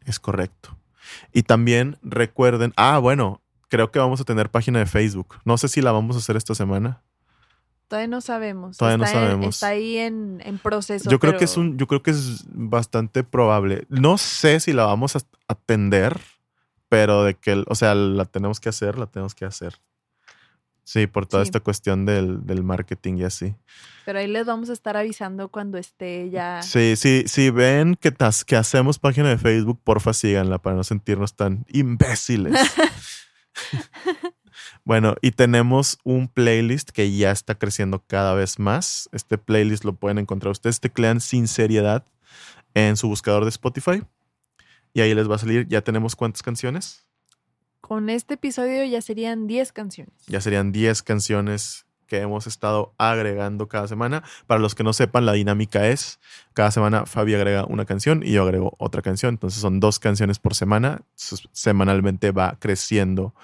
Es 0.06 0.20
correcto. 0.20 0.78
Y 1.34 1.44
también 1.44 1.98
recuerden, 2.04 2.74
ah, 2.76 3.00
bueno, 3.00 3.42
creo 3.68 3.92
que 3.92 4.00
vamos 4.00 4.22
a 4.22 4.24
tener 4.24 4.50
página 4.50 4.80
de 4.80 4.86
Facebook. 4.86 5.36
No 5.46 5.58
sé 5.58 5.68
si 5.68 5.82
la 5.82 5.92
vamos 5.92 6.16
a 6.16 6.20
hacer 6.20 6.36
esta 6.38 6.56
semana. 6.56 7.02
Todavía 7.88 8.08
no 8.10 8.20
sabemos. 8.22 8.78
Todavía 8.78 8.98
no 8.98 9.06
en- 9.06 9.12
sabemos. 9.12 9.56
está 9.56 9.68
ahí 9.70 9.98
en, 9.98 10.42
en 10.44 10.58
proceso. 10.58 11.10
yo 11.10 11.20
creo 11.20 11.32
pero 11.34 11.40
que 11.40 11.46
es 11.46 11.56
un, 11.58 11.78
yo 11.78 11.88
creo 11.88 12.04
que 12.04 12.12
es 12.12 12.44
bastante 12.50 13.24
probable. 13.24 13.86
No 13.90 14.18
sé 14.18 14.60
si 14.60 14.74
la 14.74 14.86
vamos 14.86 15.16
a 15.16 15.20
atender, 15.48 16.20
pero 16.90 17.24
de 17.24 17.36
que, 17.36 17.64
o 17.68 17.76
sea, 17.76 17.96
la 17.96 18.26
tenemos 18.26 18.60
que 18.60 18.68
hacer, 18.70 18.98
la 18.98 19.06
tenemos 19.08 19.36
que 19.36 19.46
hacer. 19.46 19.76
Sí, 20.84 21.06
por 21.08 21.26
toda 21.26 21.44
Sí. 21.44 21.50
esta 21.50 21.60
cuestión 21.60 22.06
del, 22.06 22.46
del 22.46 22.64
marketing 22.64 23.18
y 23.18 23.24
así. 23.26 23.56
Pero 24.06 24.20
ahí 24.20 24.28
les 24.28 24.46
vamos 24.46 24.70
a 24.70 24.74
estar 24.74 24.96
avisando 24.96 25.50
cuando 25.50 25.78
esté 25.78 26.30
ya. 26.30 26.62
Sí, 26.64 26.96
sí, 26.96 27.24
si 27.28 27.50
ven 27.50 27.96
que, 27.96 28.10
tas- 28.14 28.46
que 28.46 28.56
hacemos 28.56 28.98
página 28.98 29.28
de 29.30 29.38
Facebook, 29.38 29.80
porfa 29.84 30.14
síganla 30.14 30.60
para 30.60 30.78
no 30.78 30.84
sentirnos 30.86 31.36
tan 31.36 31.66
imbéciles. 31.70 32.54
bueno, 34.84 35.16
y 35.22 35.32
tenemos 35.32 35.98
un 36.04 36.28
playlist 36.28 36.90
que 36.90 37.16
ya 37.16 37.32
está 37.32 37.56
creciendo 37.56 38.04
cada 38.06 38.34
vez 38.34 38.60
más. 38.60 39.10
Este 39.12 39.38
playlist 39.38 39.86
lo 39.86 39.94
pueden 39.94 40.18
encontrar 40.18 40.52
ustedes, 40.52 40.80
teclean 40.80 41.22
sin 41.22 41.48
seriedad 41.48 42.06
en 42.74 42.98
su 42.98 43.08
buscador 43.08 43.44
de 43.44 43.50
Spotify. 43.50 44.04
Y 44.94 45.02
ahí 45.02 45.14
les 45.14 45.30
va 45.30 45.36
a 45.36 45.40
salir, 45.40 45.68
ya 45.68 45.82
tenemos 45.82 46.16
cuántas 46.16 46.44
canciones. 46.44 47.08
Con 47.82 48.10
este 48.10 48.36
episodio 48.36 48.84
ya 48.84 49.02
serían 49.02 49.48
10 49.48 49.72
canciones. 49.72 50.14
Ya 50.28 50.42
serían 50.42 50.72
10 50.72 51.04
canciones 51.04 51.87
que 52.08 52.22
hemos 52.22 52.48
estado 52.48 52.94
agregando 52.98 53.68
cada 53.68 53.88
semana. 53.88 54.24
Para 54.48 54.60
los 54.60 54.76
que 54.76 54.84
no 54.84 54.94
sepan, 54.94 55.26
la 55.26 55.34
dinámica 55.34 55.88
es, 55.88 56.20
cada 56.54 56.72
semana 56.72 57.06
Fabi 57.06 57.36
agrega 57.36 57.66
una 57.66 57.86
canción 57.86 58.22
y 58.24 58.32
yo 58.32 58.44
agrego 58.44 58.74
otra 58.80 59.02
canción. 59.02 59.36
Entonces 59.36 59.62
son 59.62 59.80
dos 59.80 60.00
canciones 60.00 60.40
por 60.40 60.56
semana. 60.56 61.02
Semanalmente 61.16 62.32
va 62.32 62.58
creciendo 62.60 63.36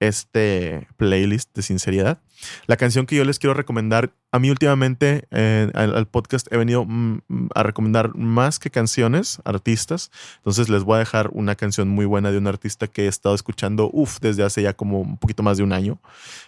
este 0.00 0.88
playlist 0.96 1.54
de 1.54 1.62
sinceridad. 1.62 2.18
La 2.66 2.78
canción 2.78 3.04
que 3.04 3.16
yo 3.16 3.24
les 3.24 3.38
quiero 3.38 3.52
recomendar, 3.52 4.12
a 4.32 4.38
mí 4.38 4.50
últimamente 4.50 5.28
eh, 5.30 5.70
al, 5.74 6.06
podcast 6.08 6.50
he 6.50 6.56
venido 6.56 6.86
mm, 6.86 7.20
mm, 7.28 7.48
a 7.54 7.62
recomendar 7.62 8.16
más 8.16 8.58
que 8.58 8.70
canciones, 8.70 9.40
artistas. 9.44 10.10
Entonces 10.38 10.70
les 10.70 10.84
voy 10.84 10.96
a 10.96 11.00
dejar 11.00 11.28
una 11.32 11.54
canción 11.54 11.88
muy 11.88 12.06
buena 12.06 12.30
de 12.30 12.38
un 12.38 12.46
artista 12.46 12.86
que 12.86 13.04
he 13.04 13.08
estado 13.08 13.34
escuchando, 13.34 13.90
uff, 13.92 14.20
desde 14.20 14.42
hace 14.42 14.62
ya 14.62 14.72
como 14.72 15.00
un 15.00 15.18
poquito 15.18 15.42
más 15.42 15.58
de 15.58 15.64
un 15.64 15.72
año. 15.72 15.98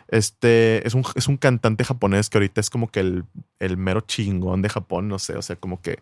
Este 0.09 0.87
es 0.87 0.95
un, 0.95 1.05
es 1.15 1.29
un 1.29 1.37
cantante 1.37 1.85
japonés 1.85 2.31
que 2.31 2.39
ahorita 2.39 2.61
es 2.61 2.71
como 2.71 2.91
que 2.91 3.01
el, 3.01 3.25
el 3.59 3.77
mero 3.77 4.01
chingón 4.01 4.63
de 4.63 4.71
Japón, 4.71 5.09
no 5.09 5.19
sé, 5.19 5.37
o 5.37 5.43
sea, 5.43 5.57
como 5.57 5.83
que 5.83 5.99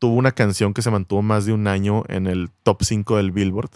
tuvo 0.00 0.14
una 0.14 0.32
canción 0.32 0.74
que 0.74 0.82
se 0.82 0.90
mantuvo 0.90 1.22
más 1.22 1.46
de 1.46 1.52
un 1.52 1.68
año 1.68 2.04
en 2.08 2.26
el 2.26 2.50
top 2.64 2.82
5 2.82 3.16
del 3.16 3.30
Billboard, 3.30 3.70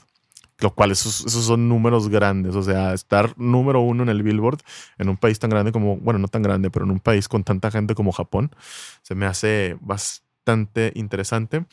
lo 0.62 0.74
cual 0.74 0.92
esos, 0.92 1.24
esos 1.26 1.44
son 1.44 1.68
números 1.68 2.08
grandes, 2.08 2.54
o 2.54 2.62
sea, 2.62 2.94
estar 2.94 3.34
número 3.36 3.80
uno 3.80 4.02
en 4.02 4.08
el 4.08 4.22
Billboard 4.22 4.60
en 4.98 5.08
un 5.08 5.16
país 5.16 5.38
tan 5.38 5.50
grande 5.50 5.72
como, 5.72 5.96
bueno, 5.96 6.18
no 6.18 6.28
tan 6.28 6.42
grande, 6.42 6.70
pero 6.70 6.84
en 6.84 6.92
un 6.92 7.00
país 7.00 7.28
con 7.28 7.44
tanta 7.44 7.70
gente 7.70 7.94
como 7.94 8.12
Japón, 8.12 8.54
se 9.02 9.14
me 9.14 9.26
hace 9.26 9.76
bastante 9.80 10.92
interesante. 10.94 11.66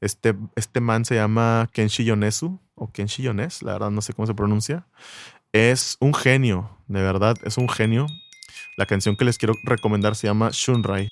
Este, 0.00 0.34
este 0.56 0.80
man 0.80 1.04
se 1.04 1.14
llama 1.16 1.68
Kenshi 1.72 2.04
Yonezu 2.04 2.60
o 2.74 2.90
Kenshi 2.90 3.22
Yones, 3.22 3.62
la 3.62 3.72
verdad 3.72 3.90
no 3.90 4.02
sé 4.02 4.12
cómo 4.12 4.26
se 4.26 4.34
pronuncia. 4.34 4.86
Es 5.52 5.96
un 6.00 6.14
genio, 6.14 6.78
de 6.88 7.02
verdad, 7.02 7.36
es 7.44 7.58
un 7.58 7.68
genio. 7.68 8.06
La 8.76 8.86
canción 8.86 9.16
que 9.16 9.24
les 9.24 9.38
quiero 9.38 9.54
recomendar 9.62 10.16
se 10.16 10.26
llama 10.26 10.50
Shunrai. 10.52 11.08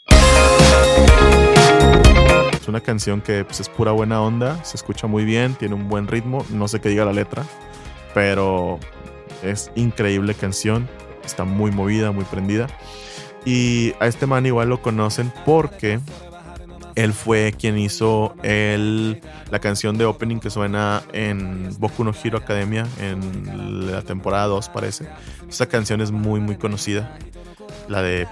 Es 2.62 2.68
una 2.68 2.80
canción 2.80 3.20
que 3.20 3.44
pues, 3.44 3.58
es 3.58 3.68
pura 3.68 3.90
buena 3.90 4.22
onda, 4.22 4.64
se 4.64 4.76
escucha 4.76 5.08
muy 5.08 5.24
bien, 5.24 5.56
tiene 5.56 5.74
un 5.74 5.88
buen 5.88 6.06
ritmo, 6.06 6.46
no 6.50 6.68
sé 6.68 6.80
qué 6.80 6.90
diga 6.90 7.04
la 7.04 7.12
letra, 7.12 7.44
pero 8.14 8.78
es 9.42 9.72
increíble 9.74 10.32
canción, 10.34 10.88
está 11.24 11.42
muy 11.42 11.72
movida, 11.72 12.12
muy 12.12 12.22
prendida. 12.22 12.68
Y 13.44 13.94
a 13.98 14.06
este 14.06 14.28
man 14.28 14.46
igual 14.46 14.68
lo 14.68 14.80
conocen 14.80 15.32
porque 15.44 15.98
él 16.94 17.12
fue 17.12 17.52
quien 17.52 17.76
hizo 17.78 18.36
el, 18.44 19.20
la 19.50 19.58
canción 19.58 19.98
de 19.98 20.04
opening 20.04 20.38
que 20.38 20.48
suena 20.48 21.02
en 21.12 21.68
Boku 21.80 22.04
no 22.04 22.12
Hero 22.22 22.38
Academia 22.38 22.86
en 23.00 23.90
la 23.90 24.02
temporada 24.02 24.46
2 24.46 24.68
parece. 24.68 25.08
Esa 25.48 25.66
canción 25.66 26.00
es 26.00 26.12
muy 26.12 26.38
muy 26.38 26.54
conocida. 26.54 27.18
La 27.88 28.02
de 28.02 28.28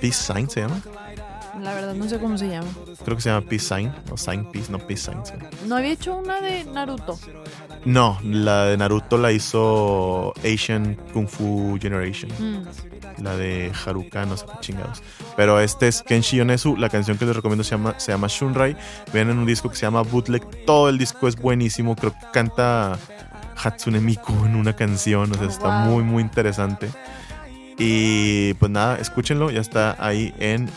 Peace 0.00 0.32
se 0.48 0.60
llama. 0.62 0.80
La 1.60 1.74
verdad 1.74 1.94
no 1.94 2.08
sé 2.08 2.18
cómo 2.18 2.38
se 2.38 2.48
llama. 2.48 2.68
Creo 3.04 3.16
que 3.16 3.22
se 3.22 3.30
llama 3.30 3.46
Peace 3.46 3.64
Sign 3.66 3.92
o 4.10 4.16
Sign 4.16 4.50
Peace, 4.52 4.70
no 4.70 4.78
Peace 4.78 5.02
Sign. 5.10 5.24
sí. 5.24 5.32
No 5.66 5.76
había 5.76 5.92
hecho 5.92 6.16
una 6.16 6.40
de 6.40 6.64
Naruto. 6.64 7.18
No, 7.84 8.18
la 8.22 8.64
de 8.66 8.76
Naruto 8.76 9.18
la 9.18 9.32
hizo 9.32 10.32
Asian 10.44 10.96
Kung 11.12 11.28
Fu 11.28 11.78
Generation. 11.80 12.30
Mm. 12.38 13.22
La 13.22 13.36
de 13.36 13.72
Haruka, 13.84 14.26
no 14.26 14.36
sé 14.36 14.46
qué 14.46 14.52
chingados. 14.60 15.02
Pero 15.36 15.58
este 15.60 15.88
es 15.88 16.02
Kenshi 16.02 16.36
Yonezu. 16.36 16.76
La 16.76 16.88
canción 16.88 17.18
que 17.18 17.24
les 17.24 17.34
recomiendo 17.34 17.64
se 17.64 17.70
llama, 17.72 17.94
se 17.98 18.12
llama 18.12 18.28
Shunrai. 18.28 18.76
Ven 19.12 19.30
en 19.30 19.38
un 19.38 19.46
disco 19.46 19.68
que 19.70 19.76
se 19.76 19.82
llama 19.82 20.02
Bootleg. 20.02 20.64
Todo 20.64 20.88
el 20.88 20.98
disco 20.98 21.26
es 21.26 21.34
buenísimo. 21.36 21.96
Creo 21.96 22.12
que 22.12 22.18
canta 22.32 22.96
Hatsune 23.56 24.00
Miku 24.00 24.32
en 24.44 24.54
una 24.54 24.74
canción. 24.76 25.32
O 25.32 25.34
sea, 25.34 25.46
está 25.48 25.84
Wow. 25.86 25.94
muy, 25.94 26.04
muy 26.04 26.22
interesante. 26.22 26.90
Y 27.78 28.54
pues 28.54 28.70
nada, 28.70 28.98
escúchenlo. 28.98 29.50
Ya 29.50 29.60
está 29.60 29.96
ahí 29.98 30.32
en, 30.38 30.68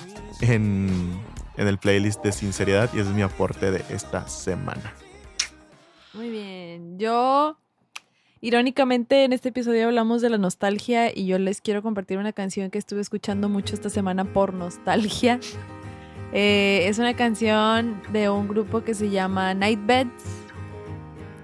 en, 0.41 1.19
en 1.57 1.67
el 1.67 1.77
playlist 1.77 2.23
de 2.23 2.31
Sinceridad. 2.31 2.89
Y 2.93 2.99
ese 2.99 3.09
es 3.09 3.15
mi 3.15 3.21
aporte 3.21 3.71
de 3.71 3.83
esta 3.89 4.27
semana. 4.27 4.93
Muy 6.13 6.29
bien. 6.29 6.99
Yo, 6.99 7.57
irónicamente, 8.41 9.23
en 9.23 9.33
este 9.33 9.49
episodio 9.49 9.85
hablamos 9.85 10.21
de 10.21 10.29
la 10.29 10.37
nostalgia 10.37 11.15
y 11.15 11.25
yo 11.25 11.39
les 11.39 11.61
quiero 11.61 11.81
compartir 11.81 12.17
una 12.17 12.33
canción 12.33 12.69
que 12.69 12.77
estuve 12.77 13.01
escuchando 13.01 13.47
mucho 13.47 13.75
esta 13.75 13.89
semana 13.89 14.25
por 14.25 14.53
nostalgia. 14.53 15.39
Eh, 16.33 16.87
es 16.87 16.97
una 16.97 17.13
canción 17.13 18.01
de 18.13 18.29
un 18.29 18.47
grupo 18.47 18.85
que 18.85 18.93
se 18.93 19.09
llama 19.09 19.53
Nightbeds. 19.53 20.23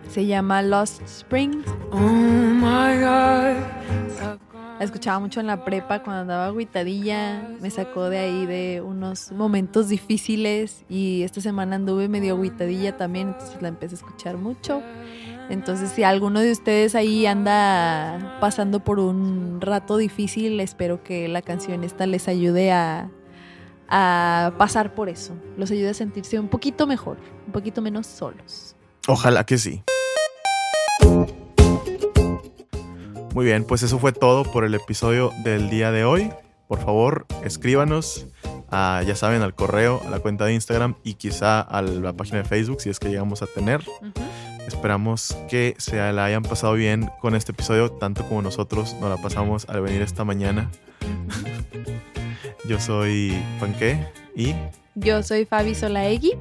Se 0.10 0.26
llama 0.26 0.62
Lost 0.62 1.02
Springs. 1.02 1.66
Oh 1.92 2.00
my 2.00 2.98
God. 3.02 4.47
La 4.80 4.86
escuchaba 4.86 5.20
mucho 5.20 5.40
en 5.40 5.48
la 5.48 5.66
prepa 5.66 6.04
cuando 6.04 6.22
andaba 6.22 6.46
agüitadilla. 6.46 7.50
Me 7.62 7.72
sacó 7.72 8.10
de 8.10 8.20
ahí 8.20 8.46
de 8.46 8.82
unos 8.82 9.32
momentos 9.32 9.90
difíciles. 9.90 10.84
Y 10.88 11.24
esta 11.24 11.42
semana 11.42 11.78
anduve 11.78 12.08
medio 12.08 12.36
agüitadilla 12.36 12.96
también. 12.96 13.30
Entonces 13.30 13.60
la 13.60 13.70
empecé 13.70 13.96
a 13.96 13.98
escuchar 13.98 14.38
mucho. 14.38 14.84
Entonces, 15.50 15.90
si 15.90 16.04
alguno 16.04 16.42
de 16.42 16.52
ustedes 16.52 16.94
ahí 16.94 17.26
anda 17.26 18.38
pasando 18.40 18.80
por 18.82 19.00
un 19.00 19.62
rato 19.62 19.98
difícil, 19.98 20.60
espero 20.60 21.04
que 21.04 21.28
la 21.28 21.42
canción 21.42 21.84
esta 21.84 22.06
les 22.06 22.28
ayude 22.28 22.72
a, 22.72 23.10
a 23.88 24.54
pasar 24.60 24.94
por 24.94 25.10
eso. 25.10 25.34
Los 25.58 25.72
ayude 25.72 25.90
a 25.90 25.94
sentirse 25.96 26.38
un 26.38 26.50
poquito 26.50 26.86
mejor, 26.86 27.18
un 27.48 27.52
poquito 27.52 27.82
menos 27.82 28.06
solos. 28.06 28.76
Ojalá 29.08 29.44
que 29.44 29.58
sí. 29.58 29.82
Muy 33.38 33.46
bien, 33.46 33.66
pues 33.66 33.84
eso 33.84 34.00
fue 34.00 34.14
todo 34.14 34.52
por 34.52 34.66
el 34.66 34.74
episodio 34.74 35.32
del 35.44 35.70
día 35.70 35.92
de 35.92 36.04
hoy. 36.04 36.32
Por 36.68 36.80
favor, 36.80 37.28
escríbanos, 37.44 38.26
a, 38.72 39.04
ya 39.06 39.16
saben, 39.16 39.44
al 39.44 39.54
correo, 39.54 40.02
a 40.04 40.10
la 40.10 40.18
cuenta 40.18 40.46
de 40.46 40.56
Instagram 40.56 40.96
y 41.04 41.14
quizá 41.14 41.62
a 41.62 41.84
la 41.84 42.14
página 42.14 42.40
de 42.40 42.46
Facebook 42.46 42.82
si 42.82 42.90
es 42.90 42.98
que 42.98 43.10
llegamos 43.10 43.44
a 43.44 43.46
tener. 43.46 43.84
Esperamos 44.66 45.38
que 45.48 45.76
se 45.78 45.98
la 45.98 46.26
hayan 46.26 46.42
pasado 46.42 46.74
bien 46.74 47.12
con 47.22 47.36
este 47.36 47.52
episodio, 47.52 47.92
tanto 47.92 48.28
como 48.28 48.42
nosotros 48.42 48.96
nos 49.00 49.12
la 49.12 49.18
pasamos 49.22 49.70
al 49.70 49.82
venir 49.82 50.02
esta 50.02 50.24
mañana. 50.24 50.72
Yo 52.68 52.80
soy 52.80 53.40
Panqué 53.60 54.04
y, 54.36 54.56
Yo 54.96 55.22
soy 55.22 55.46
Fabi 55.46 55.76
Solaegui. 55.76 56.34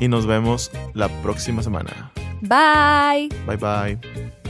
y 0.00 0.06
nos 0.06 0.26
vemos 0.26 0.70
la 0.92 1.08
próxima 1.22 1.62
semana. 1.62 2.12
Bye. 2.42 3.30
Bye 3.46 3.56
bye. 3.56 4.41